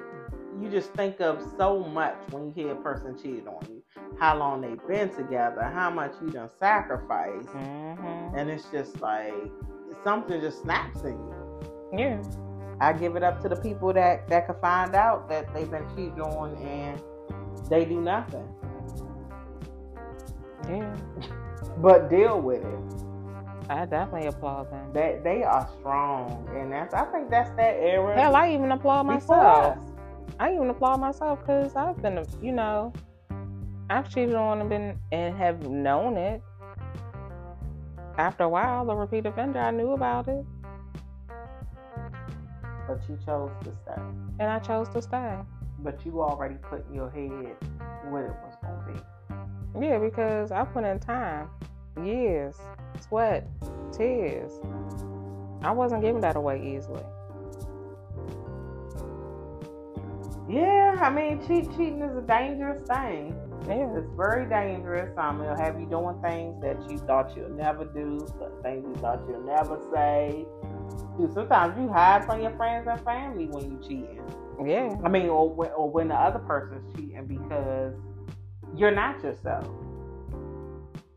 you 0.61 0.71
just 0.71 0.93
think 0.93 1.21
of 1.21 1.43
so 1.59 1.81
much 1.85 2.17
when 2.31 2.47
you 2.47 2.53
hear 2.55 2.73
a 2.73 2.77
person 2.77 3.17
cheated 3.21 3.47
on 3.47 3.67
you. 3.69 3.83
How 4.19 4.39
long 4.39 4.63
they've 4.63 4.87
been 4.89 5.11
together, 5.15 5.63
how 5.63 5.91
much 5.91 6.13
you 6.23 6.31
done 6.31 6.49
sacrificed. 6.59 7.49
hmm 7.49 8.35
And 8.37 8.49
it's 8.49 8.65
just 8.71 9.01
like 9.01 9.35
something 10.05 10.41
just 10.41 10.63
snaps 10.63 11.03
in 11.03 11.13
you. 11.13 11.61
Yeah. 11.97 12.23
I 12.81 12.93
give 12.93 13.17
it 13.17 13.23
up 13.23 13.43
to 13.43 13.49
the 13.49 13.57
people 13.57 13.93
that, 13.93 14.29
that 14.29 14.47
could 14.47 14.61
find 14.61 14.95
out 14.95 15.29
that 15.29 15.53
they've 15.55 15.71
been 15.71 15.87
cheated 15.95 16.21
on 16.21 16.57
and 16.57 17.01
they 17.69 17.85
do 17.85 18.01
nothing. 18.01 18.49
Yeah. 20.69 20.95
But 21.79 22.09
deal 22.11 22.41
with 22.41 22.65
it. 22.65 22.96
I 23.69 23.85
definitely 23.85 24.29
applaud 24.29 24.71
them. 24.71 24.93
That 24.93 25.25
they 25.25 25.43
are 25.43 25.69
strong. 25.79 26.49
And 26.55 26.73
that's 26.73 26.95
I 26.95 27.05
think 27.07 27.31
that's 27.31 27.51
that 27.51 27.77
era. 27.81 28.15
Hell, 28.15 28.37
I 28.37 28.51
even 28.53 28.71
applaud 28.73 29.05
myself. 29.05 29.79
I 30.39 30.53
even 30.55 30.71
applaud 30.71 30.99
myself 31.01 31.41
because 31.41 31.75
I've 31.75 32.01
been, 32.03 32.25
you 32.43 32.53
know, 32.53 32.93
I've 33.91 34.09
cheated 34.09 34.35
on 34.35 34.61
and 34.61 34.69
been 34.71 34.99
and 35.13 35.37
have 35.37 35.69
known 35.69 36.17
it. 36.17 36.43
After 38.19 38.45
a 38.45 38.49
while, 38.49 38.85
the 38.87 38.95
repeat 38.95 39.27
offender, 39.27 39.59
I 39.59 39.71
knew 39.71 39.93
about 39.93 40.27
it, 40.29 40.45
But 42.89 43.01
you 43.09 43.19
chose 43.27 43.51
to 43.65 43.73
stay. 43.83 44.01
and 44.39 44.51
I 44.51 44.59
chose 44.59 44.89
to 44.91 45.03
stay. 45.03 45.37
But 45.81 46.05
you 46.07 46.23
already 46.23 46.55
put 46.57 46.87
in 46.89 46.95
your 46.95 47.11
head 47.11 47.57
what 48.11 48.25
it 48.25 48.31
was 48.43 48.55
gonna 48.63 48.85
be. 48.93 49.87
Yeah, 49.87 49.99
because 49.99 50.51
I 50.53 50.65
put 50.65 50.85
in 50.85 50.99
time, 50.99 51.51
years, 52.03 52.57
sweat, 53.01 53.49
tears. 53.93 54.53
I 55.63 55.71
wasn't 55.71 56.03
giving 56.03 56.21
that 56.21 56.37
away 56.37 56.77
easily. 56.77 57.03
Yeah, 60.49 60.97
I 61.01 61.11
mean, 61.11 61.45
cheat 61.47 61.71
cheating 61.73 62.03
is 62.03 62.17
a 62.17 62.21
dangerous 62.21 62.87
thing. 62.87 63.35
Yeah. 63.67 63.97
It's 63.97 64.09
very 64.17 64.49
dangerous. 64.49 65.11
Um, 65.19 65.43
it'll 65.43 65.57
have 65.57 65.81
you 65.81 65.87
doing 65.87 66.21
things 66.23 66.63
that 66.63 66.79
you 66.89 66.99
thought 66.99 67.37
you'll 67.37 67.51
never 67.51 67.85
do, 67.85 68.25
things 68.63 68.85
you 68.87 68.95
thought 69.01 69.23
you'll 69.29 69.43
never 69.43 69.81
say. 69.93 70.47
Dude, 71.19 71.33
sometimes 71.33 71.77
you 71.77 71.89
hide 71.89 72.25
from 72.27 72.43
your 72.43 72.57
friends 72.57 72.87
and 72.89 73.01
family 73.01 73.47
when 73.47 73.73
you're 73.73 73.83
cheating. 73.83 74.23
Yeah. 74.65 74.95
I 75.05 75.09
mean, 75.09 75.29
or 75.29 75.51
or 75.75 75.91
when 75.91 76.09
the 76.09 76.15
other 76.15 76.39
person's 76.39 76.95
cheating 76.95 77.27
because 77.27 77.95
you're 78.77 78.95
not 78.95 79.23
yourself. 79.25 79.67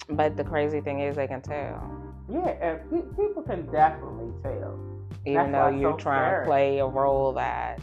But 0.10 0.36
the 0.38 0.44
crazy 0.44 0.82
thing 0.82 1.00
is, 1.02 1.16
they 1.16 1.28
can 1.28 1.42
tell. 1.42 1.92
Yeah, 2.32 2.48
and 2.62 2.90
pe- 2.90 3.24
people 3.24 3.44
can 3.44 3.66
definitely 3.72 4.32
tell. 4.44 4.80
even 5.26 5.52
That's 5.52 5.72
though 5.72 5.78
you're 5.78 5.94
so 5.94 5.98
trying 5.98 6.30
scary. 6.32 6.46
to 6.46 6.50
play 6.50 6.80
a 6.80 6.88
role 6.88 7.34
that 7.34 7.80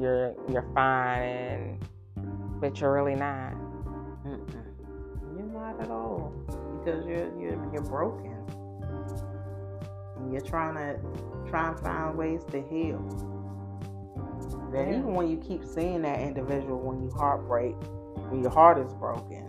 you're 0.00 0.34
you're 0.50 0.66
fine 0.74 1.22
and 1.22 2.60
but 2.60 2.80
you're 2.80 2.92
really 2.92 3.14
not 3.14 3.52
Mm-mm. 4.26 4.64
You're 5.36 5.46
not 5.46 5.80
at 5.80 5.90
all 5.90 6.32
because 6.78 7.06
you're 7.06 7.30
you're 7.40 7.72
you're 7.72 7.82
broken, 7.82 8.36
and 10.16 10.32
you're 10.32 10.40
trying 10.42 10.74
to 10.74 11.00
try 11.48 11.68
and 11.70 11.78
find 11.80 12.16
ways 12.16 12.44
to 12.50 12.60
heal. 12.62 13.00
That 14.72 14.86
Yeah. 14.88 14.98
even 14.98 15.14
when 15.14 15.28
you 15.28 15.38
keep 15.38 15.64
seeing 15.64 16.02
that 16.02 16.20
individual, 16.20 16.78
when 16.80 17.02
you 17.02 17.10
heartbreak, 17.10 17.74
when 18.30 18.42
your 18.42 18.50
heart 18.50 18.78
is 18.78 18.92
broken, 18.94 19.45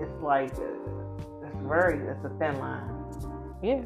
it's 0.00 0.22
like 0.22 0.50
it's 0.50 1.60
very 1.62 1.98
it's 2.08 2.24
a 2.24 2.30
thin 2.38 2.58
line 2.58 3.04
yeah 3.62 3.82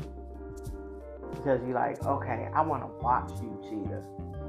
because 1.34 1.60
you're 1.66 1.74
like, 1.74 2.02
okay, 2.04 2.48
I 2.54 2.62
want 2.62 2.82
to 2.82 2.88
watch 3.04 3.30
you, 3.42 3.58
cheetah. 3.68 4.02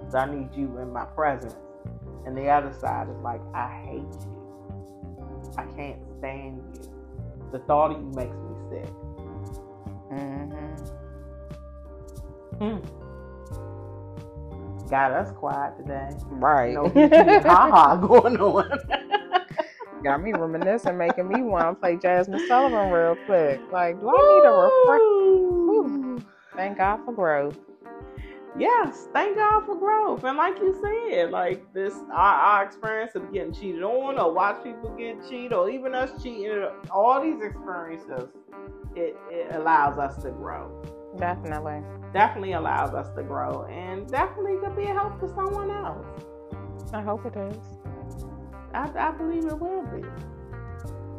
So 0.09 0.18
I 0.18 0.34
need 0.34 0.49
you 0.55 0.78
in 0.80 0.91
my 0.93 1.05
presence. 1.05 1.55
And 2.26 2.38
the 2.38 2.47
other 2.47 2.74
side 2.74 3.09
is 3.09 3.18
like, 3.22 3.41
I 3.53 3.68
hate 3.86 3.99
you. 4.26 5.53
I 5.57 5.66
can't 5.76 5.99
stand 6.18 6.63
you. 6.74 6.82
The 7.51 7.59
thought 7.59 7.91
of 7.91 7.97
you 7.97 8.11
makes 8.16 8.36
me 8.36 8.55
sick. 8.70 8.89
mm-hmm. 12.59 12.80
Got 14.89 15.11
us 15.11 15.32
quiet 15.32 15.78
today. 15.78 16.09
right 16.30 16.74
No 16.74 16.89
ha 16.89 17.70
ha 17.70 17.95
going 18.07 18.38
on. 18.38 18.80
Got 20.05 20.21
me 20.21 20.33
reminiscing 20.33 20.99
making 20.99 21.27
me 21.27 21.41
want 21.41 21.65
to 21.65 21.73
play 21.81 21.97
Jazmine 21.97 22.47
Sullivan 22.47 22.91
real 22.91 23.15
quick 23.25 23.59
like 23.71 23.99
do 23.99 24.07
i 24.07 24.11
need 24.13 24.45
a 24.45 24.51
refresh 26.13 26.23
thank 26.55 26.77
god 26.77 27.03
for 27.03 27.11
growth 27.11 27.57
Yes, 28.57 29.09
thank 29.11 29.35
God 29.35 29.65
for 29.65 29.75
growth. 29.75 30.23
And 30.23 30.37
like 30.37 30.57
you 30.59 30.79
said, 30.81 31.31
like 31.31 31.73
this, 31.73 31.93
our, 32.09 32.35
our 32.35 32.63
experience 32.63 33.13
of 33.15 33.33
getting 33.33 33.53
cheated 33.53 33.83
on, 33.83 34.17
or 34.17 34.31
watch 34.33 34.63
people 34.63 34.91
get 34.97 35.27
cheated, 35.27 35.51
or 35.51 35.69
even 35.69 35.93
us 35.93 36.23
cheating, 36.23 36.65
all 36.89 37.21
these 37.21 37.41
experiences, 37.41 38.29
it, 38.95 39.17
it 39.29 39.53
allows 39.55 39.97
us 39.97 40.23
to 40.23 40.31
grow. 40.31 40.71
definitely 41.17 41.81
Definitely 42.13 42.53
allows 42.53 42.93
us 42.93 43.13
to 43.17 43.23
grow, 43.23 43.65
and 43.65 44.07
definitely 44.09 44.55
could 44.63 44.77
be 44.77 44.83
a 44.83 44.93
help 44.93 45.19
to 45.19 45.27
someone 45.27 45.69
else. 45.69 46.05
i 46.93 47.01
hope 47.01 47.25
it 47.25 47.35
is 47.35 47.84
I, 48.76 49.07
I 49.07 49.11
believe 49.11 49.45
it 49.45 49.59
will 49.59 49.84
be. 49.84 50.03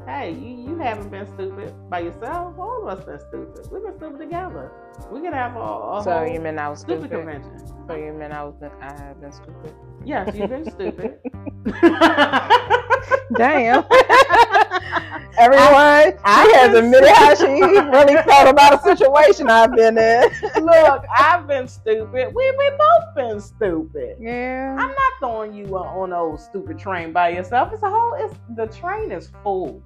Hey, 0.07 0.33
you, 0.33 0.71
you 0.71 0.79
haven't 0.79 1.11
been 1.11 1.27
stupid 1.27 1.75
by 1.91 2.01
yourself. 2.01 2.57
All 2.59 2.87
of 2.89 2.99
us 3.01 3.05
been 3.05 3.19
stupid. 3.19 3.73
We've 3.73 3.83
been 3.83 3.97
stupid 3.97 4.19
together. 4.21 4.71
We 5.11 5.21
could 5.21 5.33
have 5.33 5.57
a, 5.57 5.61
a 5.61 6.01
so 6.05 6.23
you 6.25 6.41
mean 6.41 6.59
i 6.59 6.69
was 6.69 6.81
stupid 6.81 7.11
stupid 7.11 7.27
convention. 7.27 7.67
so 7.87 7.95
you 7.97 8.13
mean 8.13 8.33
i 8.33 8.43
was 8.45 8.55
i 8.63 9.03
have 9.03 9.21
been 9.21 9.33
stupid 9.33 9.75
Yes, 10.07 10.37
you've 10.37 10.49
been 10.49 10.71
stupid. 10.71 11.19
damn 13.37 13.85
everyone 15.39 16.19
I 16.25 16.47
she 16.47 16.57
has 16.57 16.75
admitted 16.75 17.09
how 17.09 17.35
she 17.35 17.45
really 17.91 18.23
felt 18.23 18.49
about 18.49 18.75
a 18.75 18.83
situation 18.83 19.49
i've 19.51 19.75
been 19.75 19.99
in 19.99 20.23
Look, 20.65 21.05
I've 21.17 21.47
been 21.47 21.69
stupid. 21.69 22.35
We 22.35 22.51
we 22.51 22.71
both 22.79 23.15
been 23.15 23.41
stupid. 23.41 24.17
yeah 24.21 24.73
I'm 24.79 24.89
not 24.89 25.13
throwing 25.19 25.53
you 25.55 25.65
on, 25.77 25.87
on 25.87 26.13
old 26.13 26.41
stupid 26.41 26.79
train 26.79 27.13
by 27.13 27.29
yourself. 27.31 27.73
It's 27.73 27.83
a 27.83 27.91
whole. 27.91 28.15
It's 28.19 28.35
the 28.57 28.67
train 28.67 29.13
is 29.13 29.31
full. 29.43 29.83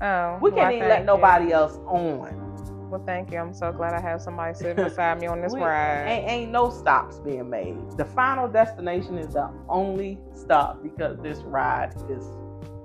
Oh, 0.00 0.38
We 0.40 0.50
can't 0.50 0.72
even 0.74 0.88
thank 0.88 0.90
let 0.90 1.00
you. 1.00 1.06
nobody 1.06 1.52
else 1.52 1.76
on. 1.86 2.90
Well, 2.90 3.02
thank 3.06 3.30
you. 3.32 3.38
I'm 3.38 3.54
so 3.54 3.70
glad 3.72 3.94
I 3.94 4.00
have 4.00 4.20
somebody 4.20 4.54
sitting 4.54 4.82
beside 4.84 5.20
me 5.20 5.26
on 5.26 5.40
this 5.40 5.52
We- 5.52 5.60
ride. 5.60 6.06
Ain't, 6.08 6.28
ain't 6.30 6.50
no 6.52 6.70
stops 6.70 7.18
being 7.20 7.48
made. 7.48 7.76
The 7.96 8.04
final 8.04 8.48
destination 8.48 9.16
is 9.18 9.34
the 9.34 9.50
only 9.68 10.18
stop 10.34 10.82
because 10.82 11.18
this 11.20 11.38
ride 11.40 11.94
is 12.08 12.24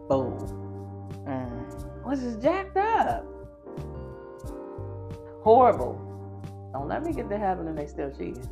full. 0.08 0.62
What's 2.06 2.22
is 2.22 2.42
jacked 2.42 2.78
up? 2.78 3.26
Horrible. 5.44 6.00
Don't 6.72 6.88
let 6.88 7.04
me 7.04 7.12
get 7.12 7.30
to 7.30 7.38
heaven 7.38 7.68
and 7.68 7.78
they 7.78 7.88
still 7.88 8.12
cheating. 8.12 8.48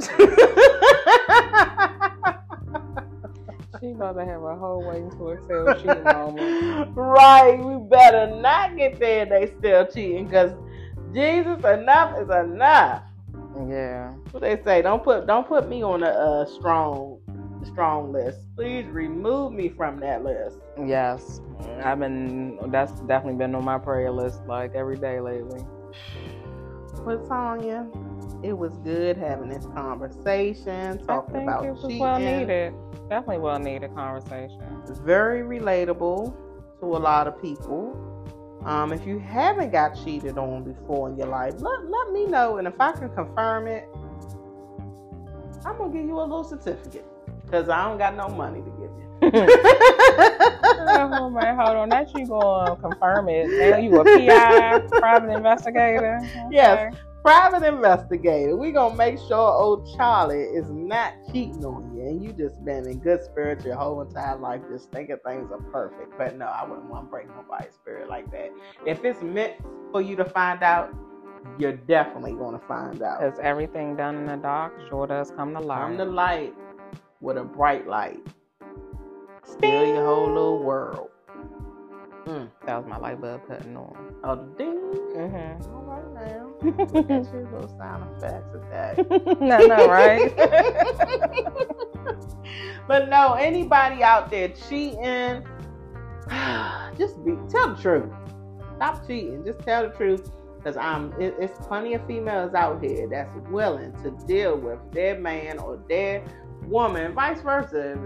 She 3.80 3.90
about 3.90 4.12
to 4.14 4.24
have 4.24 4.42
a 4.42 4.56
whole 4.56 4.82
Waiting 4.82 5.10
to 5.10 5.30
Exhale 5.32 5.74
cheating 5.74 6.04
moment. 6.04 6.92
right, 6.96 7.58
we 7.58 7.76
better 7.88 8.34
not 8.40 8.76
get 8.76 8.98
there 8.98 9.22
and 9.22 9.30
they 9.30 9.52
still 9.58 9.86
cheating 9.86 10.26
because 10.26 10.52
Jesus, 11.12 11.58
enough 11.64 12.18
is 12.18 12.30
enough. 12.30 13.02
Yeah. 13.68 14.12
What 14.30 14.40
they 14.40 14.62
say? 14.62 14.80
Don't 14.80 15.02
put 15.02 15.26
don't 15.26 15.46
put 15.46 15.68
me 15.68 15.82
on 15.82 16.02
a 16.02 16.06
uh, 16.06 16.46
strong 16.46 17.20
strong 17.64 18.12
list. 18.12 18.38
Please 18.56 18.86
remove 18.86 19.52
me 19.52 19.68
from 19.68 19.98
that 20.00 20.24
list. 20.24 20.58
Yes. 20.84 21.40
I've 21.82 21.98
been 21.98 22.58
that's 22.70 22.92
definitely 23.02 23.34
been 23.34 23.54
on 23.54 23.64
my 23.64 23.78
prayer 23.78 24.10
list 24.10 24.40
like 24.46 24.74
every 24.74 24.96
day 24.96 25.20
lately. 25.20 25.64
With 27.04 27.28
Tanya, 27.28 27.86
it 28.42 28.56
was 28.56 28.76
good 28.78 29.16
having 29.16 29.48
this 29.48 29.66
conversation, 29.66 31.00
I 31.02 31.04
talking 31.04 31.34
think 31.34 31.48
about 31.48 31.64
it 31.64 31.72
was 31.72 31.82
cheating. 31.82 31.98
well 31.98 32.18
needed. 32.18 32.74
Definitely 33.08 33.38
well 33.38 33.58
needed 33.58 33.94
conversation. 33.94 34.60
It's 34.88 34.98
very 35.00 35.42
relatable 35.42 36.34
to 36.80 36.86
a 36.86 36.98
lot 36.98 37.26
of 37.26 37.40
people. 37.40 38.00
Um, 38.64 38.92
if 38.92 39.06
you 39.06 39.18
haven't 39.18 39.72
got 39.72 39.94
cheated 40.04 40.38
on 40.38 40.64
before 40.64 41.10
in 41.10 41.18
your 41.18 41.26
life, 41.26 41.54
let, 41.58 41.84
let 41.84 42.12
me 42.12 42.26
know. 42.26 42.56
And 42.56 42.66
if 42.66 42.80
I 42.80 42.92
can 42.92 43.10
confirm 43.10 43.66
it, 43.66 43.86
I'm 45.66 45.76
going 45.76 45.92
to 45.92 45.98
give 45.98 46.06
you 46.06 46.18
a 46.18 46.22
little 46.22 46.44
certificate 46.44 47.06
because 47.44 47.68
I 47.68 47.88
don't 47.88 47.98
got 47.98 48.16
no 48.16 48.28
money 48.28 48.60
to 48.60 48.70
give 48.70 48.80
you. 48.80 49.04
oh 49.22 49.30
man, 51.30 51.56
hold 51.56 51.76
on. 51.76 51.88
That 51.88 52.12
you 52.14 52.26
gonna 52.26 52.76
confirm 52.76 53.28
it. 53.28 53.48
Now 53.48 53.78
you 53.78 54.00
a 54.00 54.04
PI, 54.04 54.80
private 54.98 55.30
investigator. 55.30 56.20
Yes. 56.50 56.94
Private 57.22 57.66
investigator. 57.66 58.54
we 58.54 58.70
going 58.70 58.92
to 58.92 58.98
make 58.98 59.16
sure 59.16 59.38
old 59.38 59.88
Charlie 59.96 60.42
is 60.42 60.68
not 60.68 61.14
cheating 61.32 61.64
on 61.64 61.96
you. 61.96 62.02
And 62.02 62.22
you 62.22 62.34
just 62.34 62.62
been 62.66 62.86
in 62.86 62.98
good 62.98 63.22
spirits 63.22 63.64
your 63.64 63.76
whole 63.76 64.02
entire 64.02 64.36
life, 64.36 64.60
just 64.70 64.90
thinking 64.90 65.16
things 65.26 65.50
are 65.50 65.62
perfect. 65.72 66.18
But 66.18 66.36
no, 66.36 66.44
I 66.44 66.68
wouldn't 66.68 66.90
want 66.90 67.06
to 67.06 67.10
break 67.10 67.28
nobody's 67.34 67.72
spirit 67.72 68.10
like 68.10 68.30
that. 68.32 68.50
If 68.86 69.06
it's 69.06 69.22
meant 69.22 69.54
for 69.90 70.02
you 70.02 70.16
to 70.16 70.24
find 70.26 70.62
out, 70.62 70.94
you're 71.58 71.72
definitely 71.72 72.32
going 72.32 72.60
to 72.60 72.66
find 72.66 73.02
out. 73.02 73.20
Because 73.20 73.38
everything 73.38 73.96
done 73.96 74.16
in 74.16 74.26
the 74.26 74.36
dark 74.36 74.74
sure 74.90 75.06
does 75.06 75.30
come 75.30 75.54
to 75.54 75.60
light. 75.60 75.80
Come 75.80 75.96
to 75.96 76.04
light 76.04 76.52
with 77.24 77.38
a 77.38 77.42
bright 77.42 77.88
light. 77.88 78.20
Steal 79.44 79.86
your 79.86 80.04
whole 80.04 80.28
little 80.28 80.62
world. 80.62 81.08
Mm. 82.26 82.50
That 82.66 82.76
was 82.76 82.86
my 82.86 82.98
light 82.98 83.20
bulb 83.20 83.40
cutting 83.48 83.76
on. 83.76 84.14
Oh, 84.22 84.36
the 84.36 84.44
ding. 84.58 84.78
Mm-hmm. 85.16 85.74
All 85.74 85.82
right 85.84 86.14
now. 86.14 86.52
That's 87.08 87.32
your 87.32 87.48
little 87.50 87.74
sound 87.78 88.14
effects 88.16 88.52
today. 88.52 88.94
no, 89.40 89.58
no, 89.58 89.88
right? 89.88 90.36
but 92.88 93.08
no, 93.08 93.32
anybody 93.34 94.02
out 94.02 94.30
there 94.30 94.48
cheating, 94.48 95.46
just 96.98 97.24
be 97.24 97.36
tell 97.48 97.74
the 97.74 97.80
truth. 97.80 98.12
Stop 98.76 99.06
cheating. 99.06 99.44
Just 99.44 99.60
tell 99.60 99.88
the 99.88 99.94
truth. 99.94 100.30
Because 100.58 100.76
I'm 100.78 101.12
it, 101.20 101.34
it's 101.38 101.58
plenty 101.66 101.92
of 101.92 102.06
females 102.06 102.54
out 102.54 102.82
here 102.82 103.06
that's 103.06 103.36
willing 103.50 103.92
to 104.02 104.10
deal 104.26 104.56
with 104.56 104.78
their 104.92 105.20
man 105.20 105.58
or 105.58 105.78
their 105.90 106.24
woman, 106.66 107.14
vice 107.14 107.40
versa. 107.40 107.96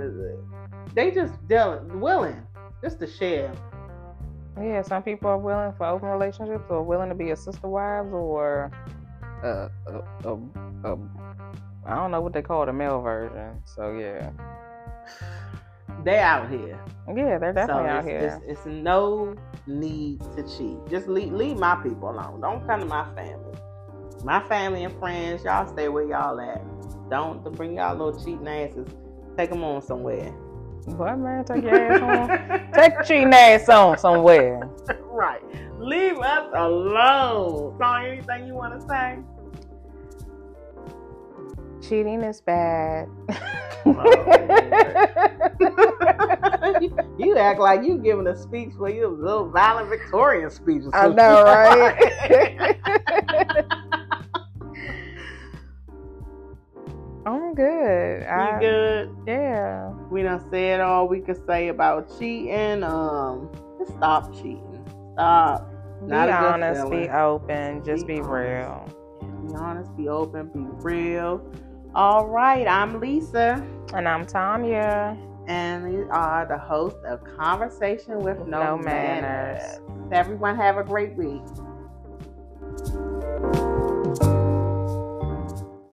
They 0.95 1.11
just 1.11 1.35
dealing 1.49 2.01
willing 2.01 2.43
just 2.83 2.99
to 3.01 3.07
share. 3.07 3.53
yeah, 4.61 4.83
some 4.83 5.03
people 5.03 5.31
are 5.31 5.39
willing 5.39 5.73
for 5.77 5.87
open 5.87 6.09
relationships 6.09 6.65
or 6.69 6.83
willing 6.83 7.09
to 7.09 7.15
be 7.15 7.31
a 7.31 7.37
sister 7.37 7.69
wives 7.69 8.13
or 8.13 8.71
uh, 9.45 9.69
a, 9.87 10.29
a, 10.29 10.35
a, 10.85 10.99
I 11.87 11.95
don't 11.95 12.11
know 12.11 12.21
what 12.21 12.33
they 12.33 12.43
call 12.43 12.67
the 12.67 12.73
male 12.73 13.01
version. 13.01 13.63
So 13.65 13.93
yeah. 13.93 14.31
They 16.05 16.19
out 16.19 16.49
here. 16.49 16.79
Yeah, 17.09 17.39
they're 17.39 17.53
definitely 17.53 17.85
so 17.85 17.89
out 17.89 18.05
here. 18.05 18.43
It's, 18.47 18.59
it's 18.59 18.67
no 18.67 19.35
need 19.67 20.21
to 20.37 20.43
cheat. 20.43 20.77
Just 20.89 21.09
leave, 21.09 21.33
leave 21.33 21.57
my 21.57 21.75
people 21.83 22.11
alone. 22.11 22.41
Don't 22.41 22.65
come 22.67 22.81
to 22.81 22.87
my 22.87 23.05
family. 23.15 23.59
My 24.25 24.41
family 24.49 24.85
and 24.85 24.97
friends, 24.99 25.45
y'all 25.45 25.67
stay 25.67 25.89
where 25.89 26.05
y'all 26.05 26.41
at. 26.41 26.63
Don't 27.11 27.43
bring 27.57 27.77
y'all 27.77 27.97
little 27.97 28.23
cheating 28.23 28.47
asses. 28.47 28.89
Take 29.37 29.51
them 29.51 29.65
on 29.65 29.83
somewhere. 29.83 30.31
What 30.85 31.19
man? 31.19 31.45
Take 31.45 31.65
your 31.65 31.75
ass 31.75 32.03
on. 32.03 32.73
Take 32.73 32.95
your 32.95 33.03
cheating 33.05 33.33
ass 33.33 33.69
on 33.69 33.99
somewhere. 33.99 34.69
right. 35.11 35.43
Leave 35.79 36.19
us 36.19 36.53
alone. 36.55 37.77
Song, 37.79 38.07
anything 38.07 38.47
you 38.47 38.55
want 38.55 38.81
to 38.81 38.87
say? 38.89 39.19
Cheating 41.89 42.23
is 42.23 42.41
bad. 42.41 43.09
you, 46.81 46.97
you 47.19 47.37
act 47.37 47.61
like 47.61 47.85
you 47.85 47.99
giving 47.99 48.27
a 48.27 48.37
speech 48.37 48.73
where 48.77 48.91
you 48.91 49.07
a 49.07 49.09
little 49.09 49.49
violent 49.49 49.89
Victorian 49.89 50.51
speech. 50.51 50.83
or 50.85 50.97
I 50.97 51.09
know, 51.09 51.45
right? 51.45 52.77
I'm 57.29 57.55
good. 57.55 58.23
you 58.23 58.27
I, 58.29 58.59
good? 58.61 59.17
Yeah. 59.27 59.91
We 60.11 60.23
done 60.23 60.45
said 60.51 60.81
all 60.81 61.09
we 61.09 61.21
could 61.21 61.45
say 61.47 61.69
about 61.69 62.09
cheating. 62.19 62.83
Um, 62.83 63.51
just 63.79 63.93
stop 63.93 64.33
cheating. 64.35 64.85
Stop. 65.15 65.69
Be 66.01 66.07
Not 66.07 66.29
honest, 66.31 66.91
be 66.91 67.09
open, 67.09 67.85
just 67.85 68.07
Be 68.07 68.15
be, 68.17 68.21
real. 68.21 68.89
Be 69.47 69.55
honest, 69.55 69.97
be 69.97 70.09
open, 70.09 70.47
be 70.49 70.61
real. 70.83 71.43
All 71.95 72.27
right, 72.29 72.69
I'm 72.69 73.01
Lisa, 73.01 73.61
And 73.95 74.09
I'm 74.09 74.25
Tanya. 74.25 75.17
and 75.49 75.85
we 75.93 76.03
are 76.11 76.47
the 76.47 76.59
host 76.59 76.97
of 77.05 77.25
Conversation 77.37 78.21
with 78.21 78.39
No, 78.47 78.77
No 78.77 78.79
Manners. 78.79 79.61
Manners. 79.89 80.13
Everyone 80.13 80.55
have 80.57 80.77
a 80.77 80.85
great 80.85 81.17
week. 81.17 81.43